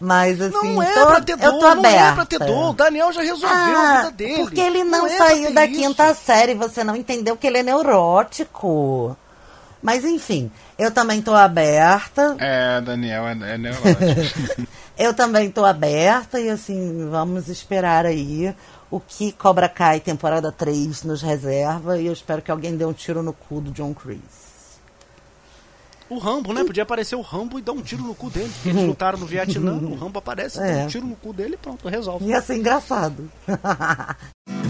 Mas 0.00 0.40
assim, 0.40 0.74
não 0.74 0.82
é 0.82 0.92
tô, 0.92 1.06
pra 1.06 1.20
ter 1.20 1.36
dor, 1.36 1.46
eu 1.46 1.58
tô 1.60 1.74
não 1.76 1.86
é 1.86 2.12
pra 2.12 2.26
ter 2.26 2.38
dor. 2.40 2.70
O 2.70 2.72
Daniel 2.72 3.12
já 3.12 3.22
resolveu 3.22 3.48
ah, 3.48 3.92
a 3.92 3.96
vida 3.98 4.10
dele. 4.10 4.42
Porque 4.42 4.60
ele 4.60 4.82
não, 4.82 4.98
não 4.98 5.06
é 5.06 5.16
saiu 5.16 5.54
da 5.54 5.64
isso. 5.64 5.80
quinta 5.80 6.12
série, 6.14 6.54
você 6.54 6.82
não 6.82 6.96
entendeu 6.96 7.36
que 7.36 7.46
ele 7.46 7.58
é 7.58 7.62
neurótico. 7.62 9.16
Mas 9.80 10.04
enfim, 10.04 10.50
eu 10.76 10.90
também 10.90 11.22
tô 11.22 11.34
aberta. 11.34 12.36
É, 12.40 12.80
Daniel 12.80 13.28
é, 13.28 13.54
é 13.54 13.58
neurótico. 13.58 14.66
eu 14.98 15.14
também 15.14 15.48
tô 15.48 15.64
aberta 15.64 16.40
e 16.40 16.50
assim, 16.50 17.08
vamos 17.08 17.48
esperar 17.48 18.04
aí 18.04 18.52
o 18.92 19.00
que 19.00 19.32
Cobra 19.32 19.70
Kai 19.70 20.00
temporada 20.00 20.52
3 20.52 21.04
nos 21.04 21.22
reserva 21.22 21.98
e 21.98 22.06
eu 22.06 22.12
espero 22.12 22.42
que 22.42 22.50
alguém 22.50 22.76
dê 22.76 22.84
um 22.84 22.92
tiro 22.92 23.22
no 23.22 23.32
cu 23.32 23.58
do 23.58 23.70
John 23.70 23.94
Chris. 23.94 24.52
O 26.10 26.18
Rambo, 26.18 26.52
né? 26.52 26.62
Podia 26.62 26.82
aparecer 26.82 27.16
o 27.16 27.22
Rambo 27.22 27.58
e 27.58 27.62
dar 27.62 27.72
um 27.72 27.80
tiro 27.80 28.02
no 28.02 28.14
cu 28.14 28.28
dele. 28.28 28.52
Eles 28.66 28.86
lutaram 28.86 29.18
no 29.18 29.24
Vietnã, 29.24 29.72
o 29.72 29.94
Rambo 29.94 30.18
aparece, 30.18 30.60
é. 30.60 30.80
dá 30.80 30.84
um 30.84 30.86
tiro 30.88 31.06
no 31.06 31.16
cu 31.16 31.32
dele 31.32 31.54
e 31.54 31.56
pronto, 31.56 31.88
resolve. 31.88 32.26
Ia 32.26 32.42
ser 32.42 32.56
engraçado. 32.56 33.30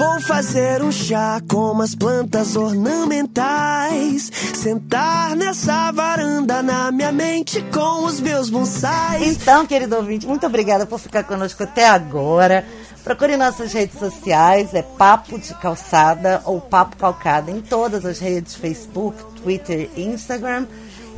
Vou 0.00 0.18
fazer 0.18 0.82
um 0.82 0.90
chá 0.90 1.42
com 1.46 1.72
umas 1.72 1.94
plantas 1.94 2.56
ornamentais. 2.56 4.30
Sentar 4.54 5.36
nessa 5.36 5.92
varanda 5.92 6.62
na 6.62 6.90
minha 6.90 7.12
mente 7.12 7.60
com 7.64 8.06
os 8.06 8.18
meus 8.18 8.48
bonsais. 8.48 9.20
Então, 9.20 9.66
querido 9.66 9.96
ouvinte, 9.96 10.26
muito 10.26 10.46
obrigada 10.46 10.86
por 10.86 10.98
ficar 10.98 11.24
conosco 11.24 11.64
até 11.64 11.86
agora. 11.86 12.64
Procure 13.04 13.36
nossas 13.36 13.74
redes 13.74 13.98
sociais, 13.98 14.72
é 14.72 14.80
Papo 14.80 15.38
de 15.38 15.52
Calçada 15.56 16.40
ou 16.46 16.62
Papo 16.62 16.96
Calcada 16.96 17.50
em 17.50 17.60
todas 17.60 18.06
as 18.06 18.18
redes, 18.20 18.54
Facebook, 18.54 19.22
Twitter 19.42 19.90
e 19.94 20.06
Instagram. 20.06 20.66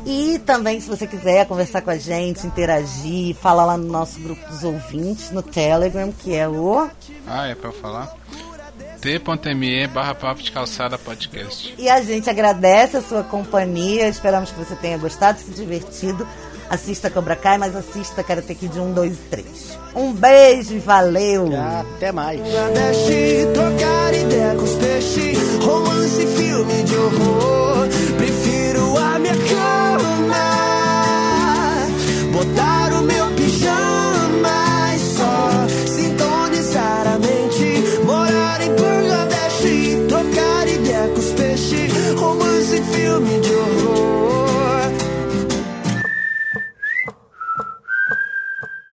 E 0.05 0.39
também, 0.39 0.81
se 0.81 0.89
você 0.89 1.07
quiser 1.07 1.47
conversar 1.47 1.81
com 1.81 1.89
a 1.89 1.97
gente, 1.97 2.45
interagir, 2.45 3.33
fala 3.35 3.63
lá 3.63 3.77
no 3.77 3.89
nosso 3.89 4.19
grupo 4.19 4.45
dos 4.49 4.61
ouvintes, 4.65 5.31
no 5.31 5.41
Telegram, 5.41 6.11
que 6.11 6.35
é 6.35 6.49
o. 6.49 6.89
Ah, 7.25 7.47
é 7.47 7.55
pra 7.55 7.69
eu 7.69 7.73
falar? 7.73 8.13
t.me 9.03 9.85
barra 9.87 10.15
papo 10.15 10.41
de 10.41 10.49
calçada 10.49 10.97
podcast. 10.97 11.75
E 11.77 11.89
a 11.89 12.01
gente 12.01 12.29
agradece 12.29 12.95
a 12.95 13.01
sua 13.01 13.21
companhia. 13.21 14.07
Esperamos 14.07 14.49
que 14.49 14.57
você 14.57 14.75
tenha 14.75 14.97
gostado, 14.97 15.39
se 15.39 15.51
divertido. 15.51 16.25
Assista 16.69 17.09
Cobra 17.09 17.35
Kai, 17.35 17.57
mas 17.57 17.75
assista 17.75 18.23
Karate 18.23 18.55
Kid 18.55 18.79
1, 18.79 18.93
2 18.93 19.11
e 19.11 19.15
3. 19.29 19.79
Um 19.93 20.13
beijo 20.13 20.75
e 20.75 20.79
valeu! 20.79 21.49
Até 21.97 22.13
mais! 22.13 22.39
trocar 23.53 24.13
ideia 24.13 24.55
com 24.55 24.63
os 24.63 24.73
peixes, 24.75 25.37
romance, 25.61 26.25
filme 26.25 26.83
de 26.83 26.95
horror. 26.95 27.87
Prefiro 28.17 28.97
a 28.97 29.19
minha 29.19 29.35
cama, 29.35 30.37
botar 32.31 32.82